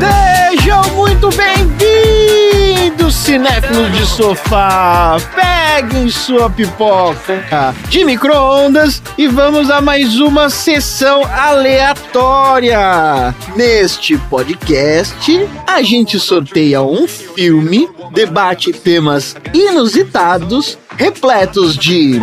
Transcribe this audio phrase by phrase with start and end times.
[0.00, 5.16] Sejam muito bem-vindos, cinéfilos de sofá.
[5.36, 13.32] Peguem sua pipoca de micro-ondas e vamos a mais uma sessão aleatória.
[13.54, 22.20] Neste podcast, a gente sorteia um filme, debate temas inusitados, repletos de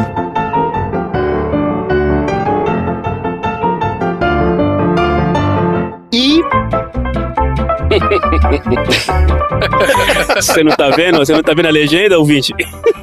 [10.36, 11.18] Você não tá vendo?
[11.20, 12.54] Você não tá vendo a legenda, ouvinte?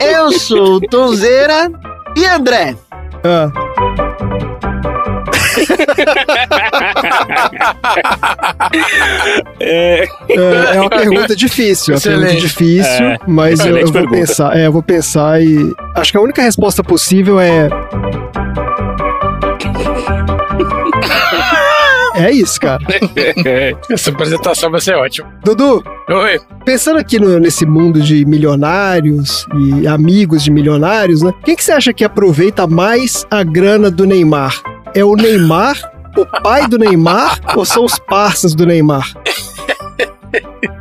[0.01, 1.71] eu sou o Tonzeira
[2.17, 2.75] e André.
[3.25, 3.51] Ah,
[9.61, 12.47] É, é, é uma pergunta difícil, é uma pergunta Excelente.
[12.47, 14.17] difícil, É, mas eu, eu vou pergunta.
[14.17, 14.57] pensar.
[14.57, 17.69] É, eu vou pensar e acho que a única resposta possível é
[22.19, 22.83] É isso, cara.
[23.91, 25.33] Essa apresentação vai ser ótima.
[25.45, 26.39] Dudu, Oi.
[26.65, 29.47] pensando aqui no- nesse mundo de milionários
[29.81, 31.33] e amigos de milionários, né?
[31.45, 34.61] Quem que você acha que aproveita mais a grana do Neymar?
[34.95, 35.77] É o Neymar,
[36.17, 39.13] o pai do Neymar ou são os parças do Neymar?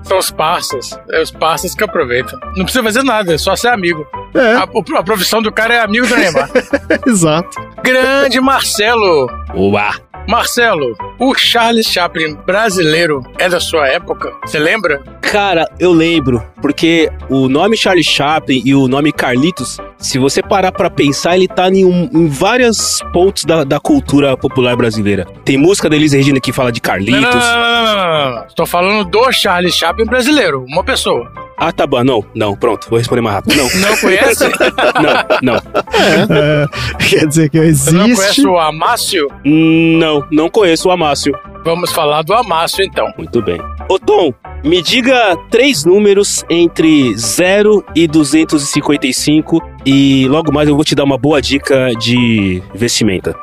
[0.04, 0.98] São os parças.
[1.12, 2.40] É os parças que aproveitam.
[2.56, 4.06] Não precisa fazer nada, é só ser amigo.
[4.34, 4.64] É, A,
[5.00, 6.50] a profissão do cara é amigo do Neymar.
[7.06, 7.58] exato.
[7.84, 9.28] Grande Marcelo.
[9.54, 9.96] Uá!
[10.28, 14.33] Marcelo, o Charles Chaplin brasileiro é da sua época?
[14.45, 15.02] Você lembra?
[15.22, 20.72] Cara, eu lembro, porque o nome Charlie Chaplin e o nome Carlitos, se você parar
[20.73, 25.25] pra pensar, ele tá em, um- em vários pontos da, da cultura popular brasileira.
[25.45, 27.45] Tem música da Elis Regina que fala de Não, não, Carlitos.
[27.45, 28.45] não, não, não, não, não.
[28.48, 31.31] Estou falando do Charles Chaplin brasileiro, uma pessoa.
[31.60, 32.04] Ah, tá bom.
[32.04, 32.88] Não, não, pronto.
[32.90, 33.56] Vou responder mais rápido.
[33.58, 34.44] Não, Não conhece?
[35.02, 35.56] não, não.
[35.56, 36.68] É,
[37.10, 38.22] quer dizer que Você não existe.
[38.44, 39.28] conhece o Amácio?
[39.44, 41.34] Não, não conheço o Amácio.
[41.66, 43.12] Vamos falar do Amácio então.
[43.17, 43.60] Muito bem.
[43.90, 50.84] Ô Tom, me diga três números entre 0 e 255 e logo mais eu vou
[50.86, 53.36] te dar uma boa dica de vestimenta.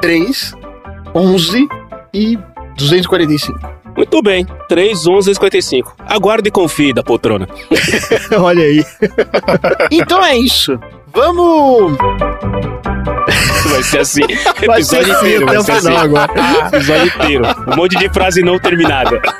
[0.00, 0.54] 3,
[1.14, 1.68] 11
[2.14, 2.38] e
[2.76, 3.58] 245.
[3.98, 5.96] Muito bem, 3, 11 e 55.
[6.08, 7.48] Aguarde e confie da poltrona.
[8.38, 8.84] Olha aí.
[9.90, 10.78] Então é isso.
[11.12, 11.98] Vamos.
[13.68, 14.20] Vai ser assim.
[14.64, 15.96] Vai ser episódio assim inteiro, vai ser assim.
[15.96, 16.32] agora.
[16.68, 17.44] Episódio inteiro.
[17.66, 19.20] Um monte de frase não terminada.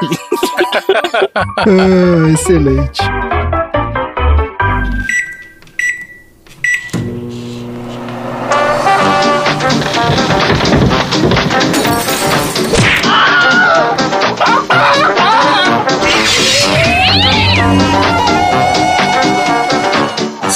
[1.58, 3.00] Ah, excelente.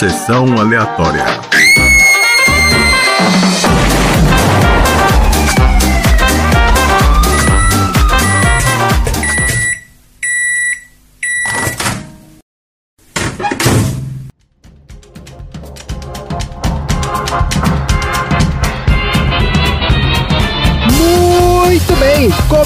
[0.02, 1.24] Sessão aleatória.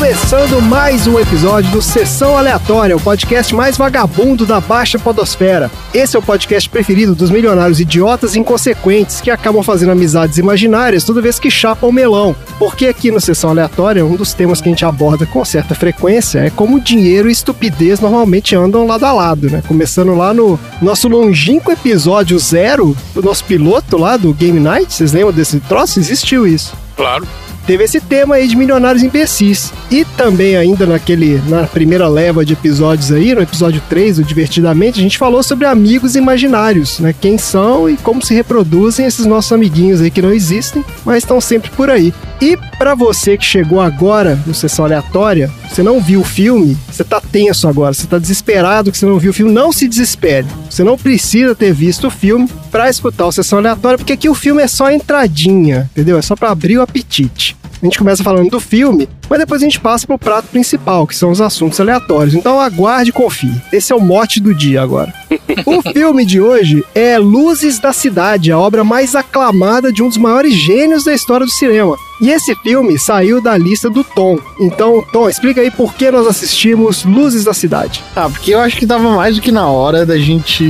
[0.06, 5.68] Começando mais um episódio do Sessão Aleatória, o podcast mais vagabundo da Baixa Podosfera.
[5.92, 11.02] Esse é o podcast preferido dos milionários idiotas e inconsequentes que acabam fazendo amizades imaginárias
[11.02, 12.36] toda vez que chapam melão.
[12.56, 16.38] Porque aqui no Sessão Aleatória, um dos temas que a gente aborda com certa frequência
[16.38, 19.60] é como dinheiro e estupidez normalmente andam lado a lado, né?
[19.66, 25.12] Começando lá no nosso longínquo episódio zero, do nosso piloto lá do Game Night, vocês
[25.12, 25.98] lembram desse troço?
[25.98, 27.26] Existiu isso Claro.
[27.66, 29.72] Teve esse tema aí de milionários imbecis.
[29.90, 34.98] E também ainda naquele na primeira leva de episódios aí, no episódio 3, o Divertidamente,
[34.98, 37.14] a gente falou sobre amigos imaginários, né?
[37.18, 41.40] Quem são e como se reproduzem esses nossos amiguinhos aí que não existem, mas estão
[41.40, 42.12] sempre por aí.
[42.40, 47.02] E pra você que chegou agora no sessão aleatória, você não viu o filme, você
[47.02, 50.46] tá tenso agora, você tá desesperado que você não viu o filme, não se desespere.
[50.68, 54.34] Você não precisa ter visto o filme pra escutar o sessão aleatória, porque aqui o
[54.34, 56.18] filme é só entradinha, entendeu?
[56.18, 57.56] É só pra abrir o apetite.
[57.82, 61.14] A gente começa falando do filme, mas depois a gente passa pro prato principal, que
[61.14, 62.34] são os assuntos aleatórios.
[62.34, 63.60] Então aguarde e confie.
[63.72, 65.12] Esse é o mote do dia agora.
[65.64, 70.16] O filme de hoje é Luzes da Cidade, a obra mais aclamada de um dos
[70.16, 71.96] maiores gênios da história do cinema.
[72.20, 74.38] E esse filme saiu da lista do Tom.
[74.60, 78.02] Então, Tom, explica aí por que nós assistimos Luzes da Cidade.
[78.14, 80.64] Ah, porque eu acho que tava mais do que na hora da gente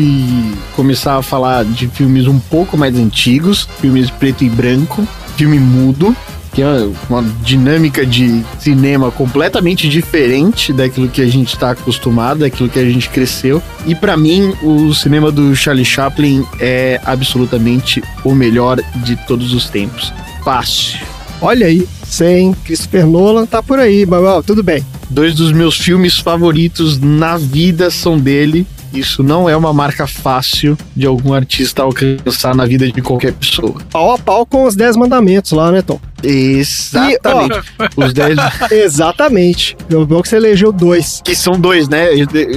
[0.74, 5.06] começar a falar de filmes um pouco mais antigos, filmes preto e branco,
[5.36, 6.16] filme mudo,
[6.56, 12.70] tem uma, uma dinâmica de cinema completamente diferente daquilo que a gente está acostumado, daquilo
[12.70, 13.62] que a gente cresceu.
[13.86, 19.68] E para mim, o cinema do Charlie Chaplin é absolutamente o melhor de todos os
[19.68, 20.12] tempos.
[20.42, 20.98] Fácil.
[21.42, 24.82] Olha aí, sem Christopher Nolan tá por aí, mas tudo bem.
[25.10, 28.66] Dois dos meus filmes favoritos na vida são dele.
[28.92, 33.74] Isso não é uma marca fácil de algum artista alcançar na vida de qualquer pessoa.
[33.90, 36.00] Pau a pau com os 10 mandamentos lá, né, Tom?
[36.22, 37.60] Exatamente.
[37.96, 38.38] Os 10.
[38.70, 39.76] Exatamente.
[39.88, 41.20] Eu bom que você elegeu dois.
[41.24, 42.08] Que são dois, né?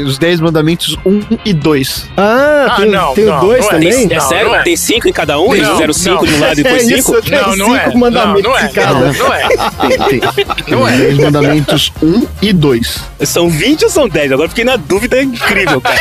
[0.06, 2.06] Os 10 mandamentos 1 um e 2.
[2.17, 3.73] Ah, Ah, tem, não, tem não, o dois não é.
[3.73, 4.07] também?
[4.11, 4.47] É Não, sério?
[4.50, 4.63] não é.
[4.63, 5.53] Tem cinco em cada um?
[5.53, 6.31] Eles Não, fizeram cinco não.
[6.31, 7.21] de um lado e depois é isso, cinco?
[7.21, 7.85] tem Não, não é.
[7.85, 8.65] cinco mandamentos Não, não é.
[8.65, 8.94] em cada.
[8.94, 9.47] Não, não é.
[9.47, 10.21] Tem, tem.
[10.69, 10.91] Não é.
[10.94, 13.00] Os 10 mandamentos 1 um e 2.
[13.25, 14.31] São 20 ou são 10?
[14.33, 16.00] Agora fiquei na dúvida incrível, cara.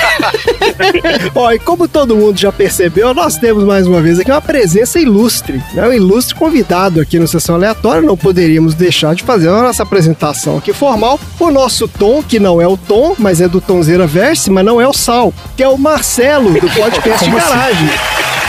[1.35, 4.99] Ó, e como todo mundo já percebeu, nós temos mais uma vez aqui uma presença
[5.01, 5.87] ilustre, né?
[5.89, 8.03] Um ilustre convidado aqui no Sessão Aleatória.
[8.03, 11.19] Não poderíamos deixar de fazer a nossa apresentação aqui formal.
[11.41, 14.81] O nosso Tom, que não é o Tom, mas é do Tonzeira Verse, mas não
[14.81, 17.89] é o Sal, que é o Marcelo, do podcast de Garagem.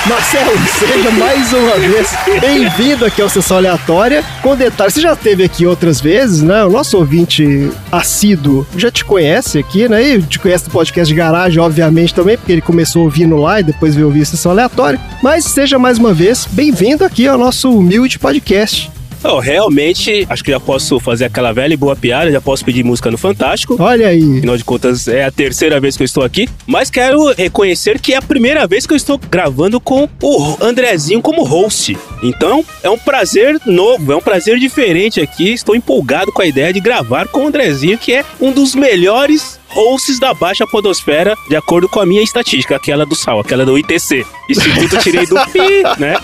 [0.07, 2.09] Marcelo, seja mais uma vez
[2.39, 4.23] bem-vindo aqui ao Sessão Aleatória.
[4.41, 6.63] Com detalhe, você já esteve aqui outras vezes, né?
[6.63, 10.01] O nosso ouvinte assíduo já te conhece aqui, né?
[10.01, 13.63] E te conhece do podcast de garagem, obviamente, também, porque ele começou ouvindo lá e
[13.63, 14.99] depois veio ouvir a Sessão Aleatória.
[15.21, 18.89] Mas seja mais uma vez bem-vindo aqui ao nosso humilde podcast.
[19.41, 23.11] Realmente, acho que já posso fazer aquela velha e boa piada, já posso pedir música
[23.11, 23.75] no Fantástico.
[23.79, 24.37] Olha aí.
[24.37, 26.47] Afinal de contas, é a terceira vez que eu estou aqui.
[26.65, 31.21] Mas quero reconhecer que é a primeira vez que eu estou gravando com o Andrezinho
[31.21, 31.97] como host.
[32.23, 35.53] Então, é um prazer novo, é um prazer diferente aqui.
[35.53, 39.59] Estou empolgado com a ideia de gravar com o Andrezinho, que é um dos melhores
[39.69, 43.77] hosts da Baixa Podosfera, de acordo com a minha estatística, aquela do SAL, aquela do
[43.77, 44.25] ITC.
[44.49, 46.15] Instituto eu tirei do PI, né?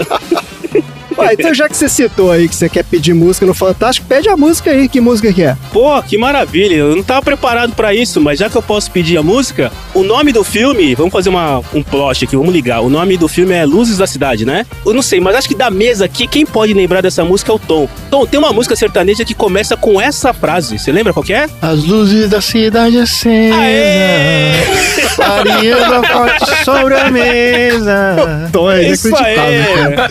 [1.17, 4.29] Ué, então já que você citou aí que você quer pedir música no Fantástico, pede
[4.29, 4.87] a música aí.
[4.89, 5.55] Que música que é?
[5.71, 6.75] Pô, que maravilha.
[6.75, 10.03] Eu não tava preparado pra isso, mas já que eu posso pedir a música, o
[10.03, 12.81] nome do filme, vamos fazer uma, um plot aqui, vamos ligar.
[12.81, 14.65] O nome do filme é Luzes da Cidade, né?
[14.85, 17.55] Eu não sei, mas acho que da mesa aqui, quem pode lembrar dessa música é
[17.55, 17.87] o Tom.
[18.09, 20.77] Tom, tem uma música sertaneja que começa com essa frase.
[20.77, 21.47] Você lembra qual que é?
[21.61, 23.55] As luzes da cidade acesa,
[25.15, 28.49] clareando a forte sobre a mesa.
[28.51, 30.07] Tom é Isso inacreditável, cara.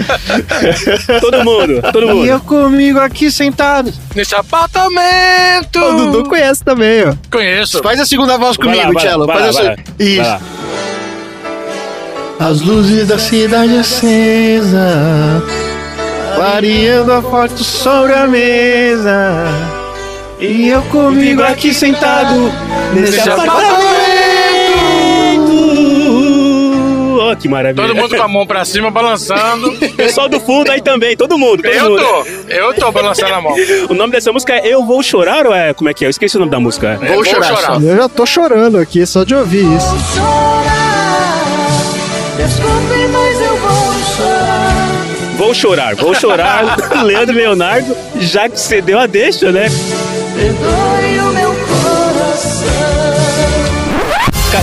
[0.51, 0.94] aí.
[1.21, 2.27] todo mundo, todo E mundo.
[2.27, 3.93] eu comigo aqui sentado.
[4.15, 5.79] Nesse apartamento.
[5.79, 7.15] O Dudu conhece também, ó.
[7.31, 7.83] Conheço.
[7.83, 9.27] Faz a segunda voz Vai lá, comigo, vai lá, Tchelo.
[9.27, 9.77] vai Faz lá, a vai.
[9.77, 10.39] Vai Isso.
[12.41, 15.43] As luzes da cidade acesa,
[16.35, 19.47] clareando a forte sobre a mesa.
[20.41, 22.53] E eu comigo aqui sentado
[22.93, 23.94] Nesse apartamento.
[27.37, 27.87] Que maravilha.
[27.87, 29.73] Todo mundo com a mão pra cima, balançando.
[29.97, 32.01] Pessoal do fundo aí também, todo mundo, todo Eu mundo.
[32.03, 32.53] tô.
[32.53, 33.55] Eu tô balançando a mão.
[33.89, 35.75] O nome dessa música é Eu Vou Chorar ou é.
[35.75, 36.07] Como é que é?
[36.07, 36.99] Eu esqueci o nome da música.
[37.03, 37.75] É, Vou chorar só.
[37.81, 39.95] Eu já tô chorando aqui só de ouvir isso.
[42.37, 44.95] Desculpe, mas eu vou chorar.
[45.37, 46.77] Vou chorar, vou chorar.
[47.05, 49.67] Leandro Leonardo, já que você deu a deixa, né?
[50.35, 51.21] Perdoe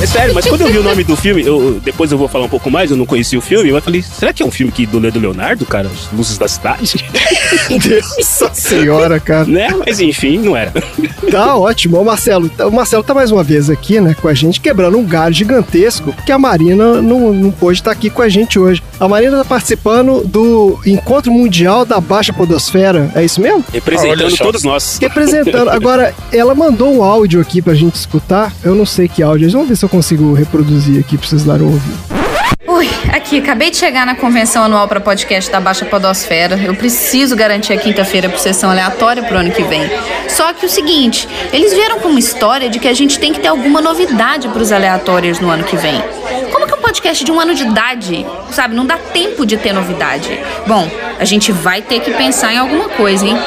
[0.02, 2.46] Cara, sério, mas quando eu vi o nome do filme, eu, depois eu vou falar
[2.46, 4.72] um pouco mais, eu não conheci o filme, mas falei, será que é um filme
[4.72, 5.88] que do Leonardo, cara?
[5.88, 7.06] As Luzes da Cidade?
[8.18, 9.46] Nossa senhora, cara.
[9.46, 9.70] né?
[9.86, 10.74] Mas enfim, não era.
[11.30, 12.00] Tá ótimo.
[12.00, 15.04] O Marcelo, o Marcelo tá mais uma vez aqui, né, com a gente, quebrando um
[15.06, 18.82] galho gigantesco, porque a Marina não, não pôde estar aqui com a gente hoje.
[19.00, 23.12] A Marina tá participando do Encontro Mundial da Baixa Podosfera.
[23.16, 23.64] É isso mesmo?
[23.72, 24.44] Representando só.
[24.44, 24.98] todos nós.
[25.02, 25.70] Representando.
[25.70, 28.54] Agora, ela mandou um áudio aqui pra gente escutar.
[28.64, 29.48] Eu não sei que áudio.
[29.48, 29.52] é.
[29.52, 32.21] Vamos ver se eu consigo reproduzir aqui pra vocês darem um ouvir.
[32.72, 36.58] Ui, aqui, acabei de chegar na convenção anual para podcast da Baixa Podosfera.
[36.58, 39.82] Eu preciso garantir a quinta-feira por sessão aleatória pro ano que vem.
[40.30, 43.42] Só que o seguinte, eles vieram com uma história de que a gente tem que
[43.42, 46.02] ter alguma novidade pros aleatórios no ano que vem.
[46.54, 49.74] Como que um podcast de um ano de idade, sabe, não dá tempo de ter
[49.74, 50.40] novidade?
[50.66, 53.38] Bom, a gente vai ter que pensar em alguma coisa, hein?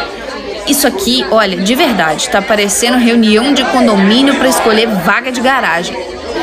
[0.68, 5.96] Isso aqui, olha, de verdade, tá parecendo reunião de condomínio para escolher vaga de garagem.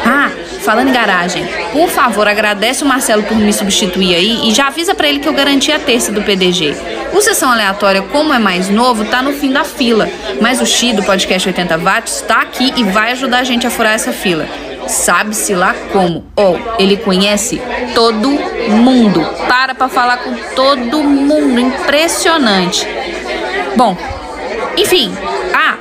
[0.03, 0.31] Ah,
[0.61, 4.95] falando em garagem, por favor, agradece o Marcelo por me substituir aí e já avisa
[4.95, 6.75] pra ele que eu garanti a terça do PDG.
[7.13, 10.93] O Sessão Aleatória, como é mais novo, tá no fim da fila, mas o Xi
[10.93, 14.47] do podcast 80 Watts tá aqui e vai ajudar a gente a furar essa fila.
[14.87, 16.25] Sabe-se lá como.
[16.35, 17.61] Oh, ele conhece
[17.93, 19.23] todo mundo.
[19.47, 21.59] Para pra falar com todo mundo.
[21.59, 22.87] Impressionante.
[23.75, 23.95] Bom,
[24.77, 25.15] enfim.
[25.53, 25.77] Ah,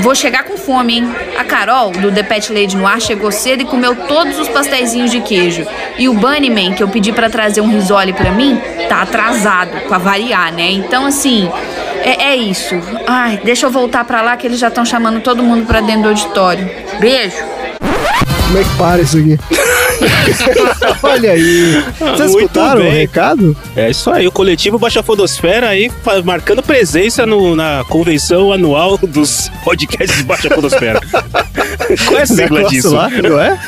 [0.00, 1.14] vou chegar com fome, hein?
[1.38, 5.10] A Carol, do The Pet Lady no ar, chegou cedo e comeu todos os pastéisinhos
[5.10, 5.66] de queijo.
[5.98, 9.98] E o Bunnyman, que eu pedi pra trazer um risole pra mim, tá atrasado, pra
[9.98, 10.70] variar, né?
[10.70, 11.50] Então, assim,
[12.02, 12.74] É, é isso.
[13.04, 16.02] Ai, deixa eu voltar pra lá que eles já estão chamando todo mundo pra dentro
[16.02, 16.70] do auditório.
[17.00, 17.36] Beijo.
[18.46, 19.36] Como é que para isso aqui?
[21.02, 21.82] Olha aí.
[21.98, 22.92] Vocês Muito escutaram o bem.
[22.92, 23.56] recado?
[23.74, 25.90] É isso aí, o coletivo Baixa Fodosfera aí
[26.24, 31.00] marcando presença no- na convenção anual dos podcasts Baixa Fodosfera.
[32.06, 32.94] Qual é a sigla disso?
[32.94, 33.58] lá, não é?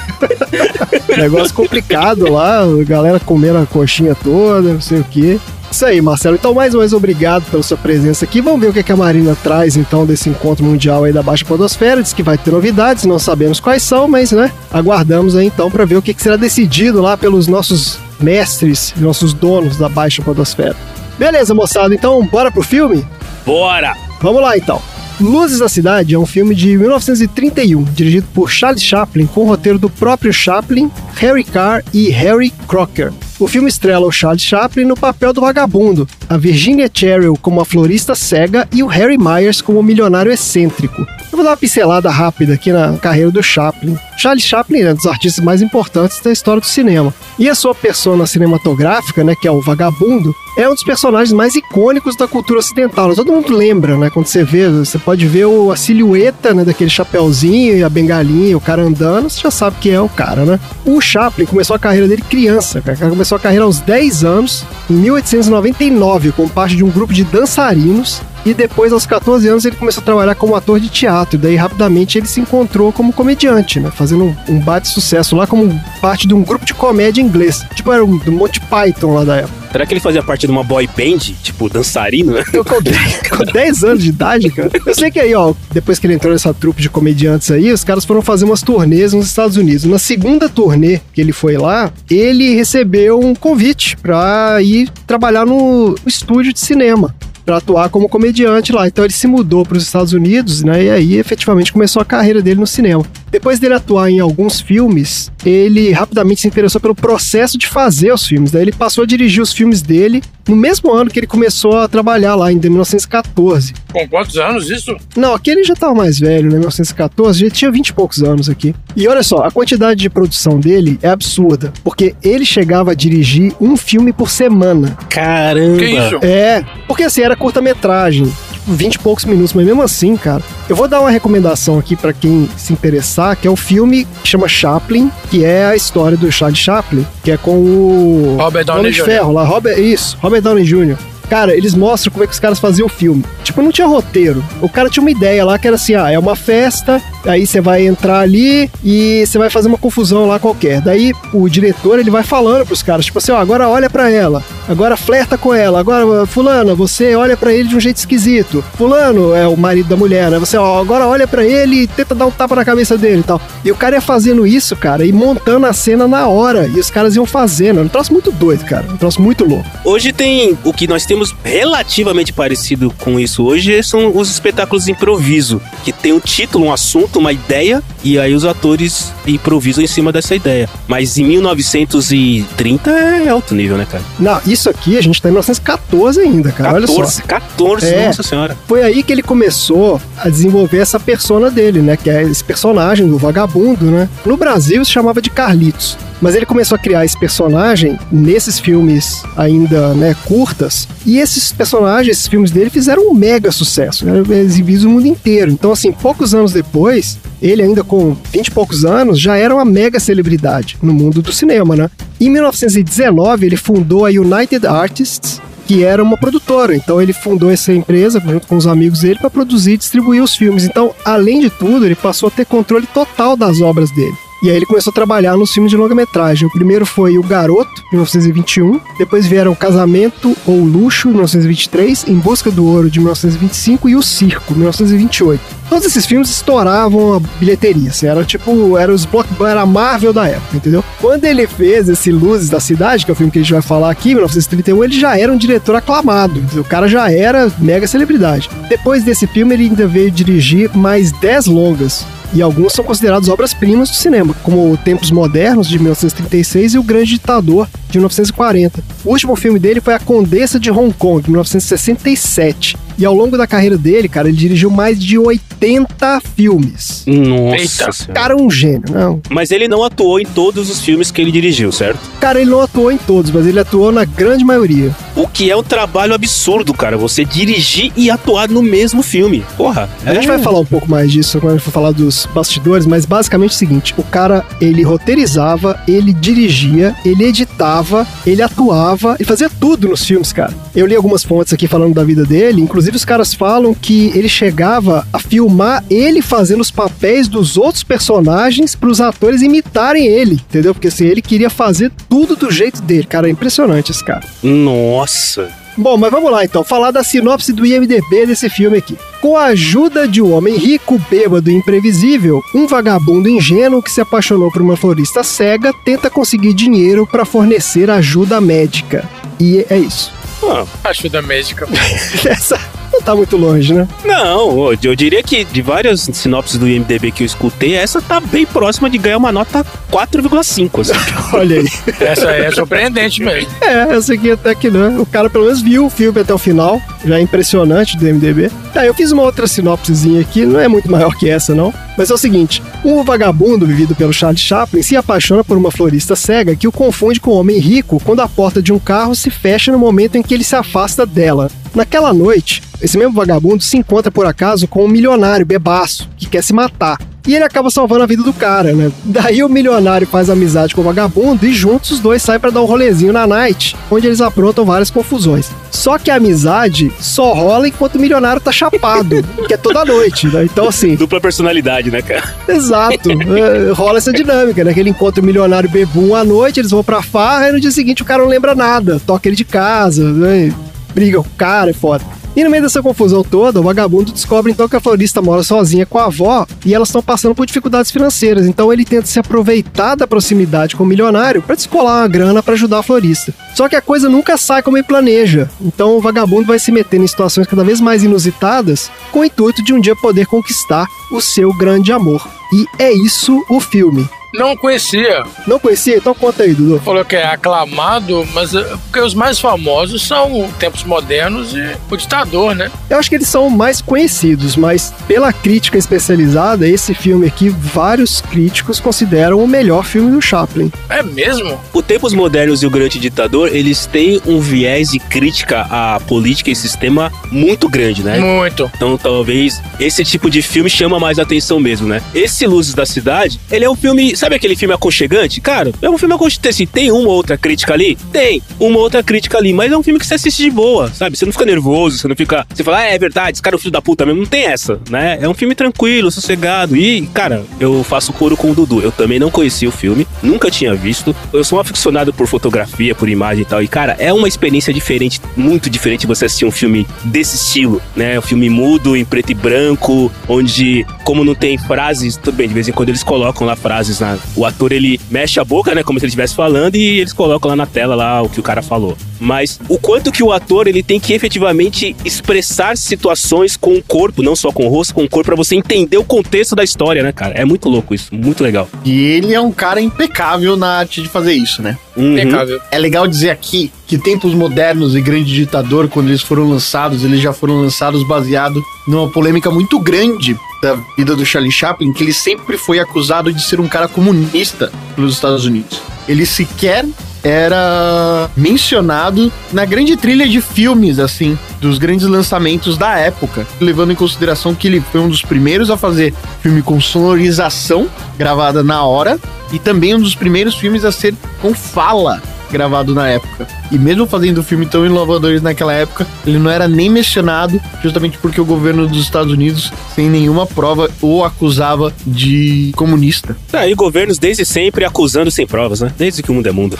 [1.16, 5.38] Negócio complicado lá, galera comendo a coxinha toda, não sei o quê.
[5.70, 6.36] Isso aí, Marcelo.
[6.36, 8.40] Então, mais uma vez, obrigado pela sua presença aqui.
[8.40, 11.22] Vamos ver o que, é que a Marina traz, então, desse encontro mundial aí da
[11.22, 12.02] Baixa Podosfera.
[12.02, 15.84] Diz que vai ter novidades, não sabemos quais são, mas, né, aguardamos aí, então, para
[15.84, 20.76] ver o que, que será decidido lá pelos nossos mestres, nossos donos da Baixa Podosfera.
[21.18, 21.94] Beleza, moçada.
[21.94, 23.06] Então, bora pro filme?
[23.44, 23.94] Bora!
[24.20, 24.80] Vamos lá então.
[25.20, 29.78] Luzes da Cidade é um filme de 1931, dirigido por Charles Chaplin, com o roteiro
[29.78, 33.12] do próprio Chaplin, Harry Carr e Harry Crocker.
[33.40, 37.64] O filme estrela o Charles Chaplin no papel do vagabundo, a Virginia Cheryl como a
[37.64, 41.06] florista cega e o Harry Myers como o milionário excêntrico.
[41.30, 43.96] Eu vou dar uma pincelada rápida aqui na carreira do Chaplin.
[44.16, 47.14] Charles Chaplin é um dos artistas mais importantes da história do cinema.
[47.38, 51.54] E a sua persona cinematográfica, né, que é o vagabundo, é um dos personagens mais
[51.54, 53.14] icônicos da cultura ocidental.
[53.14, 54.10] Todo mundo lembra, né?
[54.10, 58.60] Quando você vê, você pode ver a silhueta né, daquele chapéuzinho e a bengalinha, o
[58.60, 60.58] cara andando, você já sabe que é o cara, né?
[60.84, 64.94] O Chaplin começou a carreira dele criança, cara começou a carreira aos 10 anos, em
[64.94, 68.20] 1899, como parte de um grupo de dançarinos.
[68.44, 71.38] E depois, aos 14 anos, ele começou a trabalhar como ator de teatro.
[71.38, 73.90] Daí, rapidamente, ele se encontrou como comediante, né?
[73.90, 77.64] Fazendo um, um bate sucesso lá como parte de um grupo de comédia inglês.
[77.74, 79.58] Tipo, era um, do Monty Python lá da época.
[79.70, 81.18] Será que ele fazia parte de uma boy band?
[81.42, 82.42] Tipo, dançarino, né?
[82.52, 84.70] Eu com 10, com 10 anos de idade, cara.
[84.84, 87.84] Eu sei que aí, ó, depois que ele entrou nessa trupe de comediantes aí, os
[87.84, 89.84] caras foram fazer umas turnês nos Estados Unidos.
[89.84, 95.94] Na segunda turnê que ele foi lá, ele recebeu um convite pra ir trabalhar no
[96.06, 97.14] estúdio de cinema.
[97.48, 98.86] Pra atuar como comediante lá.
[98.86, 100.84] Então ele se mudou para os Estados Unidos, né?
[100.84, 103.02] E aí efetivamente começou a carreira dele no cinema.
[103.30, 108.26] Depois dele atuar em alguns filmes, ele rapidamente se interessou pelo processo de fazer os
[108.26, 108.50] filmes.
[108.50, 111.86] Daí ele passou a dirigir os filmes dele no mesmo ano que ele começou a
[111.86, 113.74] trabalhar lá, em 1914.
[113.92, 114.96] Com quantos anos isso?
[115.14, 116.58] Não, aqui ele já estava mais velho, né?
[116.58, 118.74] 1914, já tinha 20 e poucos anos aqui.
[118.96, 123.52] E olha só, a quantidade de produção dele é absurda, porque ele chegava a dirigir
[123.60, 124.96] um filme por semana.
[125.10, 125.78] Caramba!
[125.78, 126.16] Que isso?
[126.22, 128.32] É, porque assim, era curta-metragem,
[128.68, 130.42] 20 e poucos minutos, mas mesmo assim, cara.
[130.68, 134.28] Eu vou dar uma recomendação aqui pra quem se interessar, que é o filme que
[134.28, 138.92] chama Chaplin, que é a história do Charles Chaplin, que é com o Robert Downey
[138.92, 139.04] Jr.
[139.04, 140.96] Ferro lá, Robert, isso, Robert Downey Jr.
[141.28, 143.24] Cara, eles mostram como é que os caras faziam o filme.
[143.44, 144.44] Tipo, não tinha roteiro.
[144.60, 147.60] O cara tinha uma ideia lá que era assim: ah, é uma festa, aí você
[147.60, 150.80] vai entrar ali e você vai fazer uma confusão lá qualquer.
[150.80, 154.42] Daí o diretor ele vai falando pros caras, tipo assim: ó, agora olha pra ela,
[154.68, 158.64] agora flerta com ela, agora, Fulana, você olha pra ele de um jeito esquisito.
[158.76, 160.38] Fulano é o marido da mulher, né?
[160.38, 163.24] Você, ó, agora olha pra ele e tenta dar um tapa na cabeça dele e
[163.24, 163.40] tal.
[163.64, 166.66] E o cara ia fazendo isso, cara, e montando a cena na hora.
[166.66, 167.80] E os caras iam fazendo.
[167.80, 168.86] É um troço muito doido, cara.
[168.90, 169.68] Um troço muito louco.
[169.84, 174.92] Hoje tem o que nós temos relativamente parecido com isso hoje são os espetáculos de
[174.92, 179.86] improviso, que tem um título, um assunto, uma ideia, e aí os atores improvisam em
[179.86, 180.68] cima dessa ideia.
[180.86, 184.02] Mas em 1930 é alto nível, né, cara?
[184.18, 186.74] Não, isso aqui a gente tá em 1914 ainda, cara.
[186.74, 186.94] Olha só.
[186.96, 188.06] 14, 14, É.
[188.06, 188.56] nossa senhora.
[188.66, 191.96] Foi aí que ele começou a desenvolver essa persona dele, né?
[191.96, 194.08] Que é esse personagem do vagabundo, né?
[194.24, 195.96] No Brasil se chamava de Carlitos.
[196.20, 200.88] Mas ele começou a criar esse personagem nesses filmes ainda, né, curtas.
[201.06, 204.22] E esses personagens, esses filmes dele fizeram um mega sucesso, né?
[204.40, 205.50] Exibidos no mundo inteiro.
[205.50, 209.64] Então, assim, poucos anos depois, ele ainda com 20 e poucos anos, já era uma
[209.64, 211.90] mega celebridade no mundo do cinema, né?
[212.20, 216.74] Em 1919, ele fundou a United Artists, que era uma produtora.
[216.74, 220.34] Então ele fundou essa empresa junto com os amigos dele para produzir e distribuir os
[220.34, 220.64] filmes.
[220.64, 224.16] Então, além de tudo, ele passou a ter controle total das obras dele.
[224.40, 226.46] E aí ele começou a trabalhar nos filmes de longa-metragem.
[226.46, 228.80] O primeiro foi O Garoto, 1921.
[228.96, 232.06] Depois vieram Casamento ou Luxo, 1923.
[232.06, 233.88] Em Busca do Ouro, de 1925.
[233.88, 235.58] E O Circo, 1928.
[235.68, 237.90] Todos esses filmes estouravam a bilheteria.
[237.90, 240.84] Assim, era tipo, era os block, era a Marvel da época, entendeu?
[241.00, 243.62] Quando ele fez esse Luzes da Cidade, que é o filme que a gente vai
[243.62, 246.40] falar aqui, 1931, ele já era um diretor aclamado.
[246.58, 248.48] O cara já era mega celebridade.
[248.68, 252.06] Depois desse filme, ele ainda veio dirigir mais 10 longas.
[252.32, 257.12] E alguns são considerados obras-primas do cinema, como Tempos Modernos, de 1936, e O Grande
[257.12, 258.84] Ditador, de 1940.
[259.04, 262.76] O último filme dele foi A Condessa de Hong Kong, de 1967.
[262.98, 267.04] E ao longo da carreira dele, cara, ele dirigiu mais de 80 filmes.
[267.06, 267.92] Nossa Eita.
[267.92, 268.12] senhora.
[268.14, 269.20] Cara, um gênio, não.
[269.30, 272.00] Mas ele não atuou em todos os filmes que ele dirigiu, certo?
[272.20, 274.94] Cara, ele não atuou em todos, mas ele atuou na grande maioria.
[275.14, 276.96] O que é um trabalho absurdo, cara.
[276.96, 279.44] Você dirigir e atuar no mesmo filme.
[279.56, 279.88] Porra.
[280.04, 282.26] A gente é- vai falar um pouco mais disso quando a gente for falar dos
[282.34, 288.42] bastidores, mas basicamente é o seguinte: o cara ele roteirizava, ele dirigia, ele editava, ele
[288.42, 290.52] atuava e fazia tudo nos filmes, cara.
[290.74, 294.28] Eu li algumas fontes aqui falando da vida dele, inclusive os caras falam que ele
[294.28, 300.34] chegava a filmar ele fazendo os papéis dos outros personagens para os atores imitarem ele,
[300.34, 300.74] entendeu?
[300.74, 303.28] Porque assim, ele queria fazer tudo do jeito dele, cara.
[303.28, 304.24] É impressionante esse cara.
[304.42, 305.48] Nossa.
[305.78, 308.98] Bom, mas vamos lá então, falar da sinopse do IMDB desse filme aqui.
[309.20, 314.00] Com a ajuda de um homem rico, bêbado e imprevisível, um vagabundo ingênuo que se
[314.00, 319.08] apaixonou por uma florista cega tenta conseguir dinheiro para fornecer ajuda médica.
[319.38, 320.12] E é isso.
[320.42, 321.66] Ah, Ajuda médica.
[322.28, 322.58] Essa
[322.98, 323.88] não tá muito longe, né?
[324.04, 328.44] não, eu diria que de várias sinopses do IMDB que eu escutei, essa tá bem
[328.44, 330.80] próxima de ganhar uma nota 4,5.
[330.80, 331.00] Assim.
[331.32, 331.68] Olha aí.
[332.00, 333.48] Essa aí é surpreendente mesmo.
[333.60, 335.00] É, essa aqui até que não.
[335.00, 336.80] O cara pelo menos viu o filme até o final.
[337.04, 338.50] Já é impressionante do MDB.
[338.72, 341.72] Tá, eu fiz uma outra sinopsezinha aqui, não é muito maior que essa, não.
[341.96, 346.16] Mas é o seguinte: um vagabundo vivido pelo Charles Chaplin se apaixona por uma florista
[346.16, 349.30] cega que o confunde com um homem rico quando a porta de um carro se
[349.30, 351.50] fecha no momento em que ele se afasta dela.
[351.74, 356.42] Naquela noite, esse mesmo vagabundo se encontra por acaso com um milionário bebaço que quer
[356.42, 356.98] se matar.
[357.26, 358.90] E ele acaba salvando a vida do cara, né?
[359.04, 362.62] Daí o milionário faz amizade com o vagabundo e juntos os dois saem pra dar
[362.62, 365.50] um rolezinho na night, onde eles aprontam várias confusões.
[365.70, 370.26] Só que a amizade só rola enquanto o milionário tá chapado, que é toda noite,
[370.26, 370.44] né?
[370.44, 372.34] Então assim, Dupla personalidade, né, cara?
[372.48, 374.72] exato, é, rola essa dinâmica, né?
[374.72, 377.70] Que ele encontra o milionário bebum à noite, eles vão pra farra e no dia
[377.70, 380.50] seguinte o cara não lembra nada, toca ele de casa, né?
[380.94, 382.04] Briga com o cara, é foda.
[382.38, 385.84] E no meio dessa confusão toda, o vagabundo descobre então que a florista mora sozinha
[385.84, 388.46] com a avó e elas estão passando por dificuldades financeiras.
[388.46, 392.54] Então ele tenta se aproveitar da proximidade com o milionário para descolar uma grana para
[392.54, 393.34] ajudar a florista.
[393.56, 395.50] Só que a coisa nunca sai como ele planeja.
[395.60, 399.64] Então o vagabundo vai se metendo em situações cada vez mais inusitadas com o intuito
[399.64, 402.24] de um dia poder conquistar o seu grande amor.
[402.52, 404.08] E é isso o filme.
[404.34, 405.22] Não conhecia.
[405.46, 405.96] Não conhecia?
[405.96, 406.80] Então conta aí, Dudu.
[406.84, 411.96] Falou que é aclamado, mas é porque os mais famosos são Tempos Modernos e O
[411.96, 412.70] Ditador, né?
[412.90, 418.20] Eu acho que eles são mais conhecidos, mas pela crítica especializada, esse filme aqui, vários
[418.20, 420.70] críticos consideram o melhor filme do Chaplin.
[420.88, 421.58] É mesmo?
[421.72, 426.50] O Tempos Modernos e o Grande Ditador, eles têm um viés de crítica à política
[426.50, 428.18] e sistema muito grande, né?
[428.18, 428.70] Muito.
[428.74, 432.02] Então talvez esse tipo de filme chama mais atenção mesmo, né?
[432.14, 434.14] Esse Luzes da Cidade, ele é um filme.
[434.18, 435.40] Sabe aquele filme aconchegante?
[435.40, 436.48] Cara, é um filme aconchegante.
[436.48, 437.96] Assim, tem uma outra crítica ali?
[438.12, 438.42] Tem.
[438.58, 439.52] Uma outra crítica ali.
[439.52, 441.16] Mas é um filme que você assiste de boa, sabe?
[441.16, 442.44] Você não fica nervoso, você não fica.
[442.52, 444.22] Você fala, ah, é verdade, esse cara é um filho da puta mesmo.
[444.22, 445.18] Não tem essa, né?
[445.20, 446.76] É um filme tranquilo, sossegado.
[446.76, 448.80] E, cara, eu faço coro com o Dudu.
[448.80, 451.14] Eu também não conhecia o filme, nunca tinha visto.
[451.32, 453.62] Eu sou um aficionado por fotografia, por imagem e tal.
[453.62, 458.18] E, cara, é uma experiência diferente, muito diferente você assistir um filme desse estilo, né?
[458.18, 462.54] Um filme mudo, em preto e branco, onde, como não tem frases, tudo bem, de
[462.54, 464.07] vez em quando eles colocam lá frases na.
[464.36, 465.82] O ator ele mexe a boca, né?
[465.82, 468.42] Como se ele estivesse falando, e eles colocam lá na tela lá o que o
[468.42, 468.96] cara falou.
[469.20, 474.22] Mas o quanto que o ator ele tem que efetivamente expressar situações com o corpo,
[474.22, 477.02] não só com o rosto, com o corpo, pra você entender o contexto da história,
[477.02, 477.34] né, cara?
[477.34, 478.68] É muito louco isso, muito legal.
[478.84, 481.76] E ele é um cara impecável na arte de fazer isso, né?
[481.96, 482.12] Uhum.
[482.12, 482.60] Impecável.
[482.70, 487.20] É legal dizer aqui que Tempos Modernos e Grande Ditador, quando eles foram lançados, eles
[487.20, 492.12] já foram lançados baseado numa polêmica muito grande da vida do Charlie Chaplin, que ele
[492.12, 495.80] sempre foi acusado de ser um cara comunista pelos Estados Unidos.
[496.06, 496.84] Ele sequer
[497.22, 503.96] era mencionado na grande trilha de filmes, assim, dos grandes lançamentos da época, levando em
[503.96, 509.18] consideração que ele foi um dos primeiros a fazer filme com sonorização gravada na hora
[509.52, 513.46] e também um dos primeiros filmes a ser com fala gravado na época.
[513.70, 518.40] E mesmo fazendo filme tão inovadores naquela época, ele não era nem mencionado, justamente porque
[518.40, 523.36] o governo dos Estados Unidos, sem nenhuma prova, o acusava de comunista.
[523.50, 525.92] Tá, e governos desde sempre acusando sem provas, né?
[525.98, 526.78] Desde que o mundo é mundo.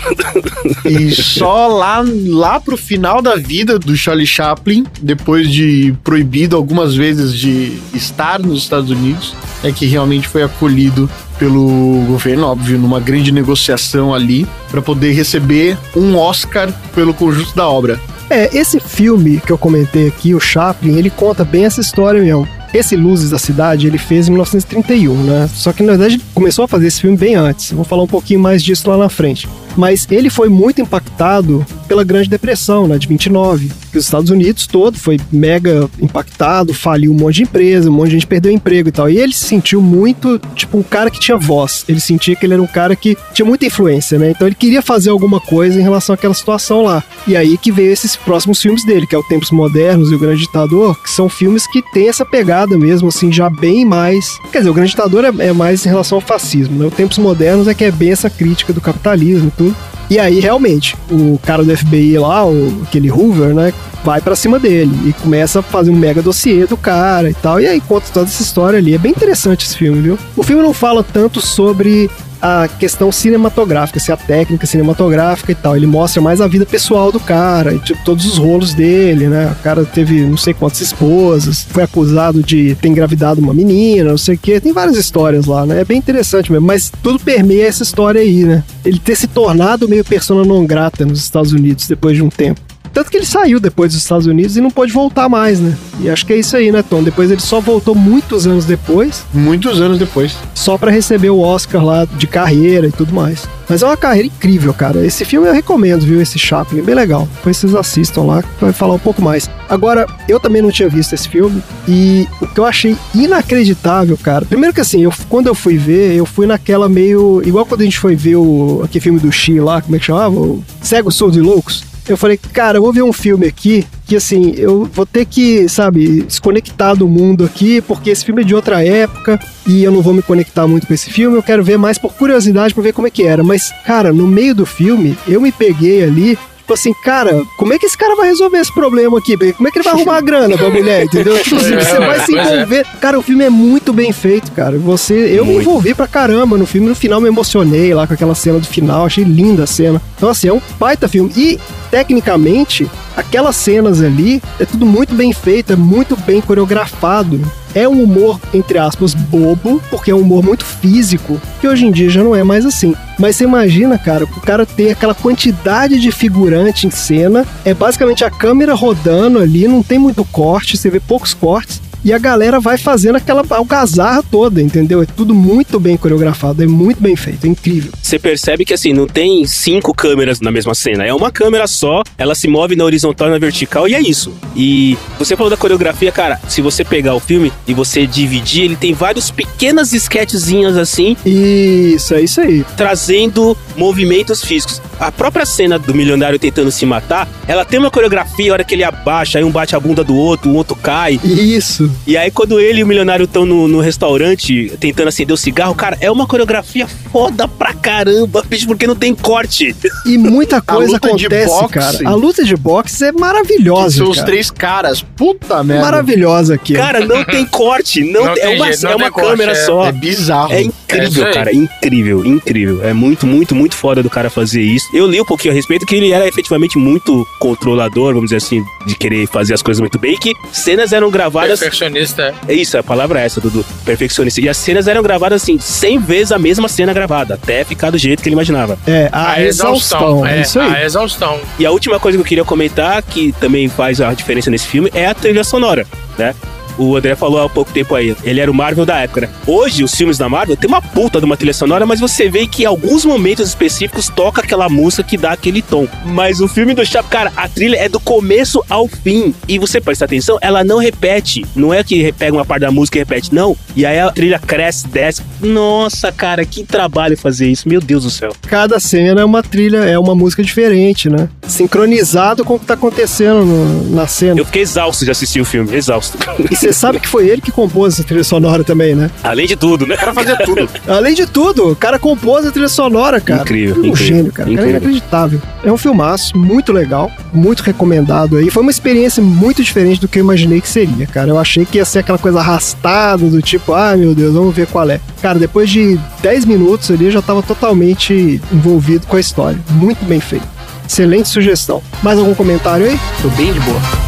[0.84, 6.94] E só lá, lá pro final da vida do Charlie Chaplin, depois de proibido algumas
[6.94, 12.98] vezes de estar nos Estados Unidos, é que realmente foi acolhido pelo governo, óbvio, numa
[12.98, 18.00] grande negociação ali, para poder receber um Oscar pelo conjunto da obra.
[18.30, 22.46] É, esse filme que eu comentei aqui, o Chaplin, ele conta bem essa história mesmo.
[22.74, 25.48] Esse Luzes da Cidade ele fez em 1931, né?
[25.54, 27.70] Só que na verdade ele começou a fazer esse filme bem antes.
[27.70, 29.48] Eu vou falar um pouquinho mais disso lá na frente.
[29.78, 33.70] Mas ele foi muito impactado pela Grande Depressão, né, de 29.
[33.92, 38.08] Que os Estados Unidos todo foi mega impactado, faliu um monte de empresa, um monte
[38.08, 39.08] de gente perdeu emprego e tal.
[39.08, 41.84] E ele se sentiu muito, tipo, um cara que tinha voz.
[41.88, 44.32] Ele sentia que ele era um cara que tinha muita influência, né?
[44.32, 47.02] Então ele queria fazer alguma coisa em relação àquela situação lá.
[47.26, 50.18] E aí que veio esses próximos filmes dele, que é o Tempos Modernos e o
[50.18, 54.38] Grande Ditador, que são filmes que têm essa pegada mesmo, assim, já bem mais.
[54.50, 56.86] Quer dizer, o Grande Ditador é, é mais em relação ao fascismo, né?
[56.86, 59.67] O Tempos Modernos é que é bem essa crítica do capitalismo e tudo.
[60.10, 64.58] E aí, realmente, o cara do FBI lá, o, aquele Hoover, né, vai pra cima
[64.58, 67.60] dele e começa a fazer um mega dossiê do cara e tal.
[67.60, 68.94] E aí conta toda essa história ali.
[68.94, 70.18] É bem interessante esse filme, viu?
[70.36, 75.76] O filme não fala tanto sobre a questão cinematográfica, se a técnica cinematográfica e tal.
[75.76, 79.54] Ele mostra mais a vida pessoal do cara, e, tipo, todos os rolos dele, né?
[79.58, 84.18] O cara teve não sei quantas esposas, foi acusado de ter engravidado uma menina, não
[84.18, 84.60] sei o quê.
[84.60, 85.80] Tem várias histórias lá, né?
[85.80, 88.62] É bem interessante mesmo, mas tudo permeia essa história aí, né?
[88.84, 92.60] Ele ter se tornado meio persona non grata nos Estados Unidos depois de um tempo.
[92.98, 95.72] Tanto que ele saiu depois dos Estados Unidos e não pôde voltar mais, né?
[96.00, 97.00] E acho que é isso aí, né, Tom?
[97.00, 100.36] Depois ele só voltou muitos anos depois, Muitos anos depois.
[100.52, 103.48] só pra receber o Oscar lá de carreira e tudo mais.
[103.68, 105.06] Mas é uma carreira incrível, cara.
[105.06, 106.20] Esse filme eu recomendo, viu?
[106.20, 107.28] Esse Chaplin, bem legal.
[107.36, 109.48] Depois vocês assistam lá, que vai falar um pouco mais.
[109.68, 114.44] Agora, eu também não tinha visto esse filme e o que eu achei inacreditável, cara.
[114.44, 117.42] Primeiro que assim, eu, quando eu fui ver, eu fui naquela meio.
[117.44, 120.06] Igual quando a gente foi ver o aquele filme do Xi lá, como é que
[120.06, 120.34] chamava?
[120.34, 121.84] O Cegos, Surdos e Loucos.
[122.08, 125.68] Eu falei, cara, eu vou ver um filme aqui que assim, eu vou ter que,
[125.68, 130.00] sabe, desconectar do mundo aqui, porque esse filme é de outra época e eu não
[130.00, 131.36] vou me conectar muito com esse filme.
[131.36, 133.42] Eu quero ver mais por curiosidade pra ver como é que era.
[133.42, 136.38] Mas, cara, no meio do filme, eu me peguei ali.
[136.68, 139.38] Tipo assim, cara, como é que esse cara vai resolver esse problema aqui?
[139.54, 141.38] Como é que ele vai arrumar a grana pra mulher, entendeu?
[141.42, 142.54] Tipo assim, É, você vai se pois é.
[142.56, 142.86] envolver.
[143.00, 144.76] Cara, o filme é muito bem feito, cara.
[144.76, 145.66] Você, eu me Muito.
[145.66, 146.86] envolvi pra caramba no filme.
[146.86, 149.06] No final me emocionei lá com aquela cena do final.
[149.06, 149.98] Achei linda a cena.
[150.18, 151.32] Então, assim, é um baita filme.
[151.34, 151.58] E,
[151.90, 157.40] tecnicamente, aquelas cenas ali é tudo muito bem feito, é muito bem coreografado.
[157.74, 161.90] É um humor, entre aspas, bobo, porque é um humor muito físico, que hoje em
[161.90, 162.94] dia já não é mais assim.
[163.18, 168.24] Mas você imagina, cara, o cara ter aquela quantidade de figurante em cena, é basicamente
[168.24, 171.82] a câmera rodando ali, não tem muito corte, você vê poucos cortes.
[172.04, 175.02] E a galera vai fazendo aquela algazarra toda, entendeu?
[175.02, 177.92] É tudo muito bem coreografado, é muito bem feito, é incrível.
[178.00, 181.04] Você percebe que assim, não tem cinco câmeras na mesma cena.
[181.04, 184.32] É uma câmera só, ela se move na horizontal e na vertical e é isso.
[184.56, 188.76] E você falou da coreografia, cara, se você pegar o filme e você dividir, ele
[188.76, 192.64] tem vários pequenas esquetezinhas assim, Isso, é isso aí.
[192.76, 194.80] trazendo movimentos físicos.
[194.98, 198.74] A própria cena do milionário tentando se matar, ela tem uma coreografia, a hora que
[198.74, 201.20] ele abaixa, aí um bate a bunda do outro, o outro cai.
[201.24, 201.90] Isso.
[202.06, 205.74] E aí, quando ele e o milionário estão no, no restaurante tentando acender o cigarro,
[205.74, 209.74] cara, é uma coreografia foda pra caramba, bicho, porque não tem corte.
[210.04, 211.68] E muita coisa luta de acontece, boxe.
[211.74, 211.98] cara.
[212.04, 215.02] A luta de boxe é maravilhosa, São os três caras.
[215.02, 215.82] Puta merda.
[215.84, 216.74] Maravilhosa aqui.
[216.74, 219.52] Cara, não tem corte, não, Não é tem uma, jeito, não é uma corte, câmera
[219.52, 219.86] é- só.
[219.86, 220.52] É bizarro.
[220.52, 221.34] É É incrível, aí.
[221.34, 221.54] cara.
[221.54, 222.84] Incrível, incrível.
[222.84, 224.87] É muito, muito, muito foda do cara fazer isso.
[224.92, 228.64] Eu li um pouquinho a respeito que ele era efetivamente muito controlador, vamos dizer assim,
[228.86, 230.16] de querer fazer as coisas muito bem.
[230.16, 231.60] Que cenas eram gravadas.
[231.60, 232.34] Perfeccionista.
[232.46, 233.64] É isso, a palavra é essa, Dudu.
[233.84, 234.40] Perfeccionista.
[234.40, 237.98] E as cenas eram gravadas assim, 100 vezes a mesma cena gravada, até ficar do
[237.98, 238.78] jeito que ele imaginava.
[238.86, 240.26] É, a, exaustão.
[240.26, 240.74] É, isso aí.
[240.74, 241.40] A exaustão.
[241.58, 244.90] E a última coisa que eu queria comentar, que também faz a diferença nesse filme,
[244.94, 246.34] é a trilha sonora, né?
[246.78, 249.28] O André falou há pouco tempo aí, ele era o Marvel da época, né?
[249.46, 252.46] Hoje, os filmes da Marvel tem uma puta de uma trilha sonora, mas você vê
[252.46, 255.86] que em alguns momentos específicos toca aquela música que dá aquele tom.
[256.06, 259.34] Mas o filme do Chapo, cara, a trilha é do começo ao fim.
[259.48, 261.44] E você presta atenção, ela não repete.
[261.56, 263.56] Não é que pega uma parte da música e repete, não.
[263.74, 265.22] E aí a trilha cresce, desce.
[265.40, 268.30] Nossa, cara, que trabalho fazer isso, meu Deus do céu.
[268.46, 271.28] Cada cena é uma trilha, é uma música diferente, né?
[271.46, 274.38] Sincronizado com o que tá acontecendo no- na cena.
[274.40, 276.16] Eu fiquei exausto de assistir o filme, exausto.
[276.50, 279.10] E você sabe que foi ele que compôs essa trilha sonora também, né?
[279.22, 279.96] Além de tudo, né?
[279.96, 280.68] Pra fazer tudo.
[280.86, 283.42] Além de tudo, o cara compôs a trilha sonora, cara.
[283.42, 284.50] Incrível, Um incrível, gênio, cara.
[284.50, 284.90] O cara é incrível.
[284.90, 285.42] inacreditável.
[285.64, 288.50] É um filmaço, muito legal, muito recomendado aí.
[288.50, 291.30] Foi uma experiência muito diferente do que eu imaginei que seria, cara.
[291.30, 294.66] Eu achei que ia ser aquela coisa arrastada, do tipo, ah, meu Deus, vamos ver
[294.66, 295.00] qual é.
[295.22, 299.58] Cara, depois de 10 minutos ali, eu já tava totalmente envolvido com a história.
[299.70, 300.46] Muito bem feito.
[300.88, 301.82] Excelente sugestão.
[302.02, 302.98] Mais algum comentário aí?
[303.22, 304.07] Tô bem de boa.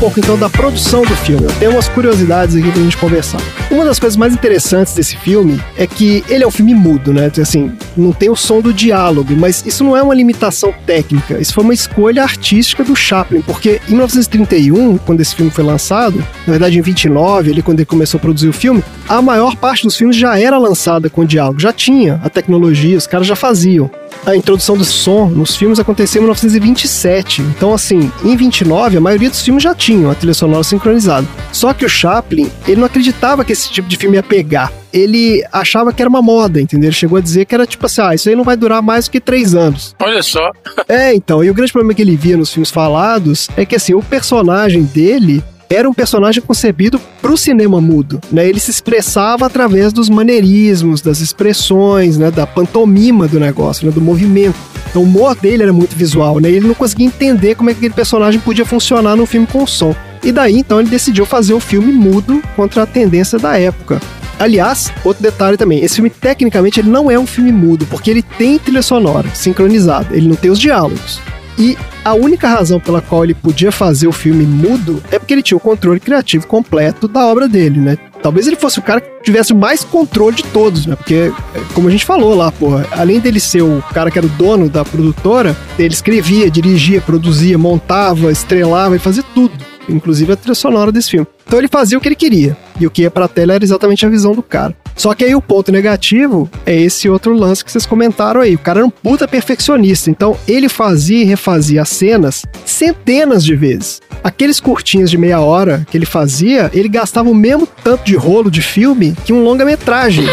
[0.00, 1.46] Pouco então da produção do filme.
[1.58, 3.38] Tenho umas curiosidades aqui pra gente conversar.
[3.70, 7.30] Uma das coisas mais interessantes desse filme é que ele é um filme mudo, né?
[7.38, 11.52] Assim, não tem o som do diálogo, mas isso não é uma limitação técnica, isso
[11.52, 16.52] foi uma escolha artística do Chaplin, porque em 1931, quando esse filme foi lançado, na
[16.52, 19.96] verdade em 29, ali quando ele começou a produzir o filme, a maior parte dos
[19.96, 23.90] filmes já era lançada com diálogo, já tinha a tecnologia, os caras já faziam.
[24.26, 27.40] A introdução do som nos filmes aconteceu em 1927.
[27.42, 31.26] Então, assim, em 29, a maioria dos filmes já tinham a trilha sonora sincronizada.
[31.52, 34.70] Só que o Chaplin, ele não acreditava que esse tipo de filme ia pegar.
[34.92, 36.88] Ele achava que era uma moda, entendeu?
[36.88, 39.06] Ele chegou a dizer que era tipo assim, ah, isso aí não vai durar mais
[39.06, 39.94] do que três anos.
[39.98, 40.50] Olha só.
[40.86, 43.94] É, então, e o grande problema que ele via nos filmes falados é que, assim,
[43.94, 48.48] o personagem dele era um personagem concebido para o cinema mudo, né?
[48.48, 52.28] Ele se expressava através dos maneirismos, das expressões, né?
[52.28, 53.92] Da pantomima do negócio, né?
[53.92, 54.56] Do movimento.
[54.88, 56.50] Então, o humor dele era muito visual, né?
[56.50, 59.94] Ele não conseguia entender como é que aquele personagem podia funcionar num filme com som.
[60.24, 64.00] E daí, então, ele decidiu fazer o filme mudo contra a tendência da época.
[64.40, 68.22] Aliás, outro detalhe também, esse filme tecnicamente ele não é um filme mudo, porque ele
[68.22, 71.20] tem trilha sonora sincronizada, ele não tem os diálogos.
[71.60, 75.42] E a única razão pela qual ele podia fazer o filme mudo é porque ele
[75.42, 77.98] tinha o controle criativo completo da obra dele, né?
[78.22, 80.96] Talvez ele fosse o cara que tivesse mais controle de todos, né?
[80.96, 81.30] Porque,
[81.74, 84.70] como a gente falou lá, porra, além dele ser o cara que era o dono
[84.70, 89.69] da produtora, ele escrevia, dirigia, produzia, montava, estrelava e fazia tudo.
[89.90, 91.26] Inclusive a trilha sonora desse filme.
[91.46, 92.56] Então ele fazia o que ele queria.
[92.78, 94.74] E o que ia pra tela era exatamente a visão do cara.
[94.96, 98.54] Só que aí o ponto negativo é esse outro lance que vocês comentaram aí.
[98.54, 100.10] O cara era um puta perfeccionista.
[100.10, 104.00] Então ele fazia e refazia as cenas centenas de vezes.
[104.22, 108.50] Aqueles curtinhos de meia hora que ele fazia, ele gastava o mesmo tanto de rolo
[108.50, 110.26] de filme que um longa-metragem.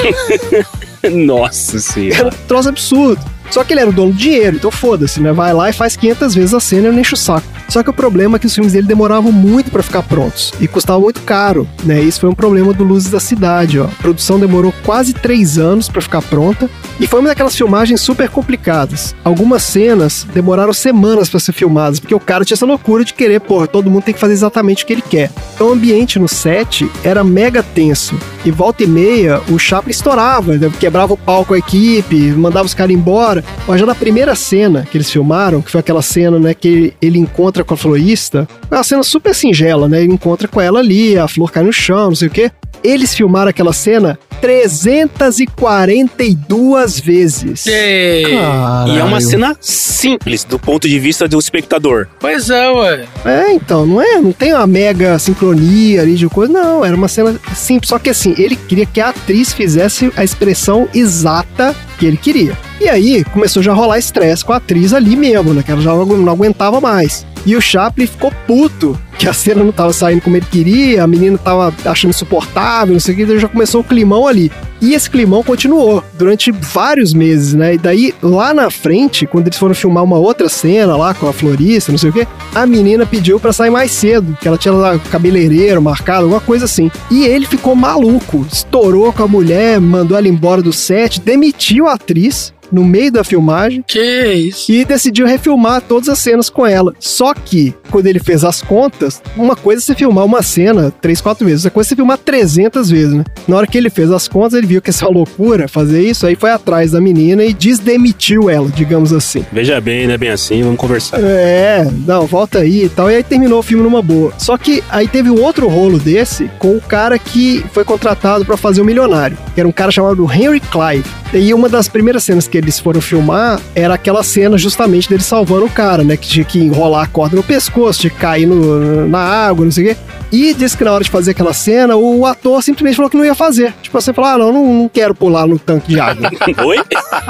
[1.12, 2.20] Nossa senhora.
[2.20, 3.37] Era um troço absurdo.
[3.49, 5.31] Só que ele era o dono do dinheiro, então foda-se, né?
[5.31, 7.47] Vai lá e faz 500 vezes a cena e não enche o saco.
[7.69, 10.67] Só que o problema é que os filmes dele demoravam muito para ficar prontos e
[10.67, 11.99] custavam muito caro, né?
[11.99, 13.86] Isso foi um problema do Luzes da Cidade, ó.
[13.86, 18.29] A produção demorou quase três anos para ficar pronta e foi uma daquelas filmagens super
[18.29, 19.13] complicadas.
[19.23, 23.41] Algumas cenas demoraram semanas para ser filmadas, porque o cara tinha essa loucura de querer,
[23.41, 25.29] porra, todo mundo tem que fazer exatamente o que ele quer.
[25.53, 28.15] Então o ambiente no set era mega tenso.
[28.45, 30.71] E volta e meia, o Chaplin estourava, né?
[30.79, 33.37] quebrava o palco a equipe, mandava os caras embora.
[33.67, 36.93] Mas já na primeira cena que eles filmaram, que foi aquela cena, né, que ele,
[37.02, 40.04] ele encontra com a florista, é uma cena super singela, né?
[40.04, 42.52] Ele encontra com ela ali, a flor cai no chão, não sei o quê.
[42.84, 47.65] Eles filmaram aquela cena 342 vezes.
[47.65, 48.26] Ei.
[48.26, 52.08] E é uma cena simples do ponto de vista do espectador.
[52.19, 53.06] Pois é, ué.
[53.26, 54.21] É, então, não é?
[54.21, 56.86] Não tem uma mega sincronia ali de coisa, não.
[56.86, 57.89] Era uma cena simples.
[57.89, 62.56] Só que assim, ele queria que a atriz fizesse a expressão exata que ele queria.
[62.79, 65.63] E aí começou já a rolar estresse com a atriz ali mesmo, né?
[65.63, 67.25] Que ela já não aguentava mais.
[67.45, 71.07] E o Chaplin ficou puto que a cena não tava saindo como ele queria, a
[71.07, 74.51] menina tava achando insuportável, não sei o que, então já começou o climão ali.
[74.79, 77.73] E esse climão continuou durante vários meses, né?
[77.73, 81.33] E daí, lá na frente, quando eles foram filmar uma outra cena lá com a
[81.33, 84.73] florista, não sei o que, a menina pediu pra sair mais cedo, que ela tinha
[84.73, 86.91] lá cabeleireiro marcado, alguma coisa assim.
[87.09, 91.93] E ele ficou maluco, estourou com a mulher, mandou ela embora do set, demitiu a
[91.93, 94.71] atriz no meio da filmagem Que isso?
[94.71, 96.93] e decidiu refilmar todas as cenas com ela.
[96.99, 101.21] Só que, quando ele fez as contas, uma coisa é você filmar uma cena três,
[101.21, 103.23] quatro vezes, outra coisa é você filmar 300 vezes, né?
[103.47, 106.01] Na hora que ele fez as contas, ele viu que essa é uma loucura fazer
[106.01, 109.45] isso, aí foi atrás da menina e desdemitiu ela, digamos assim.
[109.51, 111.19] Veja bem, não é bem assim, vamos conversar.
[111.21, 113.10] É, não, volta aí e tal.
[113.10, 114.34] E aí terminou o filme numa boa.
[114.38, 118.58] Só que aí teve um outro rolo desse com o cara que foi contratado pra
[118.58, 121.06] fazer o Milionário, que era um cara chamado Henry Clive.
[121.34, 125.65] E uma das primeiras cenas que eles foram filmar era aquela cena justamente dele salvando
[125.65, 126.17] o cara, né?
[126.17, 129.72] Que tinha que enrolar a corda no pescoço, tinha que cair no- na água, não
[129.72, 129.98] sei o quê.
[130.32, 133.24] E disse que na hora de fazer aquela cena, o ator simplesmente falou que não
[133.24, 133.74] ia fazer.
[133.82, 136.30] Tipo, você falou, ah, não, não, não quero pular no tanque de água.
[136.65, 136.78] Oi?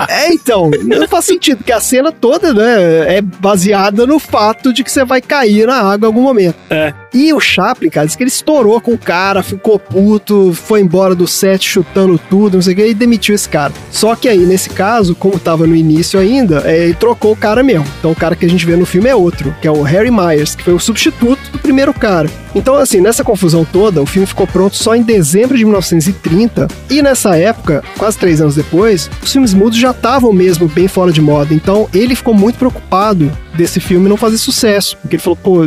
[0.09, 4.83] É, então, não faz sentido, porque a cena toda, né, é baseada no fato de
[4.83, 6.55] que você vai cair na água em algum momento.
[6.69, 6.93] É.
[7.13, 11.13] E o Chaplin, cara, disse que ele estourou com o cara, ficou puto, foi embora
[11.15, 13.73] do set chutando tudo, não sei o que, e demitiu esse cara.
[13.91, 17.85] Só que aí, nesse caso, como tava no início ainda, é, trocou o cara mesmo.
[17.99, 20.11] Então o cara que a gente vê no filme é outro, que é o Harry
[20.11, 22.29] Myers, que foi o substituto do primeiro cara.
[22.55, 27.03] Então, assim, nessa confusão toda, o filme ficou pronto só em dezembro de 1930, e
[27.03, 31.21] nessa época, quase três anos depois, os filmes mudos já estavam mesmo bem fora de
[31.21, 31.53] moda.
[31.53, 34.97] Então, ele ficou muito preocupado desse filme não fazer sucesso.
[34.97, 35.59] Porque ele falou, pô,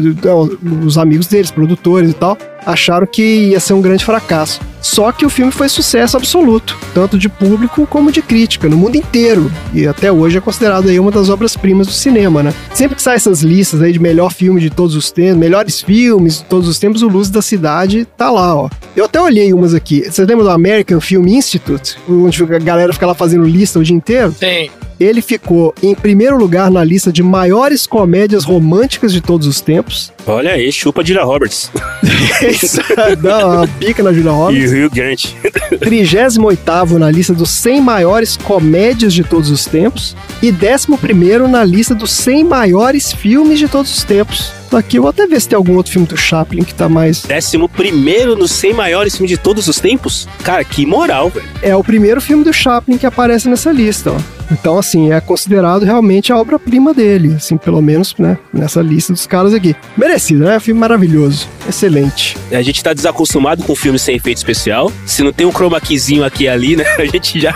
[0.85, 4.61] os amigos deles, produtores e tal, acharam que ia ser um grande fracasso.
[4.81, 8.97] Só que o filme foi sucesso absoluto, tanto de público como de crítica, no mundo
[8.97, 9.51] inteiro.
[9.75, 12.55] E até hoje é considerado aí uma das obras-primas do cinema, né?
[12.73, 16.39] Sempre que sai essas listas aí de melhor filme de todos os tempos, melhores filmes
[16.39, 18.71] de todos os tempos, o Luz da Cidade tá lá, ó.
[18.97, 20.03] Eu até olhei umas aqui.
[20.11, 21.97] Você lembra do American Film Institute?
[22.09, 24.33] Onde a galera fica lá fazendo lista o dia inteiro?
[24.33, 24.71] Tem.
[24.99, 30.13] Ele ficou em primeiro lugar na lista de maiores comédias românticas de todos os tempos.
[30.27, 31.71] Olha aí, chupa Julia Roberts.
[33.21, 34.71] Dá uma pica na Julia E Roberts.
[34.71, 35.37] o Rio Grande.
[35.81, 40.17] 38 na lista dos 100 maiores comédias de todos os tempos.
[40.43, 44.53] E 11 na lista dos 100 maiores filmes de todos os tempos.
[44.73, 47.23] Aqui eu vou até ver se tem algum outro filme do Chaplin que tá mais.
[47.23, 50.29] Décimo primeiro nos 100 maiores filmes de todos os tempos?
[50.45, 51.47] Cara, que moral, velho.
[51.61, 54.17] É o primeiro filme do Chaplin que aparece nessa lista, ó.
[54.53, 59.25] Então, assim, é considerado realmente a obra-prima dele, assim, pelo menos, né, nessa lista dos
[59.27, 59.77] caras aqui.
[60.11, 60.59] Merecido, né?
[60.59, 62.37] Filme maravilhoso, excelente.
[62.51, 64.93] A gente tá desacostumado com filme sem efeito especial.
[65.07, 66.85] Se não tem um chroma keyzinho aqui e ali, né?
[66.99, 67.55] A gente já,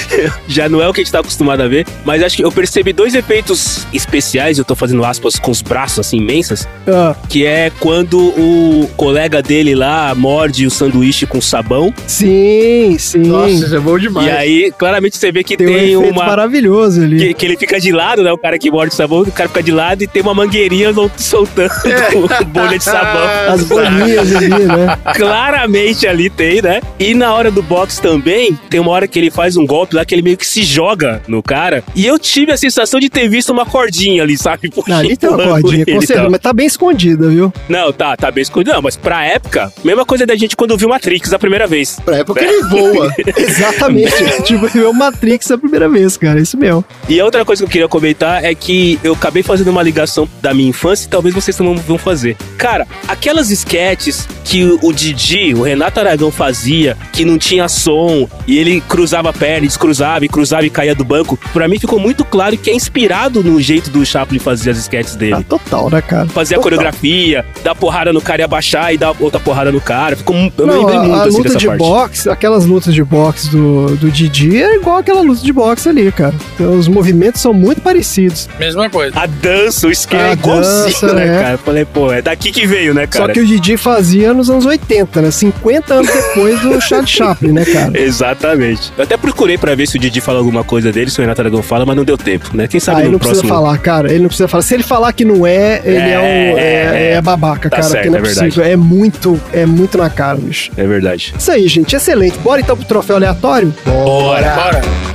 [0.46, 1.86] já não é o que a gente tá acostumado a ver.
[2.04, 6.00] Mas acho que eu percebi dois efeitos especiais, eu tô fazendo aspas com os braços
[6.00, 11.92] assim imensas, Ah, que é quando o colega dele lá morde o sanduíche com sabão.
[12.06, 13.20] sim, sim.
[13.20, 14.26] Nossa, isso é bom demais.
[14.26, 16.26] E aí, claramente você vê que tem, tem, um efeito uma.
[16.26, 17.18] maravilhoso ali.
[17.18, 18.30] Que, que ele fica de lado, né?
[18.30, 20.92] O cara que morde o sabão, o cara fica de lado e tem uma mangueirinha
[20.92, 21.70] sol- soltando
[22.40, 23.28] o bolha de sabão.
[23.48, 24.98] As bolinhas ali, né?
[25.14, 26.80] Claramente ali tem, né?
[26.98, 30.04] E na hora do boxe também, tem uma hora que ele faz um golpe lá
[30.04, 31.82] que ele meio que se joga no cara.
[31.94, 34.70] E eu tive a sensação de ter visto uma cordinha ali, sabe?
[34.86, 37.52] Não, ali tem uma cordinha, ele com certeza, mas tá bem escondida, viu?
[37.68, 38.74] Não, tá, tá bem escondido.
[38.74, 41.98] Não, mas pra época, mesma coisa da gente quando viu Matrix a primeira vez.
[42.04, 43.12] Pra época ele voa.
[43.36, 44.42] Exatamente.
[44.42, 46.40] tipo, viu o Matrix a primeira vez, cara.
[46.40, 46.84] Isso mesmo.
[47.08, 50.28] E a outra coisa que eu queria comentar é que eu acabei fazendo uma ligação
[50.40, 52.36] da minha infância e talvez vocês também vão fazer.
[52.58, 58.58] Cara, aquelas sketches que o Didi, o Renato Aragão fazia, que não tinha som, e
[58.58, 62.24] ele cruzava a perna, descruzava e cruzava e caía do banco, pra mim ficou muito
[62.24, 65.44] claro que é inspirado no jeito do Chaplin fazer as sketches Ah, dele.
[65.48, 66.26] total, né, cara?
[66.28, 70.16] Fazer a coreografia, dar porrada no cara e abaixar e dar outra porrada no cara.
[70.16, 71.78] Ficou, eu me Não, lembrei a, muito a assim luta dessa de parte.
[71.78, 76.10] boxe, aquelas lutas de boxe do, do Didi é igual aquela luta de boxe ali,
[76.12, 76.34] cara.
[76.54, 78.48] Então, os movimentos são muito parecidos.
[78.58, 79.18] Mesma coisa.
[79.18, 81.42] A dança, o skate A é igualzinho, dança, né, é.
[81.42, 81.58] cara?
[81.74, 83.26] Falei, pô, é daqui que veio, né, cara?
[83.26, 85.30] Só que o Didi fazia nos anos 80, né?
[85.32, 88.00] 50 anos depois do Charles Chaplin, né, cara?
[88.00, 88.92] Exatamente.
[88.96, 91.40] Eu até procurei pra ver se o Didi fala alguma coisa dele, se o Renato
[91.40, 92.68] Aragão fala, mas não deu tempo, né?
[92.68, 93.60] Quem sabe Ah, ele no não precisa próximo.
[93.60, 94.08] falar, cara.
[94.08, 94.62] Ele não precisa falar.
[94.62, 97.88] Se ele falar que não é, ele é, um, é, é babaca, Tá cara.
[97.88, 98.46] certo, não é, é verdade.
[98.50, 98.64] possível.
[98.70, 100.70] É muito, é muito na cara, bicho.
[100.76, 101.34] É verdade.
[101.36, 101.96] Isso aí, gente.
[101.96, 102.38] Excelente.
[102.38, 103.74] Bora então pro troféu aleatório?
[103.84, 104.54] Bora!
[104.54, 104.80] Bora.
[104.80, 105.13] Troféu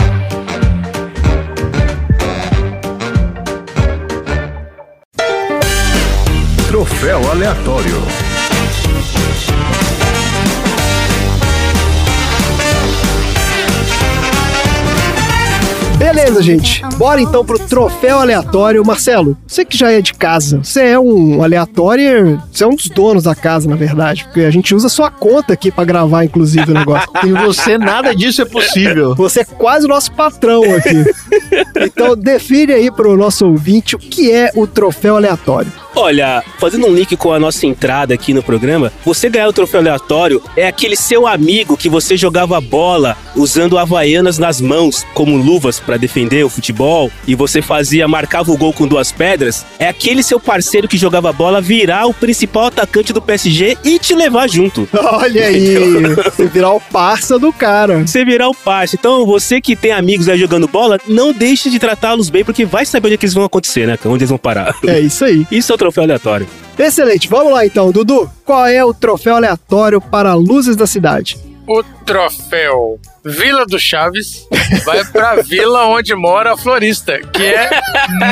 [7.40, 7.99] aleatório.
[16.30, 16.84] Beleza, gente.
[16.96, 18.86] Bora então pro troféu aleatório.
[18.86, 22.88] Marcelo, você que já é de casa, você é um aleatório, você é um dos
[22.88, 26.70] donos da casa, na verdade, porque a gente usa sua conta aqui pra gravar, inclusive,
[26.70, 27.10] o negócio.
[27.26, 29.16] Em você, nada disso é possível.
[29.16, 31.04] Você é quase o nosso patrão aqui.
[31.82, 35.72] Então, define aí pro nosso ouvinte o que é o troféu aleatório.
[35.96, 39.80] Olha, fazendo um link com a nossa entrada aqui no programa, você ganhar o troféu
[39.80, 45.80] aleatório é aquele seu amigo que você jogava bola usando havaianas nas mãos como luvas
[45.80, 49.66] pra defender o futebol e você fazia, marcava o gol com duas pedras.
[49.78, 54.14] É aquele seu parceiro que jogava bola virar o principal atacante do PSG e te
[54.14, 54.88] levar junto.
[54.94, 55.76] Olha aí,
[56.26, 58.06] você virar o parça do cara.
[58.06, 58.96] Você virar o parça.
[58.96, 62.86] Então, você que tem amigos aí jogando bola, não deixe de tratá-los bem, porque vai
[62.86, 63.98] saber onde é que eles vão acontecer, né?
[64.06, 64.76] Onde eles vão parar.
[64.86, 65.46] É isso aí.
[65.52, 66.48] Isso é o troféu aleatório.
[66.78, 68.30] Excelente, vamos lá então, Dudu.
[68.46, 71.38] Qual é o troféu aleatório para luzes da cidade?
[71.68, 74.48] O troféu Vila do Chaves
[74.86, 77.70] vai pra vila onde mora a florista, que é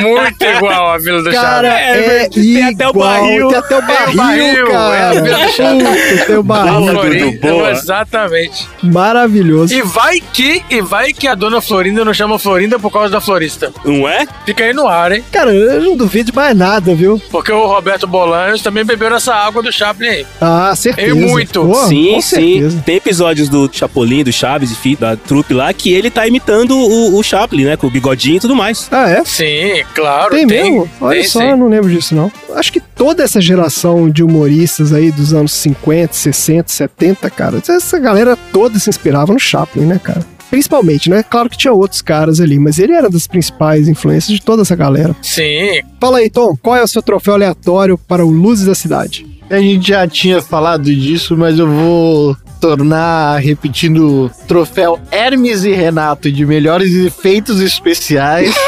[0.02, 2.06] muito igual à Vila do Cara, Chaves.
[2.06, 3.48] é, tem até o igual, barril.
[3.48, 4.96] Tem até o barril, barril, cara.
[4.96, 6.26] é a Vila do Chaves.
[6.26, 6.80] Tem o A barril.
[6.80, 7.70] Dudu, Florinda, boa.
[7.70, 8.68] exatamente.
[8.82, 9.74] Maravilhoso.
[9.74, 13.20] E vai que, e vai que a dona Florinda não chama Florinda por causa da
[13.20, 13.72] florista.
[13.84, 14.26] Não é?
[14.46, 15.24] Fica aí no ar, hein?
[15.32, 17.20] Cara, eu não duvido de mais nada, viu?
[17.30, 20.26] Porque o Roberto Bolanhos também bebeu nessa água do Chaplin aí.
[20.40, 21.08] Ah, certeza.
[21.08, 21.64] E muito.
[21.64, 22.22] Pô, sim, sim.
[22.22, 22.82] certeza.
[22.84, 27.18] Tem episódios do Chapolin, do Chaves, enfim, da trupe lá, que ele tá imitando o,
[27.18, 27.76] o Chaplin, né?
[27.76, 28.88] Com o bigodinho e tudo mais.
[28.90, 29.24] Ah, é?
[29.24, 30.30] Sim, claro.
[30.30, 30.88] Tem, mesmo?
[31.00, 31.46] Olha tem só, sim.
[31.46, 32.30] eu não lembro disso, não.
[32.54, 37.98] Acho que toda essa geração de humoristas aí dos anos 50, 60, 70, cara, essa
[37.98, 40.24] galera toda se inspirava no Chaplin, né, cara?
[40.50, 41.22] principalmente, né?
[41.22, 44.74] Claro que tinha outros caras ali, mas ele era das principais influências de toda essa
[44.74, 45.14] galera.
[45.20, 49.26] Sim, Fala aí, Tom, qual é o seu troféu aleatório para o Luzes da Cidade?
[49.50, 55.72] A gente já tinha falado disso, mas eu vou tornar repetindo o troféu Hermes e
[55.72, 58.54] Renato de melhores efeitos especiais.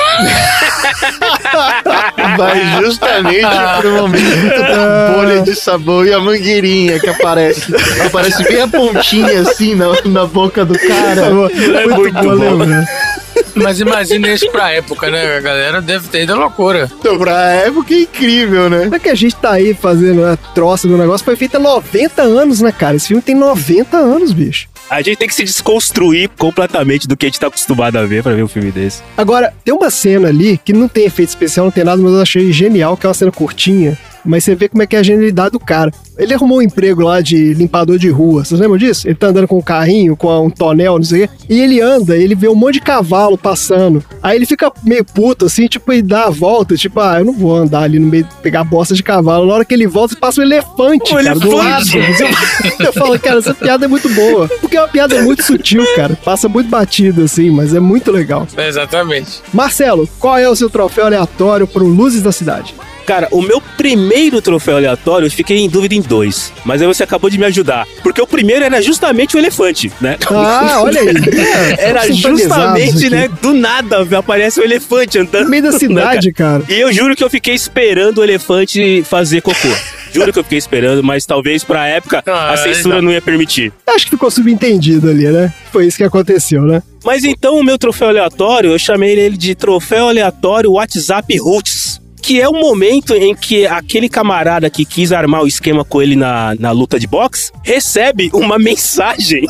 [2.37, 3.47] Vai justamente
[3.81, 7.75] pro momento da bolha de sabão e a mangueirinha que aparece.
[8.07, 11.27] Aparece bem a pontinha assim na, na boca do cara.
[11.27, 12.43] É muito boa bom.
[12.43, 13.10] lembrança.
[13.55, 15.37] Mas imagina isso pra época, né?
[15.37, 16.91] A galera deve ter ido à loucura.
[16.99, 18.87] Então, pra época é incrível, né?
[18.87, 21.61] Não é que a gente tá aí fazendo a troça do negócio, foi feito há
[21.61, 22.97] 90 anos, né, cara?
[22.97, 24.69] Esse filme tem 90 anos, bicho.
[24.89, 28.25] A gente tem que se desconstruir completamente do que a gente tá acostumado a ver
[28.25, 29.03] pra ver um filme desse.
[29.17, 32.21] Agora, tem uma cena ali que não tem efeito especial, não tem nada, mas eu
[32.21, 33.97] achei genial, que é uma cena curtinha.
[34.25, 35.91] Mas você vê como é que é a genialidade do cara.
[36.19, 38.45] Ele arrumou um emprego lá de limpador de rua.
[38.45, 39.09] Vocês lembram disso?
[39.09, 41.35] Ele tá andando com um carrinho, com um tonel, não sei o quê.
[41.49, 44.05] E ele anda, ele vê um monte de cavalo passando.
[44.23, 46.77] Aí ele fica meio puto, assim, tipo, e dá a volta.
[46.77, 49.47] Tipo, ah, eu não vou andar ali no meio, pegar bosta de cavalo.
[49.47, 51.85] Na hora que ele volta, passa um elefante, Um cara, do lado.
[51.97, 52.77] elefante!
[52.81, 54.49] Eu falo, cara, essa piada é muito boa.
[54.61, 56.19] Porque é uma piada muito sutil, cara.
[56.23, 58.47] Passa muito batido, assim, mas é muito legal.
[58.57, 59.41] Exatamente.
[59.53, 62.75] Marcelo, qual é o seu troféu aleatório pro Luzes da Cidade?
[63.07, 66.53] Cara, o meu primeiro troféu aleatório, eu fiquei em dúvida em dois.
[66.65, 67.87] Mas aí você acabou de me ajudar.
[68.03, 70.17] Porque o primeiro era justamente o elefante, né?
[70.31, 71.09] Ah, olha aí.
[71.09, 73.29] É, Era sintonizados justamente, né?
[73.43, 75.45] Do nada aparece o elefante andando.
[75.45, 76.63] No meio da né, cidade, cara.
[76.69, 79.69] E eu juro que eu fiquei esperando o elefante fazer cocô.
[80.13, 83.03] Juro que eu fiquei esperando, mas talvez pra época Ah, a censura exato.
[83.03, 83.73] não ia permitir.
[83.87, 85.53] Acho que ficou subentendido ali, né?
[85.73, 86.83] Foi isso que aconteceu, né?
[87.05, 92.01] Mas então o meu troféu aleatório, eu chamei ele de troféu aleatório WhatsApp Roots.
[92.31, 96.15] Que é o momento em que aquele camarada que quis armar o esquema com ele
[96.15, 99.45] na, na luta de boxe recebe uma mensagem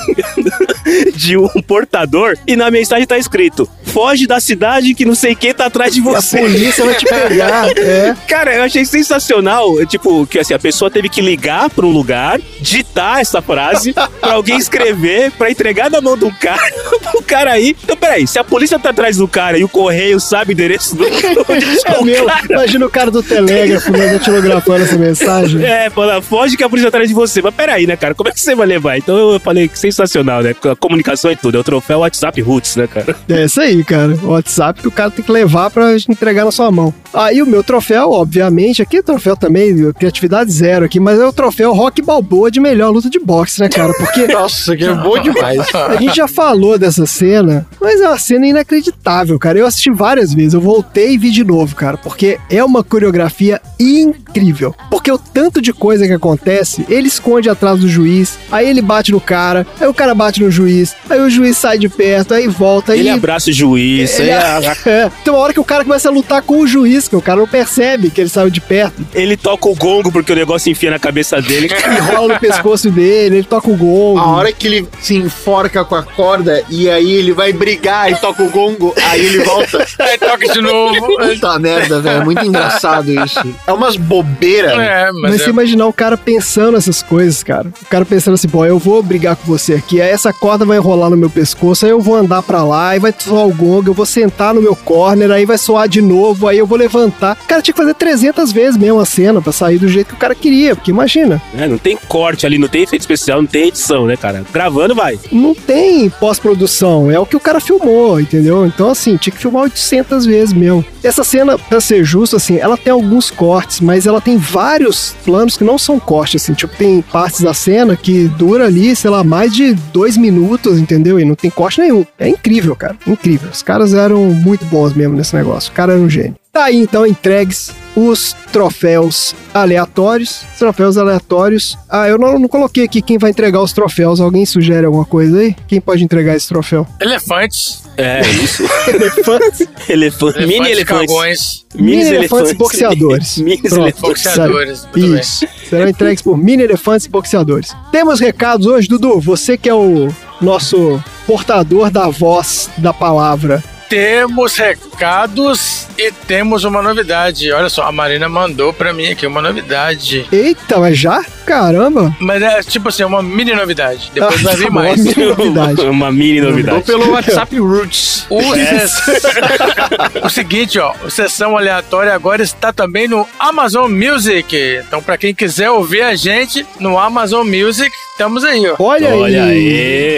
[1.14, 5.52] de um portador e na mensagem tá escrito: Foge da cidade que não sei quem
[5.52, 6.38] tá atrás de A você.
[6.38, 7.68] polícia vai te pegar.
[7.76, 8.16] É.
[8.26, 9.84] Cara, eu achei sensacional.
[9.84, 14.32] Tipo, que assim, a pessoa teve que ligar pra um lugar, ditar essa frase, pra
[14.32, 16.72] alguém escrever, pra entregar na mão do cara,
[17.10, 17.76] pro cara aí.
[17.84, 20.96] Então, peraí, se a polícia tá atrás do cara e o correio sabe o endereço
[20.96, 22.24] do É meu.
[22.24, 22.69] cara.
[22.70, 25.64] Imagina o cara do telégrafo né, datilografando essa mensagem.
[25.64, 27.42] É, fala, foge que a polícia tá atrás de você.
[27.42, 28.14] Mas peraí, né, cara?
[28.14, 28.96] Como é que você vai levar?
[28.96, 30.54] Então eu falei que sensacional, né?
[30.70, 31.56] A comunicação é tudo.
[31.56, 33.16] É o troféu WhatsApp Roots, né, cara?
[33.28, 34.16] É isso aí, cara.
[34.22, 36.94] O WhatsApp que o cara tem que levar pra entregar na sua mão.
[37.12, 41.32] Aí o meu troféu, obviamente, aqui é troféu também, criatividade zero aqui, mas é o
[41.32, 43.92] troféu Rock Balboa de melhor luta de boxe, né, cara?
[43.94, 45.74] Porque Nossa, que é bom demais.
[45.74, 49.58] A gente já falou dessa cena, mas é uma cena inacreditável, cara.
[49.58, 53.60] Eu assisti várias vezes, eu voltei e vi de novo, cara, porque é uma coreografia
[53.78, 54.74] incrível.
[54.90, 59.12] Porque o tanto de coisa que acontece, ele esconde atrás do juiz, aí ele bate
[59.12, 62.46] no cara, aí o cara bate no juiz, aí o juiz sai de perto, aí
[62.48, 64.18] volta, aí Ele abraça o juiz.
[64.18, 67.08] ele, a- é, tem uma hora que o cara começa a lutar com o juiz,
[67.08, 69.04] que o cara não percebe que ele saiu de perto.
[69.14, 71.68] ele toca o gongo porque o negócio enfia na cabeça dele.
[71.98, 74.18] Enrola no pescoço dele, ele toca o gongo.
[74.18, 78.16] A hora que ele se enforca com a corda e aí ele vai brigar e
[78.16, 79.86] toca o gongo, aí ele volta.
[80.00, 81.16] Aí toca de novo.
[81.18, 82.22] Puta merda, velho.
[82.22, 83.54] É muito engraçado isso.
[83.66, 84.72] É umas bobeiras.
[84.72, 87.68] É, Mas, mas você é, imaginar o cara pensando essas coisas, cara.
[87.82, 90.76] O cara pensando assim, pô, eu vou brigar com você aqui, aí essa corda vai
[90.78, 93.90] enrolar no meu pescoço, aí eu vou andar pra lá, aí vai soar o gongo,
[93.90, 97.36] eu vou sentar no meu corner, aí vai soar de novo, aí eu vou levantar.
[97.44, 100.14] O cara tinha que fazer 300 vezes mesmo a cena pra sair do jeito que
[100.14, 103.46] o cara queria, porque imagina, É, não tem corte ali, não tem efeito especial, não
[103.48, 104.44] tem edição, né, cara?
[104.52, 105.18] Gravando vai.
[105.32, 106.08] não tem
[106.44, 108.66] pós-produção, é o que o cara filmou, entendeu?
[108.66, 110.84] Então, assim, tinha que filmar 800 vezes mesmo.
[111.02, 115.56] Essa cena, pra ser justo, assim, ela tem alguns cortes, mas ela tem vários planos
[115.56, 119.22] que não são cortes, assim, tipo, tem partes da cena que dura ali, sei lá,
[119.22, 121.18] mais de dois minutos, entendeu?
[121.18, 122.04] E não tem corte nenhum.
[122.18, 123.50] É incrível, cara, incrível.
[123.50, 126.36] Os caras eram muito bons mesmo nesse negócio, o cara era um gênio.
[126.52, 130.42] Tá aí, então, entregues os troféus aleatórios.
[130.58, 131.78] Troféus aleatórios.
[131.88, 134.20] Ah, eu não, não coloquei aqui quem vai entregar os troféus.
[134.20, 135.54] Alguém sugere alguma coisa aí?
[135.68, 136.86] Quem pode entregar esse troféu?
[137.00, 137.84] elefantes.
[137.96, 138.64] É, isso.
[138.88, 139.68] Elefantes.
[139.88, 140.38] Elefante.
[140.40, 141.06] Mini Elefantes elefantes.
[141.06, 141.66] cagões.
[141.74, 143.36] Mini elefantes boxeadores.
[143.38, 144.00] Mini elefantes.
[144.00, 144.88] Boxeadores.
[144.94, 145.20] Bem.
[145.20, 145.46] Isso.
[145.68, 147.76] Serão entregues por mini elefantes e boxeadores.
[147.92, 149.20] Temos recados hoje, Dudu.
[149.20, 150.08] Você que é o
[150.40, 153.62] nosso portador da voz da palavra.
[153.90, 157.50] Temos recados e temos uma novidade.
[157.52, 160.24] Olha só, a Marina mandou pra mim aqui uma novidade.
[160.30, 161.22] Eita, mas já?
[161.44, 162.14] Caramba!
[162.20, 164.10] Mas é tipo assim, uma mini novidade.
[164.14, 165.00] Depois Ah, vai vir tá mais.
[165.00, 165.80] uma mini novidade.
[165.90, 166.82] Uma mini Mandou novidade.
[166.84, 168.26] pelo WhatsApp Roots.
[168.30, 168.38] O,
[170.24, 174.54] o seguinte, ó, o Sessão Aleatória agora está também no Amazon Music.
[174.86, 178.76] Então, pra quem quiser ouvir a gente no Amazon Music, estamos aí, ó.
[178.78, 179.50] Olha, Olha aí!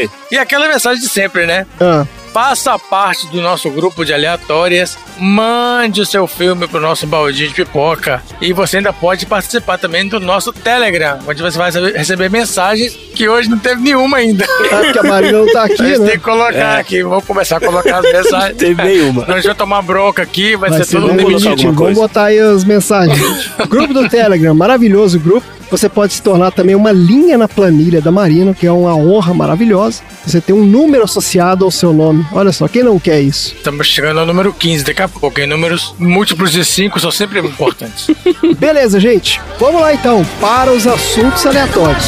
[0.03, 0.11] aí.
[0.31, 1.67] E aquela mensagem de sempre, né?
[1.81, 7.49] Ah, Faça parte do nosso grupo de aleatórias, mande o seu filme pro nosso baldinho
[7.49, 8.23] de pipoca.
[8.41, 13.29] E você ainda pode participar também do nosso Telegram, onde você vai receber- mensagens que
[13.29, 14.45] hoje não teve nenhuma ainda.
[14.45, 16.11] ah, porque a Marina não tá A aqui, gente tem né?
[16.13, 16.81] que colocar É.
[16.81, 18.57] aqui, vamos começar a colocar as mensagens.
[18.57, 19.25] Teve nenhuma.
[19.27, 22.25] Nós vamos tomar bronca aqui, vai, Vai ser ser todo bem mundo alguma Vamos botar
[22.25, 23.21] aí as mensagens.
[23.69, 25.47] grupo do Telegram, maravilhoso grupo.
[25.71, 29.33] Você pode se tornar também uma linha na planilha da Marina, que é uma honra
[29.33, 30.03] maravilhosa.
[30.27, 32.27] Você tem um número associado ao seu nome.
[32.31, 33.55] Olha só, quem não quer isso?
[33.55, 35.47] Estamos chegando ao número 15 daqui a pouco, hein?
[35.47, 38.09] Números múltiplos de 5 são sempre importantes.
[38.59, 39.41] Beleza, gente.
[39.59, 42.07] Vamos lá então para os assuntos aleatórios.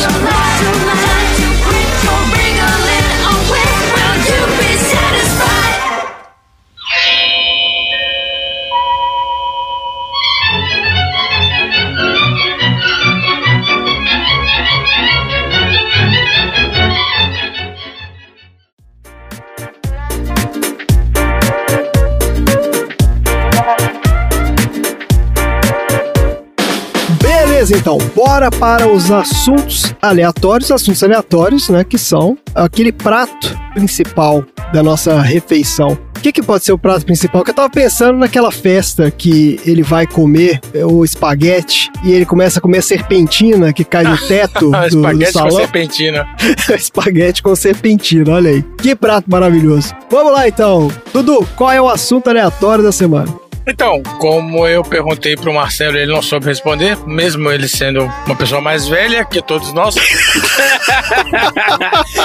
[27.76, 30.70] Então, bora para os assuntos aleatórios.
[30.70, 31.84] Assuntos aleatórios, né?
[31.84, 35.98] Que são aquele prato principal da nossa refeição.
[36.16, 37.44] O que, que pode ser o prato principal?
[37.44, 42.24] Que eu tava pensando naquela festa que ele vai comer é, o espaguete e ele
[42.24, 45.56] começa a comer a serpentina que cai do teto do, do Espaguete com salão.
[45.56, 46.28] serpentina.
[46.74, 48.62] espaguete com serpentina, olha aí.
[48.78, 49.92] Que prato maravilhoso.
[50.10, 50.90] Vamos lá então.
[51.12, 53.43] Dudu, qual é o assunto aleatório da semana?
[53.66, 58.60] Então, como eu perguntei pro Marcelo, ele não soube responder, mesmo ele sendo uma pessoa
[58.60, 59.94] mais velha que todos nós.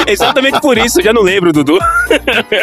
[0.06, 1.80] Exatamente por isso, eu já não lembro, Dudu.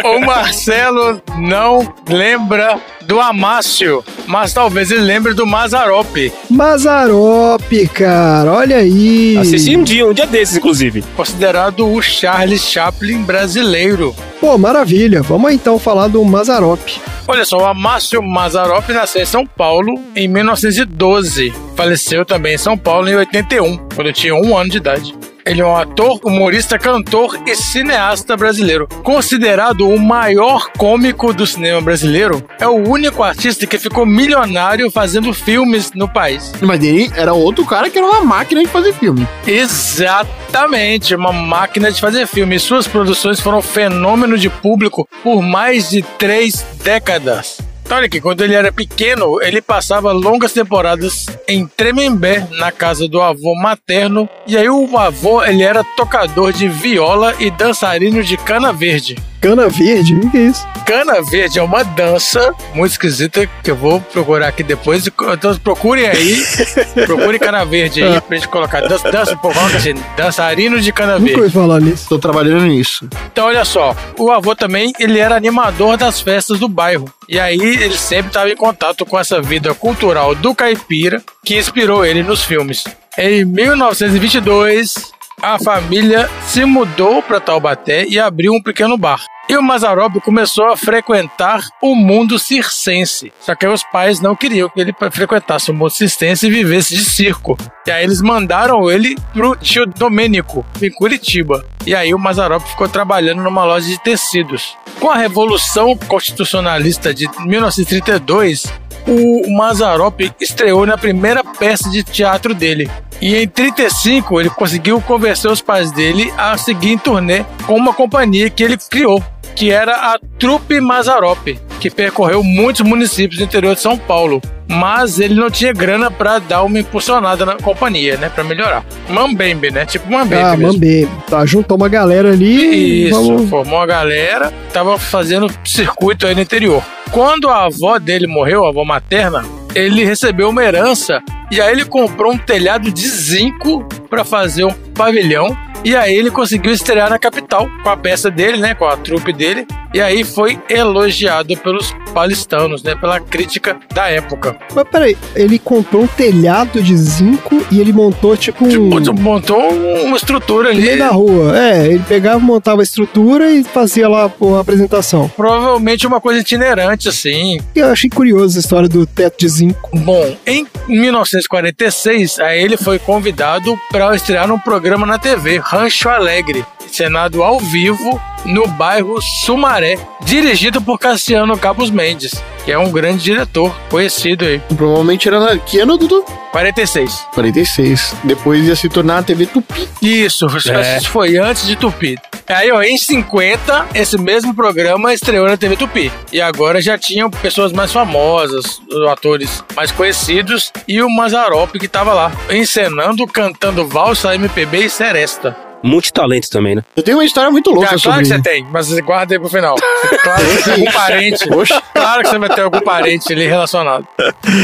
[0.04, 8.76] o Marcelo não lembra do Amácio, mas talvez ele lembre do Mazarop, Mazarop, cara, olha
[8.76, 9.36] aí.
[9.38, 11.02] Assisti um dia, um dia desses, inclusive.
[11.16, 14.14] considerado o Charles Chaplin brasileiro.
[14.40, 15.22] Pô, maravilha.
[15.22, 16.80] Vamos então falar do Mazarop.
[17.28, 21.52] Olha só, o Amácio Mazarop nasceu em São Paulo em 1912.
[21.74, 25.14] Faleceu também em São Paulo em 81, quando tinha um ano de idade.
[25.46, 28.88] Ele é um ator, humorista, cantor e cineasta brasileiro.
[29.04, 35.32] Considerado o maior cômico do cinema brasileiro, é o único artista que ficou milionário fazendo
[35.32, 36.52] filmes no país.
[36.60, 39.24] Mas ele era outro cara que era uma máquina de fazer filme.
[39.46, 42.58] Exatamente, uma máquina de fazer filme.
[42.58, 47.58] Suas produções foram fenômeno de público por mais de três décadas.
[47.88, 53.22] Olha aqui, quando ele era pequeno, ele passava longas temporadas em Tremembé, na casa do
[53.22, 54.28] avô materno.
[54.46, 59.16] E aí o avô, ele era tocador de viola e dançarino de cana verde.
[59.46, 60.12] Cana verde?
[60.16, 60.66] O que é isso?
[60.84, 65.06] Cana verde é uma dança muito esquisita que eu vou procurar aqui depois.
[65.06, 66.44] Então procurem aí,
[67.06, 68.80] procurem cana verde aí pra gente colocar.
[68.80, 71.40] Dança, dança, coloca assim, dançarino de cana Nunca verde.
[71.42, 72.08] ouvi falar nisso.
[72.08, 73.08] Tô trabalhando nisso.
[73.30, 77.08] Então, olha só, o avô também, ele era animador das festas do bairro.
[77.28, 82.04] E aí, ele sempre estava em contato com essa vida cultural do caipira, que inspirou
[82.04, 82.82] ele nos filmes.
[83.16, 89.20] Em 1922, a família se mudou para Taubaté e abriu um pequeno bar.
[89.48, 93.32] E o Mazarop começou a frequentar o mundo circense.
[93.40, 97.04] Só que os pais não queriam que ele frequentasse o mundo circense e vivesse de
[97.04, 97.56] circo.
[97.86, 101.64] E aí eles mandaram ele pro tio Domênico, em Curitiba.
[101.86, 104.76] E aí o Mazarop ficou trabalhando numa loja de tecidos.
[104.98, 108.64] Com a Revolução Constitucionalista de 1932,
[109.06, 112.90] o Mazarop estreou na primeira peça de teatro dele.
[113.20, 117.94] E em 35 ele conseguiu convencer os pais dele a seguir em turnê com uma
[117.94, 119.22] companhia que ele criou,
[119.54, 121.56] que era a Trupe Mazarop,
[121.88, 124.40] que percorreu muitos municípios do interior de São Paulo.
[124.68, 128.84] Mas ele não tinha grana para dar uma impulsionada na companhia, né, para melhorar.
[129.08, 129.86] Mambembe, né?
[129.86, 130.72] Tipo Mambembe Ah, mesmo.
[130.72, 131.08] Mambembe.
[131.28, 132.46] Tá, juntou uma galera ali.
[132.74, 133.48] e Isso, Vamos...
[133.48, 136.82] formou a galera, tava fazendo circuito aí no interior.
[137.12, 141.84] Quando a avó dele morreu, a avó materna, ele recebeu uma herança e aí ele
[141.84, 145.56] comprou um telhado de zinco para fazer um pavilhão.
[145.84, 148.74] E aí ele conseguiu estrear na capital com a peça dele, né?
[148.74, 149.64] Com a trupe dele.
[149.96, 152.94] E aí foi elogiado pelos paulistanos, né?
[152.94, 154.54] Pela crítica da época.
[154.74, 159.14] Mas peraí, ele comprou um telhado de zinco e ele montou tipo um.
[159.14, 159.58] Montou
[160.04, 160.82] uma estrutura no ali.
[160.82, 161.58] meio da rua.
[161.58, 165.30] É, ele pegava, montava a estrutura e fazia lá a apresentação.
[165.34, 167.58] Provavelmente uma coisa itinerante, assim.
[167.74, 169.88] Eu achei curioso a história do teto de zinco.
[169.94, 176.66] Bom, em 1946, aí ele foi convidado para estrear num programa na TV, Rancho Alegre,
[176.86, 179.85] cenado ao vivo no bairro Sumaré,
[180.24, 182.34] dirigido por Cassiano Cabos Mendes,
[182.64, 184.60] que é um grande diretor conhecido aí.
[184.76, 185.56] Provavelmente era na.
[185.58, 186.24] Que ano, Dudu?
[186.50, 187.26] 46.
[187.34, 188.14] 46.
[188.24, 189.88] Depois ia se tornar a TV Tupi.
[190.02, 190.96] Isso, É.
[190.98, 192.16] isso foi antes de Tupi.
[192.48, 196.10] Aí, ó, em 50, esse mesmo programa estreou na TV Tupi.
[196.32, 198.80] E agora já tinham pessoas mais famosas,
[199.10, 205.56] atores mais conhecidos, e o Mazarop que tava lá, encenando, cantando valsa, MPB e seresta.
[205.86, 206.82] Multitalento também, né?
[206.96, 209.38] Eu tenho uma história muito louca Ah, claro sobre que você tem, mas guarda aí
[209.40, 209.76] pro final.
[210.22, 211.52] Claro que você tem algum parente.
[211.52, 211.82] Oxe.
[211.92, 214.06] Claro que você vai ter algum parente ali relacionado.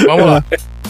[0.07, 0.45] Vamos lá.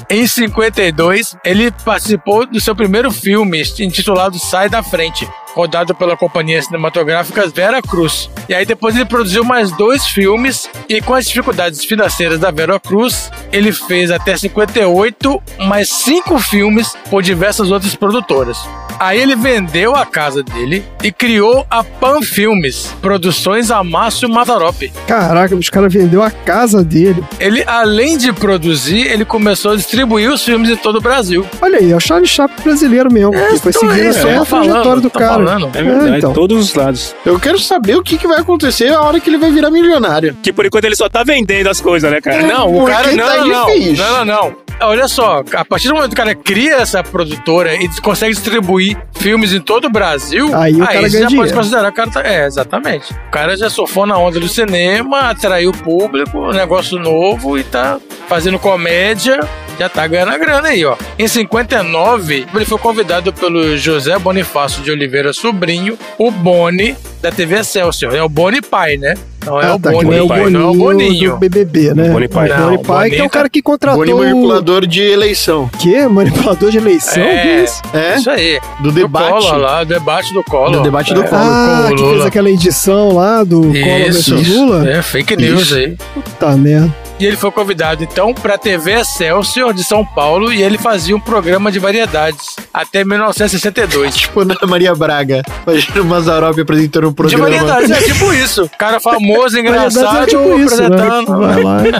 [0.08, 6.62] Em 52, ele participou do seu primeiro filme, intitulado Sai da Frente, rodado pela companhia
[6.62, 8.30] cinematográfica Vera Cruz.
[8.48, 12.78] E aí depois ele produziu mais dois filmes, e com as dificuldades financeiras da Vera
[12.78, 18.58] Cruz, ele fez até 58 mais cinco filmes por diversas outras produtoras.
[18.98, 24.80] Aí ele vendeu a casa dele e criou a Pan Filmes, produções Amácio Mazarop.
[25.08, 27.24] Caraca, os caras vendeu a casa dele.
[27.40, 31.44] Ele, além de produzir, ele começou a distribuir os filmes em todo o Brasil.
[31.60, 33.32] Olha aí, é o Charlie Chaplin brasileiro mesmo.
[33.32, 35.32] que foi seguindo é a trajetória do cara.
[35.32, 35.41] falando.
[35.74, 36.32] É verdade, então.
[36.32, 37.14] todos os lados.
[37.24, 40.36] Eu quero saber o que, que vai acontecer a hora que ele vai virar milionário.
[40.42, 42.42] Que por enquanto ele só tá vendendo as coisas, né, cara?
[42.42, 44.04] Não, o cara não, tá não, não, difícil.
[44.04, 44.56] não, não, não.
[44.80, 48.96] Olha só, a partir do momento que o cara cria essa produtora e consegue distribuir
[49.12, 51.54] filmes em todo o Brasil, Aí o cara você ganha já pode dinheiro.
[51.54, 52.28] considerar que o cara tá.
[52.28, 53.12] É, exatamente.
[53.12, 57.62] O cara já surfou na onda do cinema, atraiu o público, um negócio novo e
[57.62, 59.38] tá fazendo comédia.
[59.82, 60.96] Já tá ganhando a grana aí, ó.
[61.18, 67.56] Em 59, ele foi convidado pelo José Bonifácio de Oliveira Sobrinho, o Boni, da TV
[67.56, 68.14] Excelsior.
[68.14, 69.14] É o Boni pai, né?
[69.44, 70.78] Não é Ah, o tá, Boni, que não é o pai, não é o Boninho
[71.08, 71.30] Boninho.
[71.32, 72.08] do BBB, né?
[72.10, 72.50] Boni pai.
[72.50, 74.18] O Não, Boni o pai, que é Boninho o cara que contratou Boni o...
[74.18, 75.70] manipulador de eleição.
[75.78, 76.06] Quê?
[76.08, 77.22] Manipulador de eleição?
[77.22, 77.42] É.
[77.42, 77.82] Que isso?
[77.92, 78.16] É?
[78.16, 78.60] Isso aí.
[78.80, 79.28] Do Do debate.
[79.30, 80.70] Collor lá, do debate do Collor.
[80.72, 81.42] Do debate do É, Collor.
[81.44, 83.76] Ah, o que fez aquela edição lá do Collor
[84.08, 84.88] Isso, versus Lula?
[84.88, 85.74] É, fake news Isso.
[85.74, 85.96] aí.
[86.38, 86.94] Tá merda.
[87.20, 91.20] E ele foi convidado, então, pra TV Excelsior de São Paulo e ele fazia um
[91.20, 94.16] programa de variedades até 1962.
[94.16, 95.42] Tipo na Maria Braga.
[95.64, 97.44] Imagina o Mazarop apresentando um De programa.
[97.44, 98.68] variedades, é tipo isso.
[98.76, 99.22] Cara famoso,
[99.54, 100.86] engraçado, Variedades é tipo isso, né?
[100.86, 101.38] apresentando.
[101.38, 101.82] Vai lá.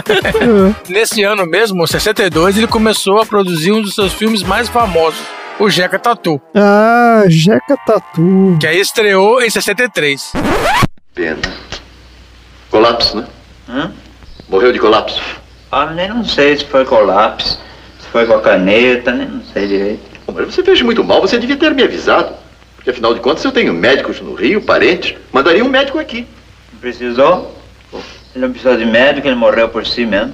[0.87, 0.91] É.
[0.91, 5.19] Nesse ano mesmo, 62, ele começou a produzir um dos seus filmes mais famosos,
[5.59, 8.57] o Jeca Tatu, Ah, Jeca Tatu.
[8.59, 10.31] que aí estreou em 63.
[11.15, 11.37] Pena.
[12.69, 13.25] Colapso, né?
[13.69, 13.91] Hã?
[14.49, 15.21] Morreu de colapso.
[15.71, 17.59] Ah, nem não sei se foi colapso,
[17.99, 20.01] se foi com a caneta, nem não sei direito.
[20.27, 22.33] Bom, Mas você fez muito mal, você devia ter me avisado.
[22.75, 25.15] Porque afinal de contas eu tenho médicos no Rio, parentes.
[25.31, 26.27] Mandaria um médico aqui.
[26.83, 27.57] Precisou?
[28.35, 30.33] Ele não precisou de médico, ele morreu por si mesmo.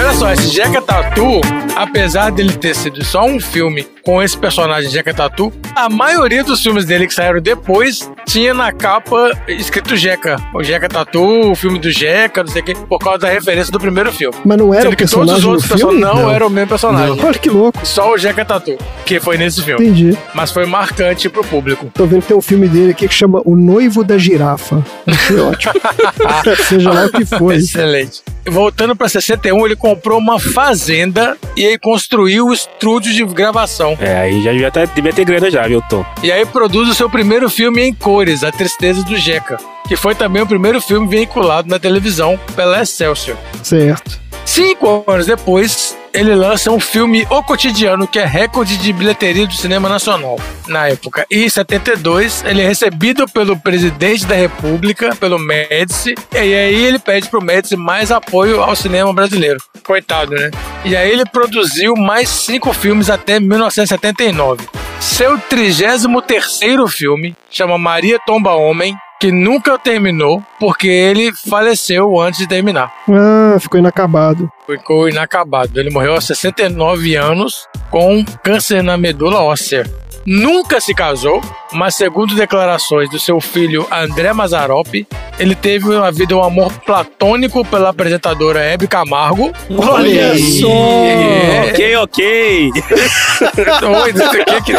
[0.00, 1.42] Olha só, esse Jeca Tatu,
[1.76, 6.62] apesar dele ter sido só um filme com esse personagem Jeca Tatu, a maioria dos
[6.62, 10.36] filmes dele que saíram depois tinha na capa escrito Jeca.
[10.54, 13.70] O Jeca Tatu, o filme do Jeca, não sei o quê, por causa da referência
[13.70, 14.34] do primeiro filme.
[14.42, 16.68] Mas não era Sendo o que todos personagem os outros personagens não, eram o mesmo
[16.68, 17.20] personagem.
[17.22, 17.86] Olha que louco.
[17.86, 19.84] Só o Jeca Tatu, que foi nesse filme.
[19.84, 20.18] Entendi.
[20.32, 21.90] Mas foi marcante pro público.
[21.92, 24.82] Tô vendo que tem um filme dele aqui que chama O Noivo da Girafa.
[25.06, 25.74] Achei ótimo.
[26.66, 27.52] Seja lá o que for.
[27.52, 28.22] Excelente.
[28.46, 33.98] Voltando pra 61, ele comprou uma fazenda e aí construiu o estúdio de gravação.
[34.00, 36.04] É, aí já devia, tá, devia ter grana já, viu, Tom?
[36.22, 40.14] E aí produz o seu primeiro filme em cores, A Tristeza do Jeca, que foi
[40.14, 43.36] também o primeiro filme veiculado na televisão pela Excelsior.
[43.64, 44.20] Certo.
[44.44, 49.54] Cinco anos depois, ele lança um filme O Cotidiano, que é recorde de bilheteria do
[49.54, 51.26] cinema nacional na época.
[51.30, 56.98] E em 72, ele é recebido pelo presidente da República, pelo Médici, e aí ele
[56.98, 59.58] pede pro Médici mais apoio ao cinema brasileiro.
[59.84, 60.50] Coitado, né?
[60.84, 64.68] E aí ele produziu mais cinco filmes até 1979.
[65.00, 72.48] Seu 33º filme chama Maria Tomba Homem, que nunca terminou porque ele faleceu antes de
[72.48, 74.50] terminar Ah, ficou inacabado.
[74.66, 75.78] ficou inacabado.
[75.78, 79.84] Ele morreu aos 69 anos com câncer na medula óssea.
[80.26, 81.40] Nunca se casou,
[81.72, 85.06] mas segundo declarações do seu filho André Mazarop,
[85.38, 89.50] ele teve uma vida, um amor platônico pela apresentadora Hebe Camargo.
[89.70, 90.68] Olha só!
[90.68, 91.70] É.
[91.70, 92.70] Ok, ok.
[94.02, 94.72] Oi, que que-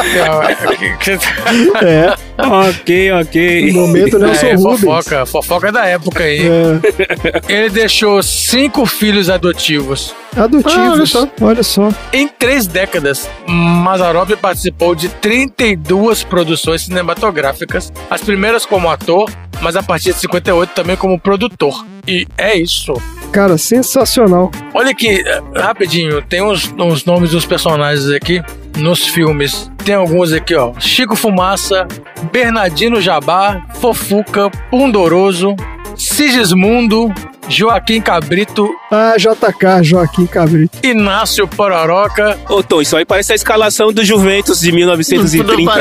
[0.97, 3.71] que- que- É, ok, ok.
[3.73, 4.79] no momento Nelson É, Rubens.
[4.81, 6.41] fofoca, fofoca da época aí.
[6.47, 10.13] É, Ele deixou cinco filhos adotivos.
[10.37, 10.75] adotivos.
[10.77, 11.27] Ah, olha só.
[11.41, 11.89] olha só.
[12.13, 19.81] Em três décadas, Mazarop participou de 32 produções cinematográficas, as primeiras como ator, mas a
[19.83, 21.85] partir de 58 também como produtor.
[22.05, 22.93] E é isso.
[23.31, 24.51] Cara, sensacional.
[24.73, 28.43] Olha aqui, eh, rapidinho, tem uns, uns nomes dos personagens aqui
[28.75, 29.71] nos filmes.
[29.85, 30.73] Tem alguns aqui, ó.
[30.77, 31.87] Chico Fumaça,
[32.29, 35.55] Bernardino Jabá, Fofuca, Pundoroso,
[36.01, 37.13] Sigismundo,
[37.47, 40.77] Joaquim Cabrito, Ah, JK, Joaquim Cabrito.
[40.83, 42.39] Inácio Pororoca.
[42.49, 45.71] Ô, Tom, isso aí parece a escalação do Juventus de 1930.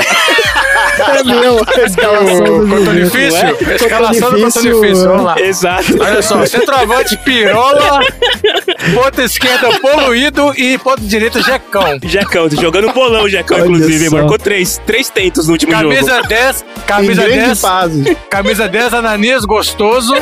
[1.21, 2.95] É meu, escalação do Juventus.
[3.13, 3.39] difícil?
[3.71, 3.75] É?
[3.75, 5.41] Escalação do difícil, difícil, vamos lá.
[5.41, 5.97] Exato.
[6.01, 8.01] Olha só, centroavante Pirola,
[8.95, 11.99] ponta esquerda Poluído e ponta direita Jecão.
[12.03, 14.09] Jecão, jogando bolão, Jecão, Olha inclusive.
[14.09, 14.17] só.
[14.17, 15.89] Marcou três, três tentos no último jogo.
[15.91, 18.17] Camisa 10, Em camisa grande 10, fase.
[18.31, 20.15] camisa 10 Ananias Gostoso.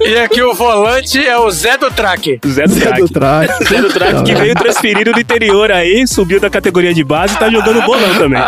[0.00, 2.40] e aqui o volante é o Zé do Traque.
[2.46, 3.00] Zé do Zé Traque.
[3.02, 3.64] do Traque.
[3.64, 7.38] Zé do Traque que veio transferido do interior aí, subiu da categoria de base e
[7.38, 8.42] tá jogando bolão também.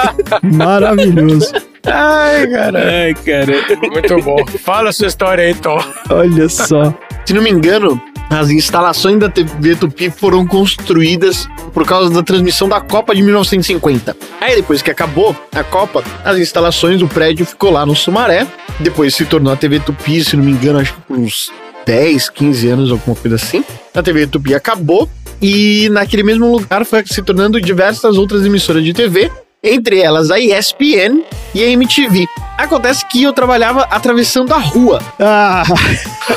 [0.72, 1.52] Maravilhoso.
[1.84, 2.78] Ai, cara.
[2.78, 3.52] Ai, cara.
[3.90, 4.46] Muito bom.
[4.58, 5.78] Fala a sua história aí, Tom.
[6.10, 6.94] Olha só.
[7.24, 8.00] Se não me engano,
[8.30, 14.16] as instalações da TV Tupi foram construídas por causa da transmissão da Copa de 1950.
[14.40, 18.46] Aí depois que acabou a Copa, as instalações do prédio ficou lá no Sumaré.
[18.80, 21.50] Depois se tornou a TV Tupi, se não me engano, acho que por uns
[21.84, 23.64] 10, 15 anos, alguma coisa assim.
[23.94, 25.08] A TV Tupi acabou
[25.40, 29.30] e naquele mesmo lugar foi se tornando diversas outras emissoras de TV,
[29.62, 31.22] entre elas a ESPN
[31.54, 32.26] e a MTV.
[32.58, 35.62] Acontece que eu trabalhava atravessando a rua Ah,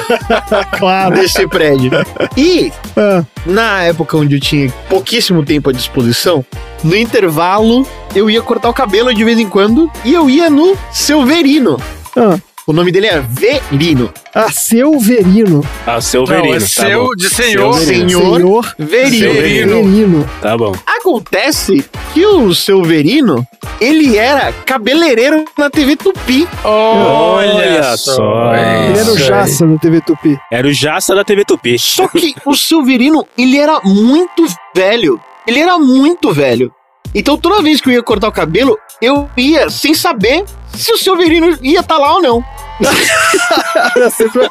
[0.78, 1.16] claro.
[1.16, 1.92] desse prédio.
[2.38, 6.46] E Ah, na época onde eu tinha pouquíssimo tempo à disposição,
[6.84, 10.78] no intervalo eu ia cortar o cabelo de vez em quando e eu ia no
[10.92, 11.80] Silverino.
[12.16, 12.38] ah,
[12.68, 14.12] O nome dele é Verino.
[14.34, 15.64] ah, Severino.
[15.86, 16.56] Ah, seu Não, Verino.
[16.56, 17.10] é tá seu bom.
[17.16, 17.74] de senhor.
[17.76, 18.10] Seu Verino.
[18.10, 19.34] Senhor Senhor Verino.
[19.34, 19.34] Verino.
[19.76, 20.30] Severino.
[20.42, 20.74] Tá bom.
[20.88, 23.46] Acontece que o Silverino,
[23.80, 26.48] ele era cabeleireiro na TV Tupi.
[26.64, 28.56] Olha, Olha só.
[28.56, 29.18] Ele era o.
[29.18, 30.36] Jaça no TV Tupi.
[30.52, 31.78] Era o Jaça da TV Tupi.
[31.78, 34.44] Só que o Silverino, ele era muito
[34.76, 35.20] velho.
[35.46, 36.72] Ele era muito velho.
[37.14, 40.98] Então toda vez que eu ia cortar o cabelo, eu ia sem saber se o
[40.98, 42.44] Silverino ia estar lá ou não.
[43.96, 44.50] Era sempre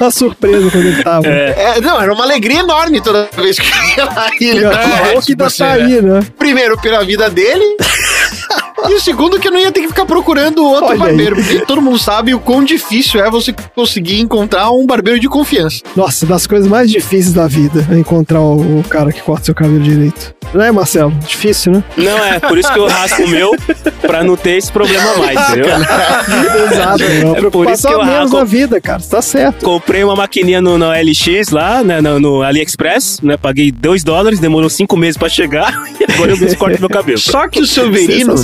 [0.00, 1.26] uma surpresa quando ele tava.
[1.28, 4.62] É, não, era uma alegria enorme toda vez que eu ia lá e ele E
[4.70, 6.20] tava boca ainda tá aí, né?
[6.36, 7.64] Primeiro, pela vida dele.
[8.88, 10.98] E o segundo, que eu não ia ter que ficar procurando outro Olha aí.
[10.98, 11.36] barbeiro.
[11.36, 15.80] Porque todo mundo sabe o quão difícil é você conseguir encontrar um barbeiro de confiança.
[15.96, 19.54] Nossa, das coisas mais difíceis da vida é encontrar o, o cara que corta seu
[19.54, 20.34] cabelo direito.
[20.52, 21.12] Não é, Marcelo?
[21.26, 21.84] Difícil, né?
[21.96, 23.52] Não, é por isso que eu raspo o meu,
[24.00, 25.76] pra não ter esse problema mais, entendeu?
[26.72, 27.02] Exato.
[27.04, 28.36] É uma É por isso que eu raspo.
[28.36, 28.98] na vida, cara.
[28.98, 29.64] Você tá certo.
[29.64, 33.36] Comprei uma maquininha no, no LX lá, né, no, no AliExpress, né?
[33.36, 37.18] Paguei 2 dólares, demorou 5 meses pra chegar e agora eu corto meu cabelo.
[37.18, 38.36] Só que o Silverino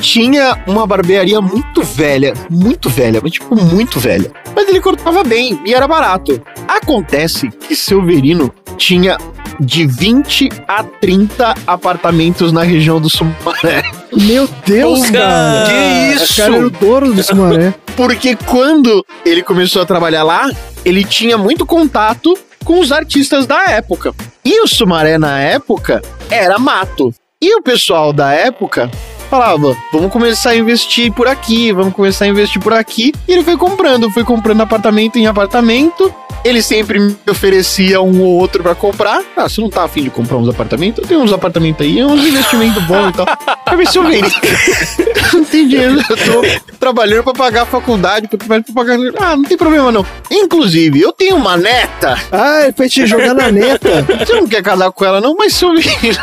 [0.00, 4.30] Tinha uma barbearia muito velha, muito velha, mas tipo, muito velha.
[4.54, 6.40] Mas ele cortava bem e era barato.
[6.66, 9.16] Acontece que Silverino tinha
[9.60, 13.82] de 20 a 30 apartamentos na região do Sumaré.
[14.12, 15.66] Meu Deus, cara.
[15.68, 16.32] que isso?
[16.32, 17.74] O cara era o dono do Sumaré.
[17.96, 20.50] Porque quando ele começou a trabalhar lá,
[20.84, 24.12] ele tinha muito contato com os artistas da época.
[24.44, 27.14] E o Sumaré, na época, era mato.
[27.40, 28.90] E o pessoal da época
[29.34, 33.12] falava: vamos começar a investir por aqui, vamos começar a investir por aqui.
[33.26, 36.14] E ele foi comprando, foi comprando apartamento em apartamento.
[36.44, 39.22] Ele sempre me oferecia um ou outro pra comprar.
[39.34, 41.02] Ah, você não tá afim de comprar uns apartamentos?
[41.02, 43.26] Eu tenho uns apartamentos aí, uns investimentos bons e tal.
[43.64, 44.40] Pra ver se eu vejo.
[45.32, 48.98] não tem dinheiro, eu tô trabalhando pra pagar a faculdade, pra pra pagar.
[49.18, 50.04] Ah, não tem problema não.
[50.30, 52.14] Inclusive, eu tenho uma neta.
[52.30, 54.04] Ah, ele foi te jogar na neta.
[54.18, 56.20] Você não quer casar com ela, não, mas se eu ver.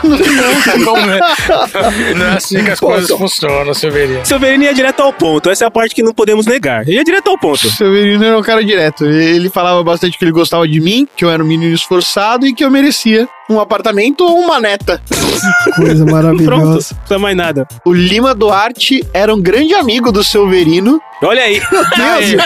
[0.86, 2.14] Não, é?
[2.14, 4.26] Não é assim que as coisas funcionam, Silverino.
[4.26, 6.88] Silverino ia direto ao ponto, essa é a parte que não podemos negar.
[6.88, 7.68] Ele ia direto ao ponto.
[7.68, 9.06] O Severino era um cara direto.
[9.06, 12.54] Ele falava bastante que ele gostava de mim, que eu era um menino esforçado e
[12.54, 15.02] que eu merecia um apartamento ou uma neta.
[15.76, 16.66] Coisa Pronto, maravilhosa.
[16.66, 17.68] não precisa mais nada.
[17.86, 21.00] O Lima Duarte era um grande amigo do Severino.
[21.24, 21.62] Olha aí.
[22.00, 22.36] Aí.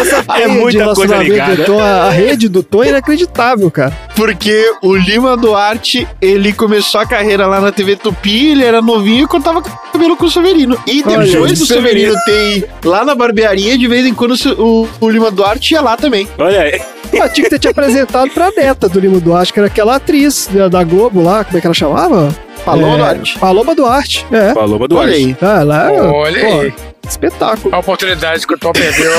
[0.00, 1.56] Essa É muita coisa ligada.
[1.56, 3.96] do Tom, a rede do Tom é inacreditável, cara.
[4.14, 9.24] Porque o Lima Duarte, ele começou a carreira lá na TV Tupi, ele era novinho
[9.24, 10.78] e cortava cabelo com o Severino.
[10.86, 14.34] E Olha, depois do isso Severino ter ido lá na barbearia, de vez em quando
[14.58, 16.28] o, o Lima Duarte ia lá também.
[16.38, 16.80] Olha aí.
[17.12, 20.48] Eu tinha que ter te apresentado pra neta do Lima Duarte, que era aquela atriz
[20.52, 22.34] da, da Globo lá, como é que ela chamava?
[22.64, 23.38] Paloma É, Duarte.
[23.38, 24.52] Paloma Duarte, é.
[24.52, 25.36] Paloma do Olha aí.
[25.40, 26.74] Ah, lá, Olha pô, aí.
[27.08, 27.74] espetáculo.
[27.74, 29.10] A oportunidade que o Tom perdeu.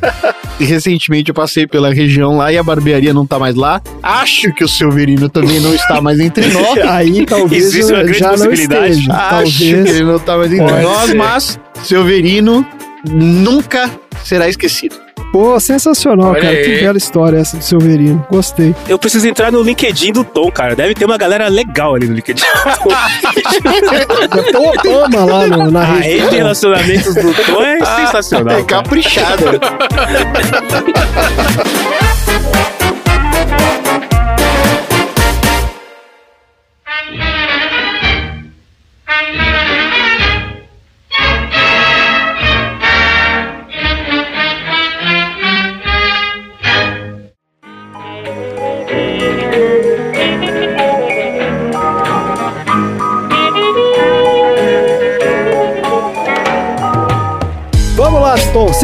[0.60, 3.80] Recentemente eu passei pela região lá e a barbearia não tá mais lá.
[4.02, 6.78] Acho que o Severino também não está mais entre nós.
[6.78, 8.90] Aí talvez Existe uma grande já não possibilidade.
[8.92, 9.12] esteja.
[9.12, 9.96] Acho que Talvez.
[9.96, 11.14] ele não tá mais entre Pode nós, ser.
[11.16, 12.66] mas Severino
[13.08, 13.90] nunca
[14.22, 14.96] será esquecido.
[15.32, 16.54] Pô, sensacional, Olha cara.
[16.56, 16.64] aí.
[16.64, 18.24] Que bela história essa do Silverino.
[18.30, 18.74] Gostei.
[18.88, 20.76] Eu preciso entrar no LinkedIn do Tom, cara.
[20.76, 22.44] Deve ter uma galera legal ali no LinkedIn.
[24.54, 26.08] O Obama lá no- na A rede.
[26.18, 28.58] rede de relacionamentos do Tom é sensacional.
[28.58, 28.84] É cara.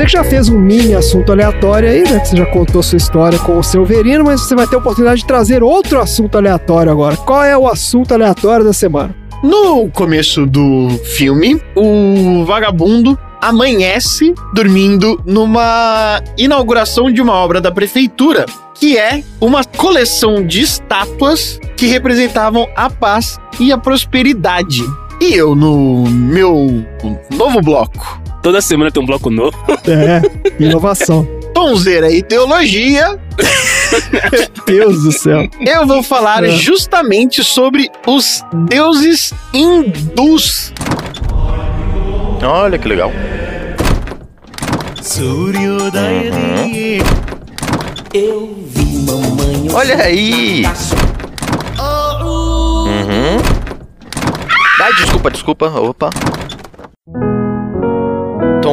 [0.01, 2.20] Você que já fez um mini assunto aleatório aí, né?
[2.20, 5.20] Que você já contou sua história com o Silverino, mas você vai ter a oportunidade
[5.20, 7.18] de trazer outro assunto aleatório agora.
[7.18, 9.14] Qual é o assunto aleatório da semana?
[9.44, 18.46] No começo do filme, o vagabundo amanhece dormindo numa inauguração de uma obra da prefeitura,
[18.74, 24.82] que é uma coleção de estátuas que representavam a paz e a prosperidade.
[25.20, 26.82] E eu, no meu
[27.36, 29.57] novo bloco, Toda semana tem um bloco novo.
[29.86, 30.22] É,
[30.62, 31.26] inovação.
[31.53, 33.18] Tonzeira e Teologia,
[34.66, 35.49] Deus do céu.
[35.66, 36.51] eu vou falar É.
[36.53, 40.72] justamente sobre os deuses hindus.
[42.43, 43.12] Olha que legal.
[49.72, 50.62] Olha aí!
[52.86, 53.38] Uhum.
[54.82, 55.66] Ai, desculpa, desculpa.
[55.68, 56.11] Opa.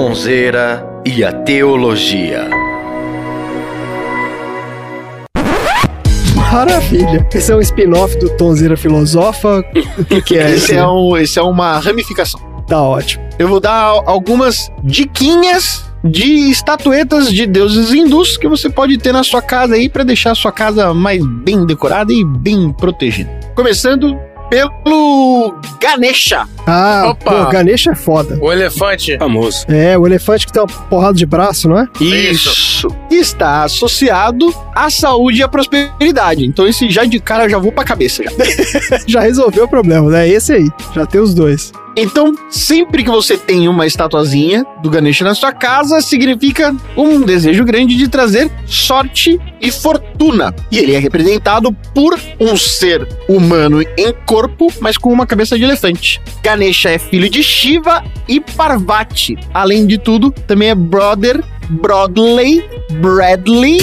[0.01, 2.47] Tonzeira e a teologia.
[6.51, 7.27] Maravilha.
[7.33, 9.63] Esse é um spin-off do Tonzeira Filosofa.
[9.97, 10.75] O que, que é Esse esse?
[10.75, 12.39] é, um, esse é uma ramificação.
[12.67, 13.27] Tá ótimo.
[13.39, 19.11] Eu vou dar al- algumas diquinhas de estatuetas de deuses hindus que você pode ter
[19.11, 23.31] na sua casa aí para deixar a sua casa mais bem decorada e bem protegida.
[23.55, 24.15] Começando
[24.49, 26.45] pelo Ganesha.
[26.65, 27.45] Ah, Opa.
[27.45, 28.37] pô, Ganesha é foda.
[28.41, 29.17] O elefante.
[29.17, 29.65] Famoso.
[29.67, 31.87] É, o elefante que tem uma porrada de braço, não é?
[31.99, 32.87] Isso.
[33.09, 36.45] Está associado à saúde e à prosperidade.
[36.45, 38.31] Então esse já de cara eu já vou pra cabeça já.
[39.07, 40.27] Já resolveu o problema, né?
[40.27, 40.69] Esse aí.
[40.93, 41.71] Já tem os dois.
[41.99, 47.65] Então, sempre que você tem uma estatuazinha do Ganesha na sua casa, significa um desejo
[47.65, 50.53] grande de trazer sorte e fortuna.
[50.71, 55.63] E ele é representado por um ser humano em corpo, mas com uma cabeça de
[55.63, 56.21] elefante.
[56.43, 59.35] Ganesha é filho de Shiva e Parvati.
[59.51, 62.63] Além de tudo, também é brother Broadley
[63.01, 63.79] Bradley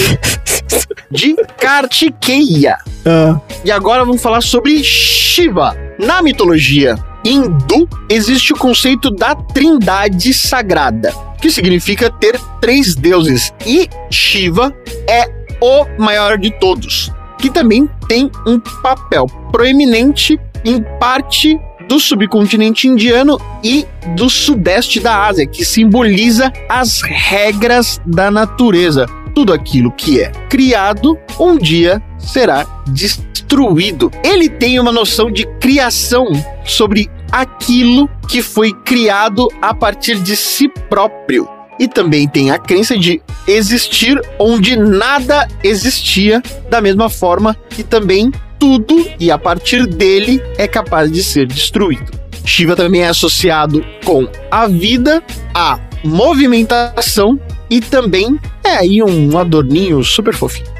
[1.11, 2.77] de Kartikeya.
[3.05, 5.75] Ah, E agora vamos falar sobre Shiva.
[5.99, 6.95] Na mitologia
[7.25, 11.11] hindu, existe o conceito da trindade sagrada,
[11.41, 13.51] que significa ter três deuses.
[13.65, 14.73] E Shiva
[15.09, 15.27] é
[15.59, 23.39] o maior de todos, que também tem um papel proeminente em parte do subcontinente indiano
[23.63, 29.05] e do sudeste da Ásia, que simboliza as regras da natureza.
[29.33, 34.11] Tudo aquilo que é criado, um dia será destruído.
[34.23, 36.27] Ele tem uma noção de criação
[36.63, 41.47] sobre aquilo que foi criado a partir de si próprio.
[41.79, 48.31] E também tem a crença de existir onde nada existia, da mesma forma que também
[48.57, 52.11] tudo e a partir dele é capaz de ser destruído.
[52.45, 55.21] Shiva também é associado com a vida,
[55.53, 60.75] a movimentação e também é aí um adorninho super fofinho.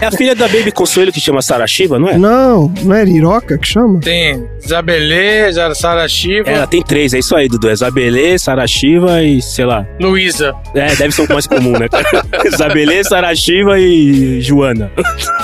[0.00, 2.16] É a filha da Baby Consuelo que chama Sarah Shiva, não é?
[2.16, 4.00] Não, não é Iroca que chama?
[4.00, 7.68] Tem Isabelê, Sara Shiva, Ela tem três, é isso aí, Dudu.
[7.68, 9.86] É Zabelê, Sarah Shiva e, sei lá.
[10.00, 10.54] Luísa.
[10.74, 11.86] É, deve ser o mais comum, né?
[12.56, 14.90] Zabelê, Sarah Shiva e Joana.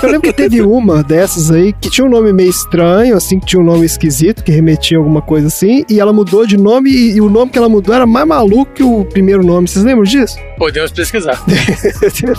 [0.02, 3.46] Eu lembro que teve uma dessas aí que tinha um nome meio estranho, assim, que
[3.46, 6.90] tinha um nome esquisito, que remetia a alguma coisa assim, e ela mudou de nome
[6.90, 9.68] e, e o nome que ela mudou era mais maluco que o primeiro nome.
[9.68, 10.36] Vocês lembram disso?
[10.58, 11.42] Podemos pesquisar.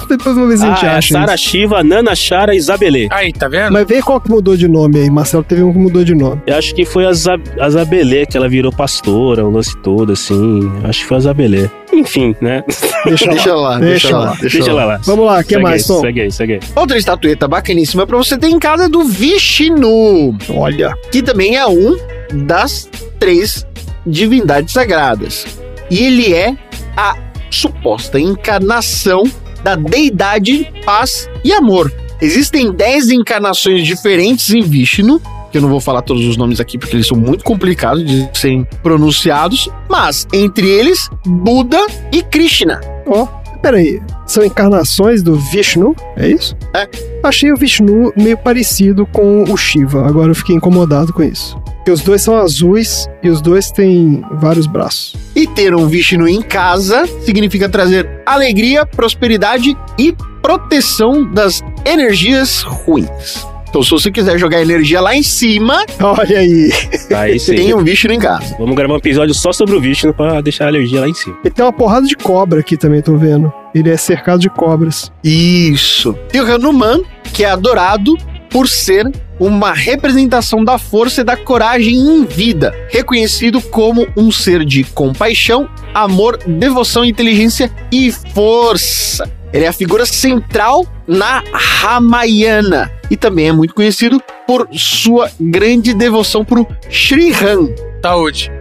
[0.10, 1.14] Depois uma vez a gente Ah, acha.
[1.14, 1.44] Sarah isso.
[1.50, 3.08] Shiva, Nana Chara e Zabelê.
[3.12, 3.72] Aí, tá vendo?
[3.74, 5.10] Mas vê qual que mudou de nome aí.
[5.10, 6.42] Marcelo teve um que mudou de nome.
[6.48, 10.14] Eu acho que foi a, Zab a Zabelê que ela virou pastora, o lance todo,
[10.14, 10.60] assim.
[10.84, 11.70] Acho que foi a Zabelê.
[11.94, 12.64] Enfim, né?
[13.06, 13.70] Deixa, Deixa lá.
[13.70, 14.26] lá, Deixa deixa lá.
[14.32, 14.38] lá.
[14.42, 15.00] Deixa ela lá.
[15.04, 16.02] Vamos lá, o que Segue mais, aí, Tom?
[16.02, 16.60] Segue aí, segue aí.
[16.76, 20.94] Outra estatueta bacaníssima pra você ter em casa é do Vishnu, Olha.
[21.12, 21.96] que também é um
[22.34, 23.66] das três
[24.06, 25.46] divindades sagradas.
[25.90, 26.56] E ele é
[26.98, 27.16] a
[27.56, 29.24] suposta encarnação
[29.64, 31.91] da deidade paz e amor.
[32.22, 35.20] Existem dez encarnações diferentes em Vishnu,
[35.51, 38.30] que eu não vou falar todos os nomes aqui porque eles são muito complicados de
[38.34, 42.80] serem pronunciados, mas entre eles Buda e Krishna.
[43.08, 43.28] Ó,
[43.66, 43.99] peraí.
[44.28, 45.95] São encarnações do Vishnu?
[46.16, 46.55] É isso?
[46.72, 46.88] É.
[47.24, 50.05] Achei o Vishnu meio parecido com o Shiva.
[50.05, 51.57] Agora eu fiquei incomodado com isso.
[51.78, 55.16] Porque os dois são azuis e os dois têm vários braços.
[55.36, 63.47] E ter um Vishnu em casa significa trazer alegria, prosperidade e proteção das energias ruins.
[63.76, 66.71] Então, se você quiser jogar energia lá em cima, Olha aí.
[67.13, 67.55] Aí sim.
[67.55, 68.55] tem um Vishnu em casa.
[68.57, 71.38] Vamos gravar um episódio só sobre o Vishnu pra deixar a alergia lá em cima.
[71.43, 73.51] Ele tem uma porrada de cobra aqui também, tô vendo.
[73.73, 75.11] Ele é cercado de cobras.
[75.21, 76.13] Isso.
[76.30, 77.01] Tem o Hanuman,
[77.34, 78.15] que é adorado
[78.49, 84.63] por ser uma representação da força e da coragem em vida, reconhecido como um ser
[84.63, 89.30] de compaixão, amor, devoção, inteligência e força.
[89.54, 95.93] Ele é a figura central na Ramayana e também é muito conhecido por sua grande
[95.93, 97.70] devoção por Sri Ram.
[98.02, 98.52] Saúde.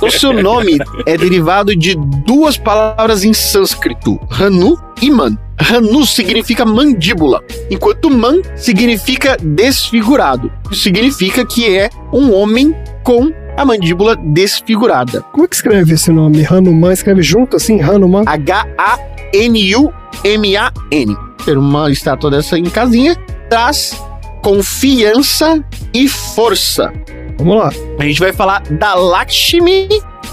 [0.00, 5.36] O seu nome é derivado de duas palavras em sânscrito, Hanu e Man.
[5.58, 10.50] Hanu significa mandíbula, enquanto Man significa desfigurado.
[10.70, 15.20] Isso significa que é um homem com a mandíbula desfigurada.
[15.32, 16.46] Como é que escreve esse nome?
[16.48, 16.92] Hanuman?
[16.92, 17.82] Escreve junto assim?
[17.82, 18.22] Hanuman?
[18.24, 18.76] H-A-N-U-M-A-N.
[21.44, 23.16] Ter uma estátua dessa em casinha
[23.50, 24.00] traz
[24.44, 25.60] confiança
[25.92, 26.92] e força.
[27.36, 27.72] Vamos lá.
[27.98, 29.88] A gente vai falar da Lakshmi,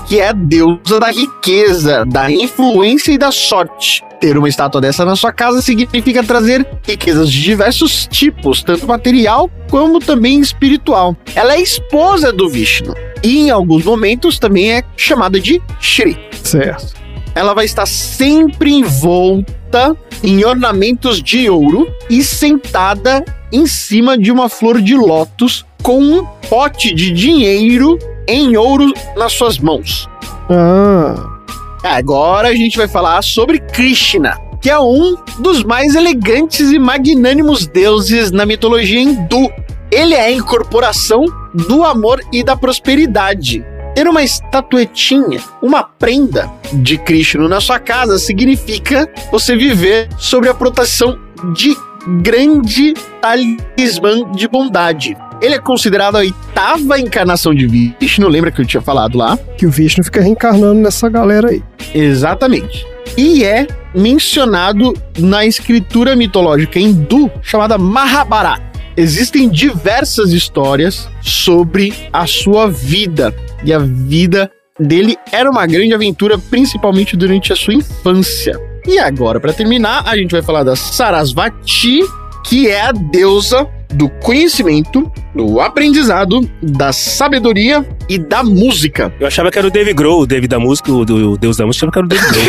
[0.08, 4.04] que é a deusa da riqueza, da influência e da sorte.
[4.20, 9.50] Ter uma estátua dessa na sua casa significa trazer riquezas de diversos tipos, tanto material
[9.70, 11.16] como também espiritual.
[11.36, 16.18] Ela é esposa do Vishnu e em alguns momentos também é chamada de Shri.
[16.44, 16.94] Certo.
[17.34, 24.48] Ela vai estar sempre envolta em ornamentos de ouro e sentada em cima de uma
[24.48, 30.08] flor de lótus com um pote de dinheiro em ouro nas suas mãos.
[30.50, 31.36] Ah,
[31.86, 37.68] Agora a gente vai falar sobre Krishna, que é um dos mais elegantes e magnânimos
[37.68, 39.52] deuses na mitologia hindu.
[39.92, 41.24] Ele é a incorporação
[41.54, 43.64] do amor e da prosperidade.
[43.94, 50.56] Ter uma estatuetinha, uma prenda de Krishna na sua casa significa você viver sobre a
[50.56, 51.20] proteção
[51.54, 51.78] de
[52.24, 55.16] grande talismã de bondade.
[55.42, 59.38] Ele é considerado a oitava encarnação de Vishnu, lembra que eu tinha falado lá?
[59.58, 61.62] que o Vishnu fica reencarnando nessa galera aí.
[61.94, 62.86] Exatamente.
[63.18, 68.64] E é mencionado na escritura mitológica hindu chamada Mahabharata.
[68.98, 73.34] Existem diversas histórias sobre a sua vida.
[73.64, 78.58] E a vida dele era uma grande aventura, principalmente durante a sua infância.
[78.88, 82.02] E agora, para terminar, a gente vai falar da Sarasvati,
[82.46, 89.14] que é a deusa do conhecimento, do aprendizado, da sabedoria e da música.
[89.20, 91.58] Eu achava que era o Dave Grohl, o Dave da música, o, do, o Deus
[91.58, 92.46] da música, eu achava que era o Dave Grohl.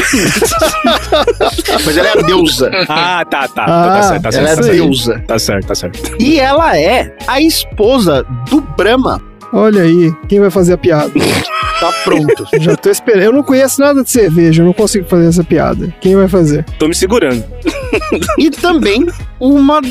[1.84, 2.70] Mas ela é a deusa.
[2.88, 3.64] ah, tá, tá.
[3.64, 4.44] Ah, tá certo, tá certo.
[4.44, 4.76] ela é tá a certo.
[4.76, 5.24] deusa.
[5.26, 6.22] Tá certo, tá certo.
[6.22, 9.20] E ela é a esposa do Brahma.
[9.52, 11.12] Olha aí, quem vai fazer a piada?
[11.78, 12.46] Tá pronto.
[12.58, 13.24] Já tô esperando.
[13.24, 15.94] Eu não conheço nada de cerveja, eu não consigo fazer essa piada.
[16.00, 16.64] Quem vai fazer?
[16.78, 17.44] Tô me segurando.
[18.38, 19.06] e também
[19.38, 19.82] uma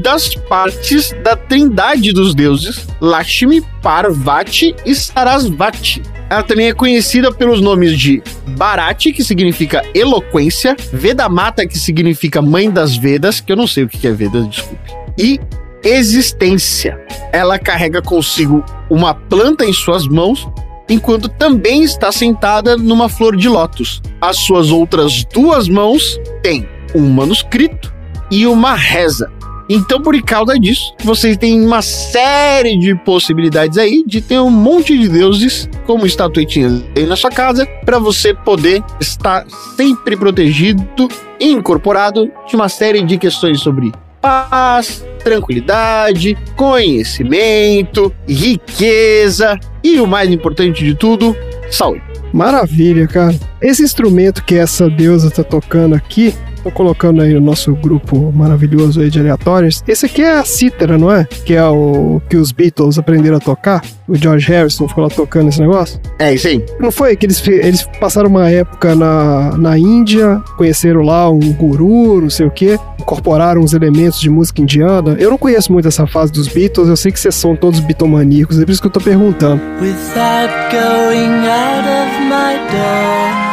[0.00, 6.02] das partes da trindade dos deuses, Lakshmi, Parvati e Sarasvati.
[6.30, 8.22] Ela também é conhecida pelos nomes de
[8.56, 13.88] Bharati, que significa eloquência, Vedamata, que significa mãe das Vedas, que eu não sei o
[13.88, 15.38] que é Vedas, desculpe, e
[15.84, 16.98] existência.
[17.32, 20.48] Ela carrega consigo uma planta em suas mãos,
[20.88, 24.02] enquanto também está sentada numa flor de lótus.
[24.20, 27.92] As suas outras duas mãos têm um manuscrito
[28.30, 29.30] e uma reza.
[29.68, 34.96] Então, por causa disso, vocês têm uma série de possibilidades aí de ter um monte
[34.96, 41.08] de deuses como estatuetinhas aí na sua casa para você poder estar sempre protegido
[41.40, 50.30] e incorporado de uma série de questões sobre paz, tranquilidade, conhecimento, riqueza e o mais
[50.30, 51.34] importante de tudo,
[51.70, 52.02] saúde.
[52.32, 53.34] Maravilha, cara.
[53.62, 56.34] Esse instrumento que essa deusa tá tocando aqui,
[56.64, 59.82] tô colocando aí no nosso grupo maravilhoso aí de aleatórios.
[59.86, 61.24] Esse aqui é a cítara, não é?
[61.24, 63.82] Que é o que os Beatles aprenderam a tocar.
[64.08, 66.00] O George Harrison ficou lá tocando esse negócio.
[66.18, 66.64] É isso aí.
[66.80, 72.22] Não foi que eles, eles passaram uma época na, na Índia, conheceram lá um guru,
[72.22, 75.16] não sei o quê, incorporaram os elementos de música indiana.
[75.18, 78.58] Eu não conheço muito essa fase dos Beatles, eu sei que vocês são todos bitomaníacos,
[78.58, 79.60] é por isso que eu tô perguntando.
[79.80, 83.43] Without going out of my door,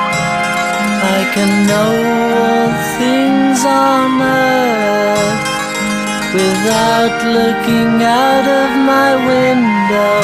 [1.17, 1.93] I can know
[2.41, 5.43] all things on earth.
[6.39, 7.91] Without looking
[8.27, 10.17] out of my window,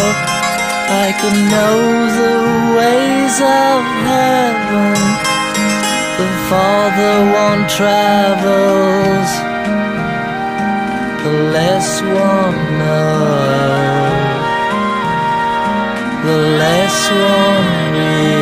[1.06, 1.78] I can know
[2.22, 2.36] the
[2.80, 3.36] ways
[3.66, 3.80] of
[4.12, 4.98] heaven.
[6.20, 9.30] The farther one travels,
[11.24, 13.98] the less one knows
[16.28, 18.37] the less one really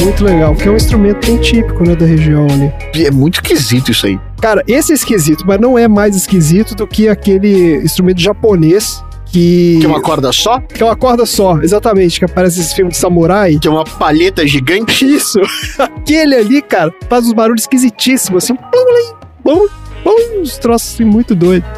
[0.00, 2.72] Muito legal, porque é um instrumento bem típico, né, da região ali.
[3.04, 4.18] É muito esquisito isso aí.
[4.40, 9.78] Cara, esse é esquisito, mas não é mais esquisito do que aquele instrumento japonês que.
[9.80, 10.60] Que é uma corda só?
[10.60, 13.58] Que é uma corda só, exatamente, que aparece nesse filme de samurai.
[13.60, 15.04] Que é uma palheta gigante?
[15.04, 15.40] Isso!
[15.78, 18.54] Aquele ali, cara, faz uns barulhos esquisitíssimos, assim.
[19.42, 19.68] Plum,
[20.04, 21.68] plum, uns troços assim muito doidos.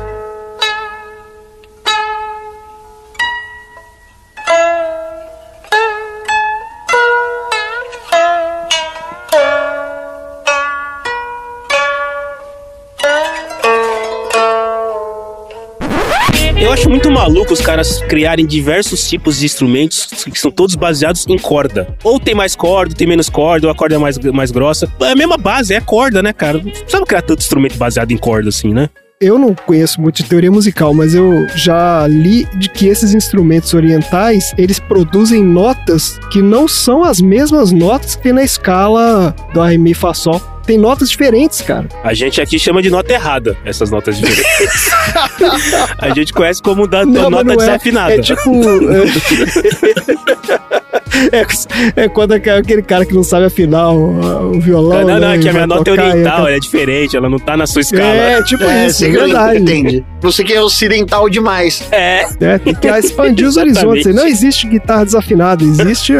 [17.24, 21.88] Maluco os caras criarem diversos tipos de instrumentos que são todos baseados em corda.
[22.04, 24.92] Ou tem mais corda, tem menos corda, ou a corda é mais, mais grossa.
[25.00, 26.58] É a mesma base, é corda, né, cara?
[26.58, 28.90] Não precisava criar tanto instrumento baseado em corda assim, né?
[29.20, 33.72] Eu não conheço muito de teoria musical, mas eu já li de que esses instrumentos
[33.72, 39.62] orientais, eles produzem notas que não são as mesmas notas que tem na escala do
[39.62, 40.40] Ré, Mi, Fá, Sol.
[40.66, 41.86] Tem notas diferentes, cara.
[42.02, 44.90] A gente aqui chama de nota errada, essas notas diferentes.
[45.98, 47.56] a gente conhece como da, Não, nota não é.
[47.56, 48.14] desafinada.
[48.14, 48.50] É tipo.
[51.32, 55.00] É, é, é quando aquele cara que não sabe afinar o, o violão.
[55.06, 57.28] Não, não, né, que e a minha nota é tocar, oriental, ela é diferente, ela
[57.28, 58.04] não tá na sua escala.
[58.04, 59.60] É, tipo É, isso, é verdade.
[59.60, 60.04] entende.
[60.20, 61.86] Você que é ocidental demais.
[61.90, 62.26] É.
[62.40, 64.14] É, tem que expandir os horizontes.
[64.14, 66.12] Não existe guitarra desafinada, existe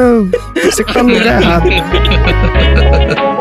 [0.62, 1.68] você que tá no lugar errado.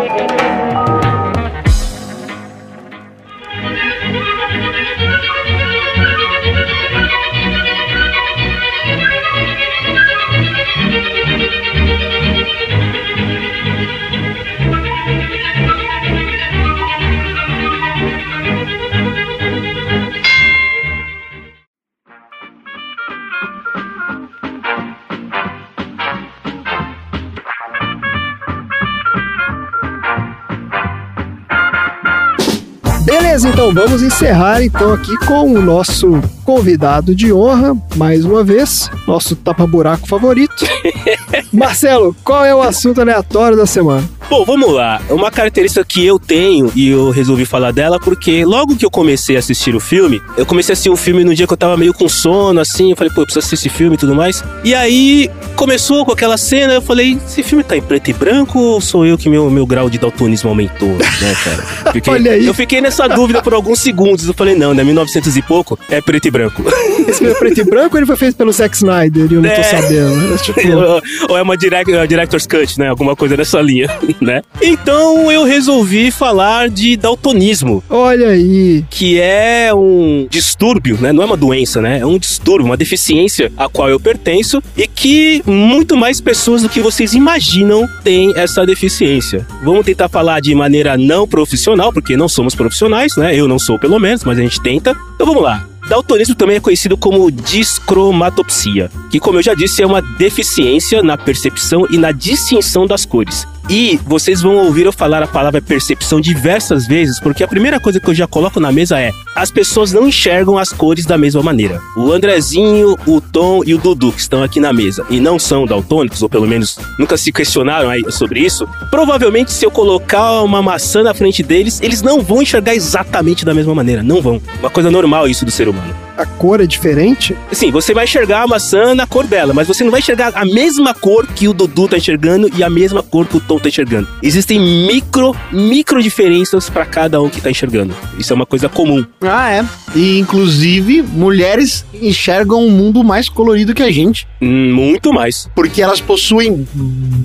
[33.33, 38.91] Beleza, então vamos encerrar então aqui com o nosso convidado de honra, mais uma vez,
[39.07, 40.63] nosso tapa-buraco favorito.
[41.51, 44.07] Marcelo, qual é o assunto aleatório da semana?
[44.29, 45.01] Bom, vamos lá.
[45.09, 49.35] Uma característica que eu tenho e eu resolvi falar dela porque logo que eu comecei
[49.35, 51.77] a assistir o filme, eu comecei a assistir o filme no dia que eu tava
[51.77, 52.91] meio com sono, assim.
[52.91, 54.43] Eu falei, pô, eu preciso assistir esse filme e tudo mais.
[54.63, 58.57] E aí começou com aquela cena, eu falei, esse filme tá em preto e branco
[58.59, 61.63] ou sou eu que meu, meu grau de daltonismo aumentou, né, cara?
[62.07, 62.45] Olha aí.
[62.45, 64.27] Eu fiquei nessa dúvida por alguns segundos.
[64.27, 64.83] Eu falei, não, né?
[64.83, 66.63] 1900 e pouco é preto e branco.
[67.07, 69.41] Esse filme é preto e branco ou ele foi feito pelo Zack Snyder e eu
[69.41, 69.63] não tô É.
[69.63, 70.33] sabendo?
[70.33, 72.87] É, tipo, ou, ou é uma direct, uma director's cut, né?
[72.89, 73.87] Alguma coisa dessa linha,
[74.21, 74.41] né?
[74.61, 78.83] Então eu resolvi falar de daltonismo, olha aí.
[78.89, 81.11] que é um distúrbio, né?
[81.11, 81.99] Não é uma doença, né?
[81.99, 86.69] É um distúrbio, uma deficiência a qual eu pertenço e que muito mais pessoas do
[86.69, 89.45] que vocês imaginam têm essa deficiência.
[89.63, 93.35] Vamos tentar falar de maneira não profissional, porque não somos profissionais, né?
[93.35, 94.95] Eu não sou pelo menos, mas a gente tenta.
[95.15, 95.72] Então vamos lá.
[95.87, 101.17] Daltonismo também é conhecido como discromatopsia, que, como eu já disse, é uma deficiência na
[101.17, 103.45] percepção e na distinção das cores.
[103.69, 107.99] E vocês vão ouvir eu falar a palavra percepção diversas vezes, porque a primeira coisa
[107.99, 111.41] que eu já coloco na mesa é: as pessoas não enxergam as cores da mesma
[111.41, 111.79] maneira.
[111.95, 115.65] O Andrezinho, o Tom e o Dudu que estão aqui na mesa e não são
[115.65, 121.01] daltônicos, ou pelo menos nunca se questionaram sobre isso, provavelmente se eu colocar uma maçã
[121.01, 124.41] na frente deles, eles não vão enxergar exatamente da mesma maneira, não vão.
[124.59, 125.72] Uma coisa normal isso do ser humano.
[125.73, 126.02] Gentlemen.
[126.17, 127.35] A cor é diferente?
[127.51, 130.45] Sim, você vai enxergar a maçã na cor dela, mas você não vai enxergar a
[130.45, 133.67] mesma cor que o Dudu tá enxergando e a mesma cor que o Tom tá
[133.69, 134.07] enxergando.
[134.21, 137.95] Existem micro, micro diferenças para cada um que tá enxergando.
[138.19, 139.03] Isso é uma coisa comum.
[139.21, 139.65] Ah, é.
[139.95, 144.27] E, inclusive, mulheres enxergam um mundo mais colorido que a gente.
[144.41, 145.49] Hum, Muito mais.
[145.55, 146.67] Porque elas possuem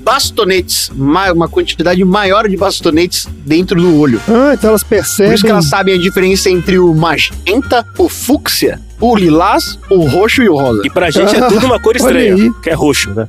[0.03, 4.21] bastonetes, ma- uma quantidade maior de bastonetes dentro do olho.
[4.27, 5.33] Ah, então elas Por percebem.
[5.33, 10.43] isso que elas sabem a diferença entre o magenta, o fúcsia, o lilás, o roxo
[10.43, 10.81] e o rosa.
[10.85, 13.27] E pra gente é tudo uma cor estranha, que é roxo, né?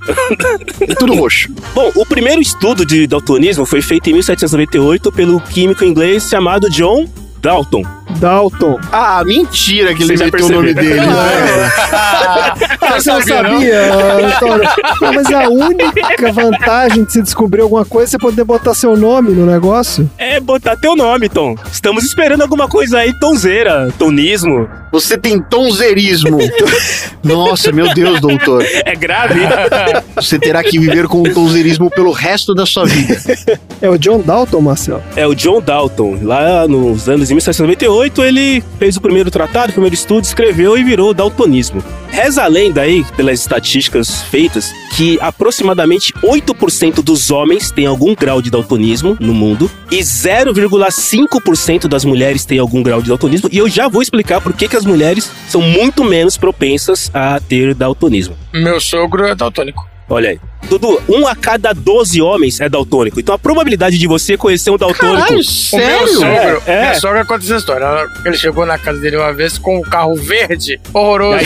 [0.80, 1.53] É tudo roxo.
[1.74, 7.07] Bom, o primeiro estudo de daltonismo foi feito em 1798 pelo químico inglês chamado John
[7.40, 7.99] Dalton.
[8.18, 8.78] Dalton.
[8.92, 11.00] Ah, mentira que ele Você meteu o nome dele.
[12.92, 13.91] Você não sabia?
[15.00, 18.96] Não, mas a única vantagem de se descobrir alguma coisa é você poder botar seu
[18.96, 20.11] nome no negócio.
[20.18, 21.54] É botar teu nome, Tom.
[21.70, 24.68] Estamos esperando alguma coisa aí, tonzeira, tonismo.
[24.92, 26.38] Você tem tonzerismo.
[27.22, 28.64] Nossa, meu Deus, doutor.
[28.84, 29.41] É grave.
[30.16, 33.16] Você terá que viver com o tonzerismo pelo resto da sua vida.
[33.80, 35.03] É o John Dalton, Marcelo.
[35.14, 36.18] É o John Dalton.
[36.22, 37.34] Lá nos anos de
[38.01, 41.83] 1798, ele fez o primeiro tratado, o primeiro estudo, escreveu e virou daltonismo.
[42.11, 48.41] Reza a lenda aí, pelas estatísticas feitas, que aproximadamente 8% dos homens têm algum grau
[48.41, 53.49] de daltonismo no mundo e 0,5% das mulheres têm algum grau de daltonismo.
[53.53, 57.39] E eu já vou explicar por que, que as mulheres são muito menos propensas a
[57.41, 58.37] ter daltonismo.
[58.53, 59.87] Meu sogro é daltônico.
[60.11, 60.41] Olha aí.
[60.68, 63.18] Dudu, um a cada 12 homens é daltônico.
[63.18, 65.16] Então a probabilidade de você conhecer um daltônico.
[65.16, 66.08] Caralho, O meu sério?
[66.08, 66.80] sogro, É, é.
[66.82, 67.87] minha sogra conta essa história.
[68.24, 71.45] Ele chegou na casa dele uma vez com um carro verde, horroroso.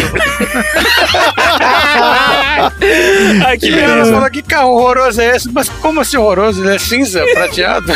[3.46, 4.12] Ai, que E ela beleza.
[4.14, 5.48] falou, que carro horroroso é esse?
[5.52, 6.62] Mas como assim horroroso?
[6.62, 7.92] Ele é cinza, prateado?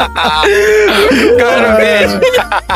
[0.00, 2.20] o era verde.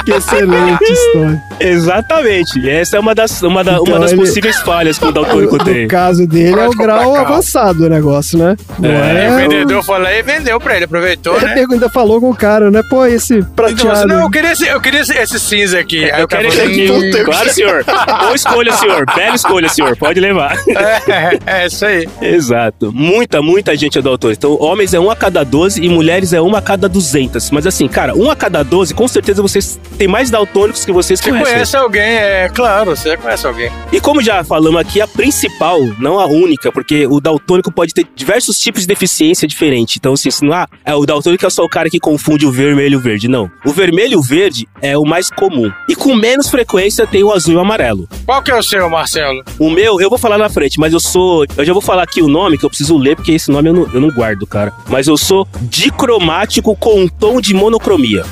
[0.04, 1.42] Que excelente história.
[1.60, 2.68] Exatamente.
[2.68, 5.56] Essa é uma das, uma da- Então uma das ele- possíveis falhas que o daltônico
[5.56, 5.88] No tem.
[5.88, 8.56] caso dele é o grau avançado do negócio, né?
[8.78, 9.36] Não É, Aí o é.
[9.42, 11.54] vendedor falou e vendeu pra ele, aproveitou, Ele né?
[11.54, 12.82] pergunta- ainda falou com o cara, né?
[12.90, 14.06] Pô, esse Então, prateado.
[14.08, 16.04] não, eu queria, esse, eu queria esse, esse cinza aqui.
[16.10, 17.24] Aí Eu o cara quero esse "Hum, aqui.
[17.24, 17.84] Claro, senhor.
[18.20, 19.06] Boa escolha, senhor.
[19.14, 19.96] Bela escolha, senhor.
[19.96, 20.56] Pode levar.
[20.68, 22.08] É, é isso aí.
[22.20, 22.92] Exato.
[22.92, 24.38] Muita, muita gente é daltônico.
[24.38, 27.13] Então, homens é um a cada 12 e mulheres é uma a cada 200.
[27.52, 31.20] Mas assim, cara, um a cada 12, com certeza vocês têm mais daltônicos que vocês
[31.20, 31.52] Você conhecem.
[31.52, 33.70] conhece alguém, é claro, você conhece alguém.
[33.92, 38.06] E como já falamos aqui, a principal, não a única, porque o daltônico pode ter
[38.14, 39.96] diversos tipos de deficiência diferente.
[39.98, 42.50] Então, assim, se não há, é, o daltônico é só o cara que confunde o
[42.52, 43.28] vermelho e o verde.
[43.28, 43.50] Não.
[43.64, 45.70] O vermelho e o verde é o mais comum.
[45.88, 48.08] E com menos frequência tem o azul e o amarelo.
[48.26, 49.42] Qual que é o seu, Marcelo?
[49.58, 51.44] O meu, eu vou falar na frente, mas eu sou.
[51.56, 53.74] Eu já vou falar aqui o nome, que eu preciso ler, porque esse nome eu
[53.74, 54.72] não, eu não guardo, cara.
[54.88, 58.24] Mas eu sou dicromático com um tom de monocromia.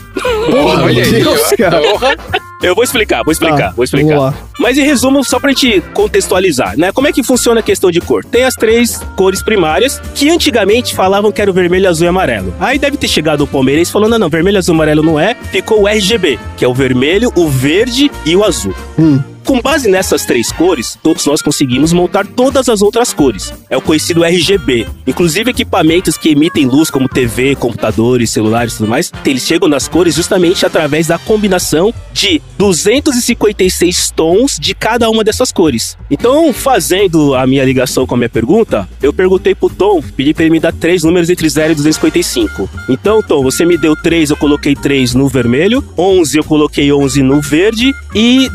[0.50, 1.80] Porra, Olha aí, Deus, cara.
[1.80, 2.16] Porra.
[2.62, 4.14] Eu vou explicar, vou explicar, Tá, vou explicar.
[4.14, 4.34] Vamos lá.
[4.60, 6.92] Mas em resumo, só pra gente contextualizar, né?
[6.92, 8.24] Como é que funciona a questão de cor?
[8.24, 12.54] Tem as três cores primárias, que antigamente falavam que era o vermelho, azul e amarelo.
[12.60, 15.34] Aí deve ter chegado o palmeirense falando, não, não, vermelho, azul e amarelo não é.
[15.50, 18.74] Ficou o RGB, que é o vermelho, o verde e o azul.
[18.96, 19.20] Hum.
[19.44, 23.52] Com base nessas três cores, todos nós conseguimos montar todas as outras cores.
[23.68, 24.86] É o conhecido RGB.
[25.06, 29.88] Inclusive equipamentos que emitem luz, como TV, computadores, celulares e tudo mais, eles chegam nas
[29.88, 35.96] cores justamente através da combinação de 256 tons de cada uma dessas cores.
[36.10, 40.44] Então, fazendo a minha ligação com a minha pergunta, eu perguntei pro Tom, pedi pra
[40.44, 42.70] ele me dar três números entre 0 e 255.
[42.88, 47.22] Então, Tom, você me deu 3, eu coloquei 3 no vermelho, 11 eu coloquei 11
[47.22, 48.48] no verde e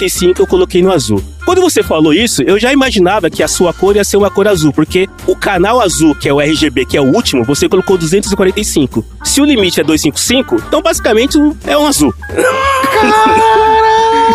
[0.00, 1.22] 245 eu coloquei no azul.
[1.44, 4.48] Quando você falou isso, eu já imaginava que a sua cor ia ser uma cor
[4.48, 7.98] azul, porque o canal azul, que é o RGB, que é o último, você colocou
[7.98, 9.04] 245.
[9.22, 12.14] Se o limite é 255, então basicamente é um azul.
[12.28, 13.40] Caralho!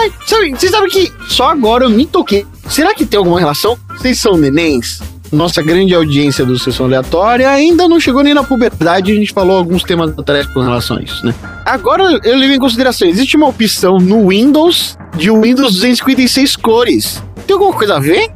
[0.28, 2.46] Sabe, sabem que só agora eu me toquei.
[2.70, 3.78] Será que tem alguma relação?
[3.90, 5.02] Vocês são nenéns?
[5.32, 9.58] Nossa grande audiência do Sessão Aleatória ainda não chegou nem na puberdade, a gente falou
[9.58, 11.34] alguns temas atrás com relação a isso, né?
[11.66, 17.24] Agora eu levo em consideração, existe uma opção no Windows de Windows 256 cores.
[17.46, 18.30] Tem alguma coisa a ver?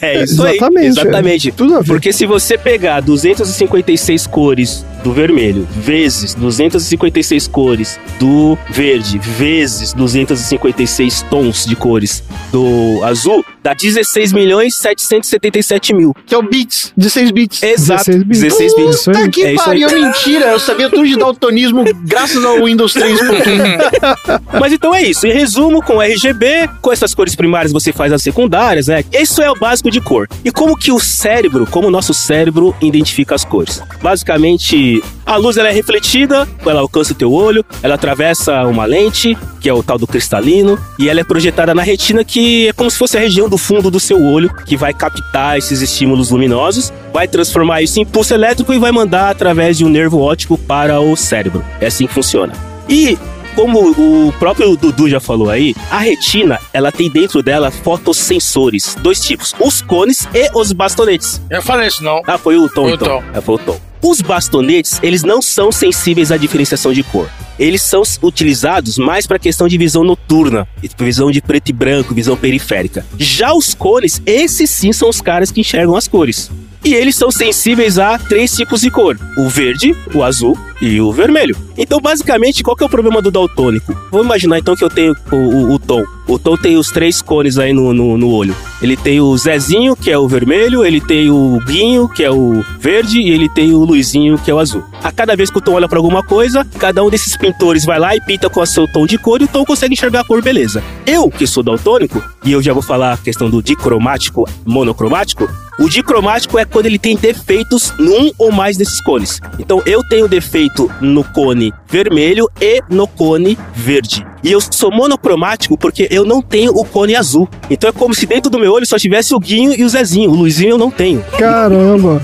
[0.00, 0.86] É isso Exatamente, aí.
[0.86, 1.52] Exatamente.
[1.52, 1.86] Tudo a ver.
[1.86, 11.22] Porque se você pegar 256 cores do vermelho, vezes 256 cores do verde, vezes 256
[11.22, 16.14] tons de cores do azul, dá 16 milhões 777 mil.
[16.26, 17.62] Que é o bits, 16 bits.
[17.62, 18.04] Exato.
[18.10, 18.40] 16 bits.
[18.40, 19.00] 16 bits.
[19.00, 19.16] Isso aí.
[19.16, 19.80] Puta que É isso aí.
[19.82, 20.46] pariu, mentira.
[20.46, 24.40] Eu sabia tudo de daltonismo graças ao Windows 3.1.
[24.60, 25.26] Mas então é isso.
[25.26, 29.04] Em resumo, com RGB, com essas cores primárias você faz as secundárias, né?
[29.12, 30.28] Isso é o básico de cor.
[30.44, 33.82] E como que o cérebro, como o nosso cérebro identifica as cores?
[34.02, 39.36] Basicamente, a luz ela é refletida, ela alcança o teu olho, ela atravessa uma lente,
[39.60, 42.90] que é o tal do cristalino, e ela é projetada na retina, que é como
[42.90, 46.92] se fosse a região do fundo do seu olho, que vai captar esses estímulos luminosos,
[47.12, 51.00] vai transformar isso em impulso elétrico e vai mandar através de um nervo óptico para
[51.00, 51.64] o cérebro.
[51.80, 52.52] É assim que funciona.
[52.88, 53.18] E
[53.56, 59.18] como o próprio Dudu já falou aí, a retina, ela tem dentro dela fotossensores, dois
[59.18, 61.40] tipos, os cones e os bastonetes.
[61.50, 62.20] Eu falei isso não.
[62.26, 63.08] Ah, foi o Tom, Foi o então.
[63.08, 63.24] Tom.
[63.32, 63.80] É, foi o Tom.
[64.02, 67.28] Os bastonetes, eles não são sensíveis à diferenciação de cor.
[67.58, 70.68] Eles são utilizados mais para questão de visão noturna,
[70.98, 73.06] visão de preto e branco, visão periférica.
[73.18, 76.50] Já os cones, esses sim são os caras que enxergam as cores.
[76.84, 81.12] E eles são sensíveis a três tipos de cor: o verde, o azul e o
[81.12, 81.56] vermelho.
[81.78, 83.94] Então, basicamente, qual que é o problema do daltônico?
[84.10, 86.02] Vamos imaginar então que eu tenho o, o- o Tom.
[86.28, 88.54] O Tom tem os três cones aí no, no, no olho.
[88.82, 92.64] Ele tem o Zezinho, que é o vermelho, ele tem o Guinho, que é o
[92.80, 94.82] verde, e ele tem o Luizinho, que é o azul.
[95.02, 97.98] A cada vez que o Tom olha para alguma coisa, cada um desses pintores vai
[98.00, 100.24] lá e pinta com o seu tom de cor e o Tom consegue enxergar a
[100.24, 100.82] cor, beleza.
[101.06, 105.48] Eu, que sou daltônico, e eu já vou falar a questão do dicromático, monocromático,
[105.78, 109.40] o dicromático é quando ele tem defeitos num ou mais desses cones.
[109.58, 114.26] Então eu tenho defeito no cone vermelho e no cone verde.
[114.42, 117.48] E eu sou monocromático porque eu não tenho o cone azul.
[117.68, 120.30] Então é como se dentro do meu olho só tivesse o Guinho e o Zezinho.
[120.30, 121.22] O Luizinho eu não tenho.
[121.38, 122.22] Caramba.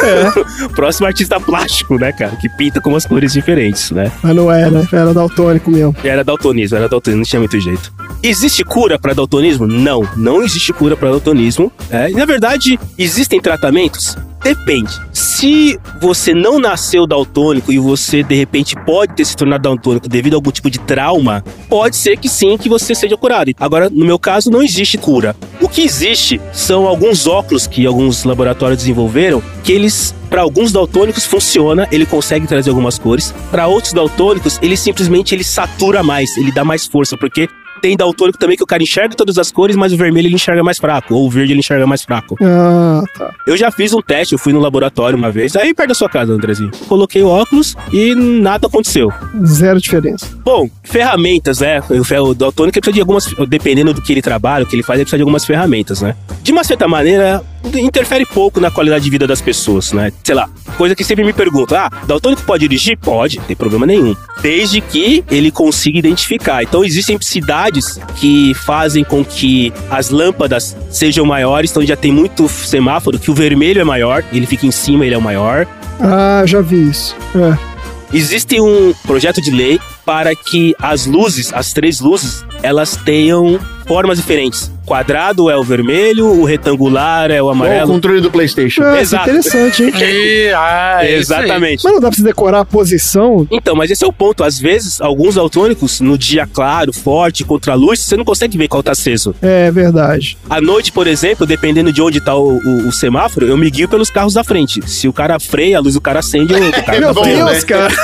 [0.64, 2.34] o próximo artista plástico, né, cara?
[2.36, 4.10] Que pinta com umas cores diferentes, né?
[4.22, 5.94] Mas não era, era daltônico mesmo.
[6.02, 7.92] Era daltonismo, era daltonismo, não tinha muito jeito.
[8.22, 9.66] Existe cura para daltonismo?
[9.66, 11.72] Não, não existe cura para daltonismo.
[11.90, 14.14] É, na verdade, existem tratamentos?
[14.42, 14.90] Depende.
[15.10, 20.34] Se você não nasceu daltônico e você de repente pode ter se tornado daltônico devido
[20.34, 23.52] a algum tipo de trauma, pode ser que sim que você seja curado.
[23.58, 25.34] Agora, no meu caso, não existe cura.
[25.58, 31.26] O que existe são alguns óculos que alguns laboratórios desenvolveram que eles para alguns daltônicos
[31.26, 33.34] funciona, ele consegue trazer algumas cores.
[33.50, 37.48] Para outros daltônicos, ele simplesmente ele satura mais, ele dá mais força, porque
[37.80, 40.62] tem daltônico também que o cara enxerga todas as cores, mas o vermelho ele enxerga
[40.62, 42.36] mais fraco, ou o verde ele enxerga mais fraco.
[42.42, 43.34] Ah, tá.
[43.46, 46.08] Eu já fiz um teste, eu fui no laboratório uma vez, aí perto da sua
[46.08, 46.70] casa, Andrezinho.
[46.88, 49.12] Coloquei o óculos e nada aconteceu.
[49.44, 50.26] Zero diferença.
[50.44, 51.80] Bom, ferramentas, né?
[52.22, 55.04] O daltônico precisa de algumas, dependendo do que ele trabalha, o que ele faz, ele
[55.04, 56.14] precisa de algumas ferramentas, né?
[56.42, 57.42] De uma certa maneira,
[57.74, 60.12] interfere pouco na qualidade de vida das pessoas, né?
[60.24, 62.98] Sei lá, coisa que sempre me perguntam: ah, daltônico pode dirigir?
[62.98, 64.14] Pode, não tem problema nenhum.
[64.40, 66.62] Desde que ele consiga identificar.
[66.62, 72.48] Então existem cidades que fazem com que as lâmpadas sejam maiores, então já tem muito
[72.48, 75.66] semáforo, que o vermelho é maior, ele fica em cima, ele é o maior.
[76.00, 77.14] Ah, já vi isso.
[77.34, 77.70] É.
[78.12, 83.60] Existe um projeto de lei para que as luzes, as três luzes, elas tenham
[83.90, 84.70] formas diferentes.
[84.86, 87.92] Quadrado é o vermelho, o retangular é o Igual o amarelo.
[87.92, 88.82] controle do PlayStation.
[88.84, 89.28] Ah, é Exato.
[89.28, 89.92] interessante, hein?
[90.00, 91.14] E, ah, é.
[91.16, 91.82] Exatamente.
[91.82, 93.46] Mas não dá pra você decorar a posição?
[93.50, 94.44] Então, mas esse é o ponto.
[94.44, 98.68] Às vezes, alguns daltônicos, no dia claro, forte, contra a luz, você não consegue ver
[98.68, 99.34] qual tá aceso.
[99.42, 100.38] É verdade.
[100.48, 103.88] À noite, por exemplo, dependendo de onde tá o, o- o semáforo, eu me guio
[103.88, 104.80] pelos carros da frente.
[104.88, 107.22] Se o cara freia, a luz do cara acende, eu, o cara Meu tá bom.
[107.24, 107.60] Deus, né?
[107.62, 107.94] cara.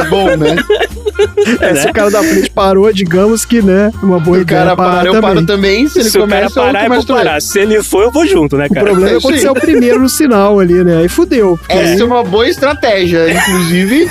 [0.00, 0.56] É bom, né?
[1.60, 4.76] É, se o cara da frente parou, digamos que, né, uma boa o ideia cara
[4.76, 5.34] parar para, eu também.
[5.34, 5.88] paro também.
[5.88, 7.24] Se ele Se o cara começa, eu parar, eu vou também.
[7.24, 7.40] parar.
[7.40, 8.86] Se ele for, eu vou junto, né, O cara?
[8.86, 10.98] problema é É quando você é o primeiro no sinal ali, né?
[10.98, 11.58] Aí fudeu.
[11.68, 13.30] Essa aí- é uma boa estratégia.
[13.32, 14.08] Inclusive,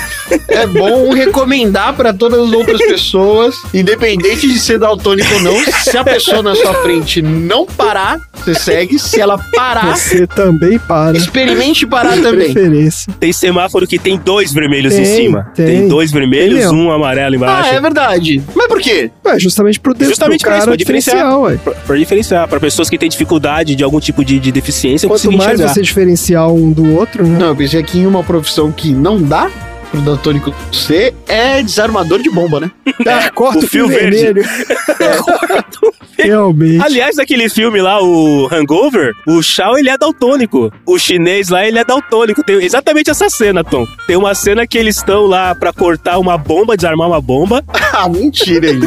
[0.48, 5.96] é bom recomendar para todas as outras pessoas, independente de ser daltônico ou não, se
[5.96, 8.98] a pessoa na sua frente não parar, você segue.
[8.98, 11.16] Se ela parar, Você também para.
[11.16, 12.52] experimente parar também.
[12.52, 13.12] Preferência.
[13.18, 15.50] Tem semáforo que tem dois vermelhos em Tem, cima.
[15.54, 15.88] tem.
[15.88, 17.74] dois vermelhos, Tem um amarelo Ah, embaixo.
[17.74, 18.42] é verdade.
[18.54, 19.10] Mas por quê?
[19.24, 21.16] Ué, justamente pro, Justamente pro pra isso, cara pra diferenciar.
[21.16, 21.56] diferencial, ué.
[21.56, 25.30] Pra, pra diferenciar, pra pessoas que têm dificuldade de algum tipo de, de deficiência, Quanto
[25.32, 25.72] mais enxergar.
[25.74, 27.38] você diferenciar um do outro, né?
[27.38, 29.50] Não, eu pensei aqui em uma profissão que não dá
[29.94, 32.70] pro daltônico ser é desarmador de bomba, né?
[33.06, 34.16] Ah, corta o o fio fio verde.
[34.16, 34.44] vermelho.
[36.18, 36.82] Realmente.
[36.82, 40.72] Aliás, naquele filme lá, o Hangover, o Shao ele é daltônico.
[40.86, 42.42] O chinês lá, ele é daltônico.
[42.42, 43.86] Tem exatamente essa cena, Tom.
[44.06, 47.64] Tem uma cena que eles estão lá pra cortar uma bomba, desarmar uma bomba.
[47.92, 48.80] ah, mentira aí.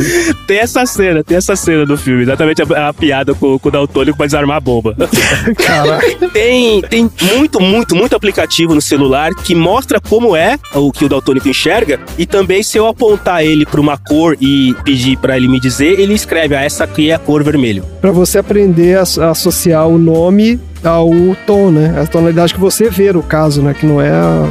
[0.48, 2.24] Tem essa cena, tem essa cena do filme.
[2.24, 4.96] Exatamente a, a piada com, com o daltônico pra desarmar a bomba.
[5.58, 6.30] Caraca.
[6.30, 11.10] tem, tem muito, muito, muito aplicativo no celular que mostra como é o que o
[11.10, 12.00] daltônico enxerga.
[12.18, 16.00] E também, se eu apontar ele pra uma cor e pedir pra ele me dizer,
[16.00, 17.84] ele escreve: Ah, essa aqui é a cor vermelho.
[18.02, 21.10] Pra você aprender a, a associar o nome ao
[21.46, 22.02] tom, né?
[22.02, 23.74] A tonalidade que você vê, no caso, né?
[23.74, 24.48] Que não é a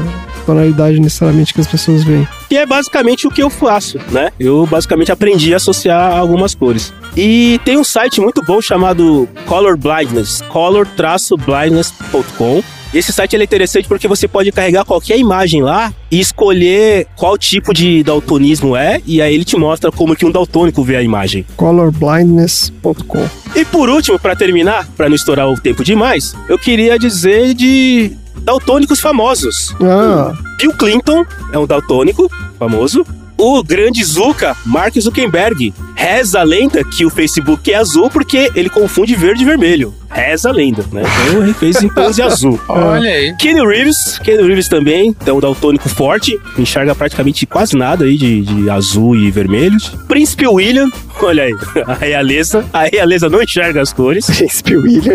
[0.47, 2.27] tonalidade necessariamente que as pessoas veem.
[2.49, 4.31] Que é basicamente o que eu faço, né?
[4.39, 6.95] Eu basicamente aprendi a associar algumas cores.
[7.17, 12.63] E tem um site muito bom chamado Color Blindness, color-blindness.com.
[12.95, 17.75] Esse site é interessante porque você pode carregar qualquer imagem lá e escolher qual tipo
[17.75, 21.45] de daltonismo é, e aí ele te mostra como que um daltônico vê a imagem.
[21.57, 27.55] colorblindness.com E por último, pra terminar, pra não estourar o tempo demais, eu queria dizer
[27.55, 29.75] de daltônicos famosos.
[29.83, 33.05] Ah, Bill Clinton é um daltônico famoso.
[33.39, 38.71] O grande Zuka, Mark Zuckerberg, reza a lenda que o Facebook é azul porque ele
[38.71, 39.93] confunde verde e vermelho.
[40.11, 41.03] Reza a lenda, né?
[41.29, 42.59] Então ele fez em tons de azul.
[42.69, 43.35] Olha aí.
[43.37, 48.43] Keanu Reeves, Keanu Reeves também, é um daltônico forte, enxerga praticamente quase nada aí de,
[48.43, 49.77] de azul e vermelho.
[50.09, 50.89] Príncipe William,
[51.23, 51.53] Olha aí,
[51.87, 54.27] a realeza, a realeza não enxerga as cores.
[54.27, 55.15] Príncipe William.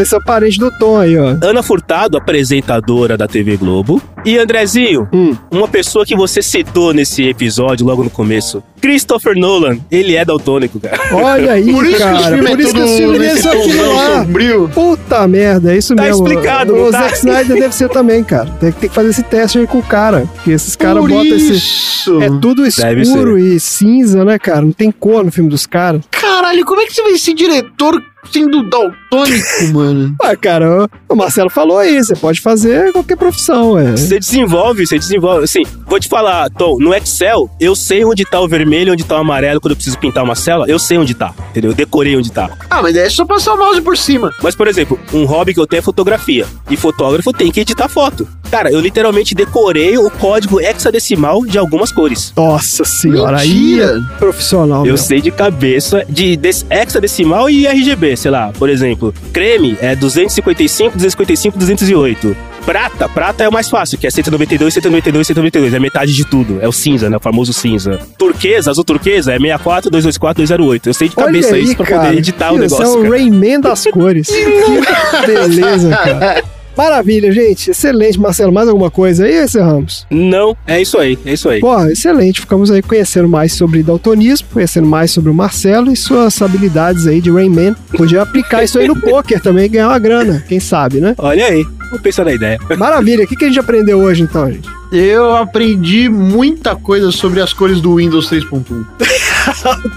[0.00, 1.36] Esse é o parente do Tom aí, ó.
[1.42, 4.00] Ana Furtado, apresentadora da TV Globo.
[4.24, 5.36] E Andrezinho, Hum.
[5.50, 8.62] uma pessoa que você citou nesse episódio logo no começo.
[8.80, 10.98] Christopher Nolan, ele é daltônico, cara.
[11.12, 12.16] Olha aí, Por isso que cara.
[12.16, 14.24] o filme por é isso que o filme nesse só aquilo tomzão lá.
[14.32, 14.68] Sombrio.
[14.72, 16.26] Puta merda, é isso Tá mesmo.
[16.26, 17.02] explicado, o o tá?
[17.02, 18.48] Zack Snyder deve ser também, cara.
[18.60, 20.26] Tem, tem que fazer esse teste aí com o cara.
[20.34, 22.10] Porque esses caras botam esse.
[22.22, 24.62] É tudo escuro e cinza, né, cara?
[24.62, 26.02] Não tem cor no filme dos caras.
[26.10, 28.00] Caralho, como é que você vai ser diretor
[28.30, 30.14] sendo daltônico, mano?
[30.22, 33.92] Ah, cara, o Marcelo falou aí, você pode fazer qualquer profissão, é.
[33.92, 35.44] Você desenvolve, você desenvolve.
[35.44, 39.16] Assim, vou te falar, Tom, no Excel, eu sei onde tá o vermelho, onde tá
[39.16, 41.70] o amarelo, quando eu preciso pintar uma célula, eu sei onde tá, entendeu?
[41.70, 42.50] Eu decorei onde tá.
[42.70, 44.32] Ah, mas daí é só passar o mouse por cima.
[44.42, 46.46] Mas, por exemplo, um hobby que eu tenho é fotografia.
[46.70, 48.26] E fotógrafo tem que editar foto.
[48.50, 52.34] Cara, eu literalmente decorei o código hexadecimal de algumas cores.
[52.36, 53.98] Nossa senhora, aí Mentira.
[54.14, 54.80] é profissional.
[54.80, 54.96] Eu meu.
[54.98, 56.38] sei de cabeça de
[56.70, 58.52] hexadecimal e RGB, sei lá.
[58.58, 62.36] Por exemplo, creme é 255, 255, 208.
[62.64, 65.74] Prata, prata é o mais fácil, que é 192, 192, 192.
[65.74, 66.58] É metade de tudo.
[66.60, 67.16] É o cinza, né?
[67.16, 67.98] O famoso cinza.
[68.16, 70.88] Turquesa, azul turquesa é 64, 224, 208.
[70.88, 72.02] Eu sei de cabeça aí, isso pra cara.
[72.06, 73.04] poder editar o Isso negócio.
[73.04, 73.10] é o.
[73.10, 74.28] Rayman das cores.
[74.30, 76.44] que beleza, cara.
[76.76, 77.70] Maravilha, gente.
[77.70, 78.52] Excelente, Marcelo.
[78.52, 80.06] Mais alguma coisa aí, encerramos?
[80.10, 81.60] Não, é isso aí, é isso aí.
[81.60, 82.40] Pô, excelente.
[82.40, 87.20] Ficamos aí conhecendo mais sobre daltonismo, conhecendo mais sobre o Marcelo e suas habilidades aí
[87.20, 87.74] de Rayman.
[87.96, 90.44] Podia aplicar isso aí no poker também e ganhar uma grana.
[90.48, 91.14] Quem sabe, né?
[91.18, 92.58] Olha aí, vou pensar na ideia.
[92.78, 93.24] Maravilha.
[93.24, 94.81] O que, que a gente aprendeu hoje, então, gente?
[94.92, 98.84] Eu aprendi muita coisa sobre as cores do Windows 3.1.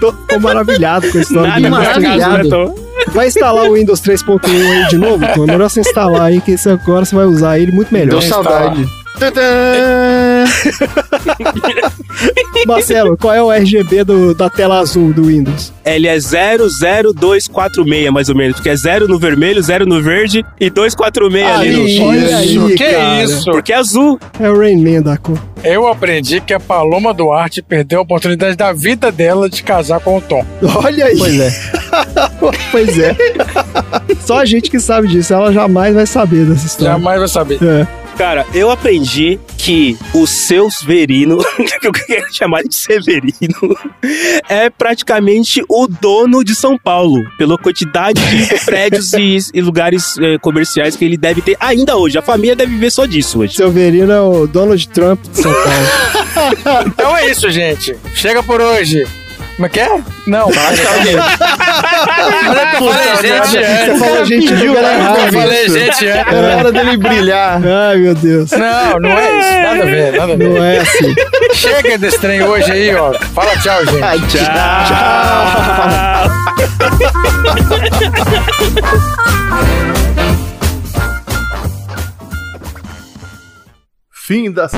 [0.00, 2.68] Tô, maravilhado com a história Nada do Windows 3.1.
[2.68, 2.74] né?
[3.12, 5.22] Vai instalar o Windows 3.1 aí de novo?
[5.22, 8.20] Então é melhor você instalar aí, que esse agora você vai usar ele muito melhor.
[8.20, 8.88] Deu saudade.
[12.66, 15.72] Marcelo, qual é o RGB do- da tela azul do Windows?
[15.84, 18.56] Ele é 00246, mais ou menos.
[18.56, 22.04] Porque é 0 no vermelho, 0 no verde e 246 ali no.
[22.06, 23.22] Olha aí, que cara.
[23.22, 23.44] isso?
[23.50, 24.18] Porque é azul.
[24.40, 25.38] É o Rayman da cor.
[25.62, 30.18] Eu aprendi que a Paloma Duarte perdeu a oportunidade da vida dela de casar com
[30.18, 30.44] o Tom.
[30.84, 31.16] Olha aí.
[31.18, 31.52] Pois é.
[32.72, 33.16] pois é.
[34.20, 35.32] Só a gente que sabe disso.
[35.32, 36.92] Ela jamais vai saber dessa história.
[36.94, 37.58] Jamais vai saber.
[37.62, 37.86] É.
[38.16, 41.36] Cara, eu aprendi que o seu Severino,
[41.80, 43.76] que eu quero chamar de Severino,
[44.48, 50.38] é praticamente o dono de São Paulo, pela quantidade de prédios e, e lugares eh,
[50.38, 52.16] comerciais que ele deve ter ainda hoje.
[52.16, 53.54] A família deve viver só disso hoje.
[53.54, 56.16] Seu Verino é o Donald Trump de São Paulo.
[56.86, 57.96] Então é isso, gente.
[58.14, 59.06] Chega por hoje.
[59.56, 59.88] Como é que é?
[60.26, 60.56] Não, Você
[63.98, 66.02] falou gente viu era Eu falei gente antes.
[66.02, 67.58] Era hora dele brilhar.
[67.66, 68.50] Ai, meu Deus.
[68.50, 69.52] Não, não é isso.
[69.62, 70.50] Nada a ver, nada a ver.
[70.50, 71.14] Não é assim.
[71.54, 73.14] Chega desse trem hoje aí, ó.
[73.14, 74.36] Fala tchau, gente.
[74.36, 74.46] Tchau!
[84.12, 84.68] Fim da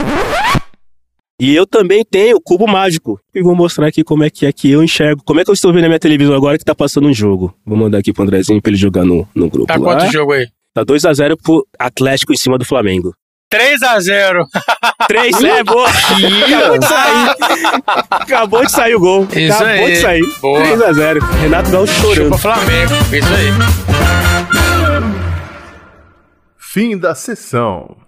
[1.40, 3.20] E eu também tenho o cubo mágico.
[3.32, 5.22] E vou mostrar aqui como é que é que eu enxergo.
[5.24, 7.54] Como é que eu estou vendo a minha televisão agora que tá passando um jogo.
[7.64, 9.66] Vou mandar aqui pro Andrezinho pra ele jogar no, no grupo.
[9.68, 9.80] Tá lá.
[9.98, 10.48] quanto jogo aí?
[10.74, 13.14] Tá 2x0 pro Atlético em cima do Flamengo.
[13.54, 14.44] 3x0.
[15.06, 15.88] 3 é boa.
[15.88, 17.36] Acabou de sair.
[18.10, 19.28] Acabou de sair o gol.
[19.34, 19.92] Isso Acabou aí.
[19.92, 20.22] de sair.
[20.40, 20.60] Boa.
[20.60, 21.20] 3x0.
[21.40, 22.24] Renato Gaúcho chorando.
[22.24, 22.94] Chupa Flamengo.
[23.12, 23.48] Isso aí.
[26.58, 28.07] fim da sessão.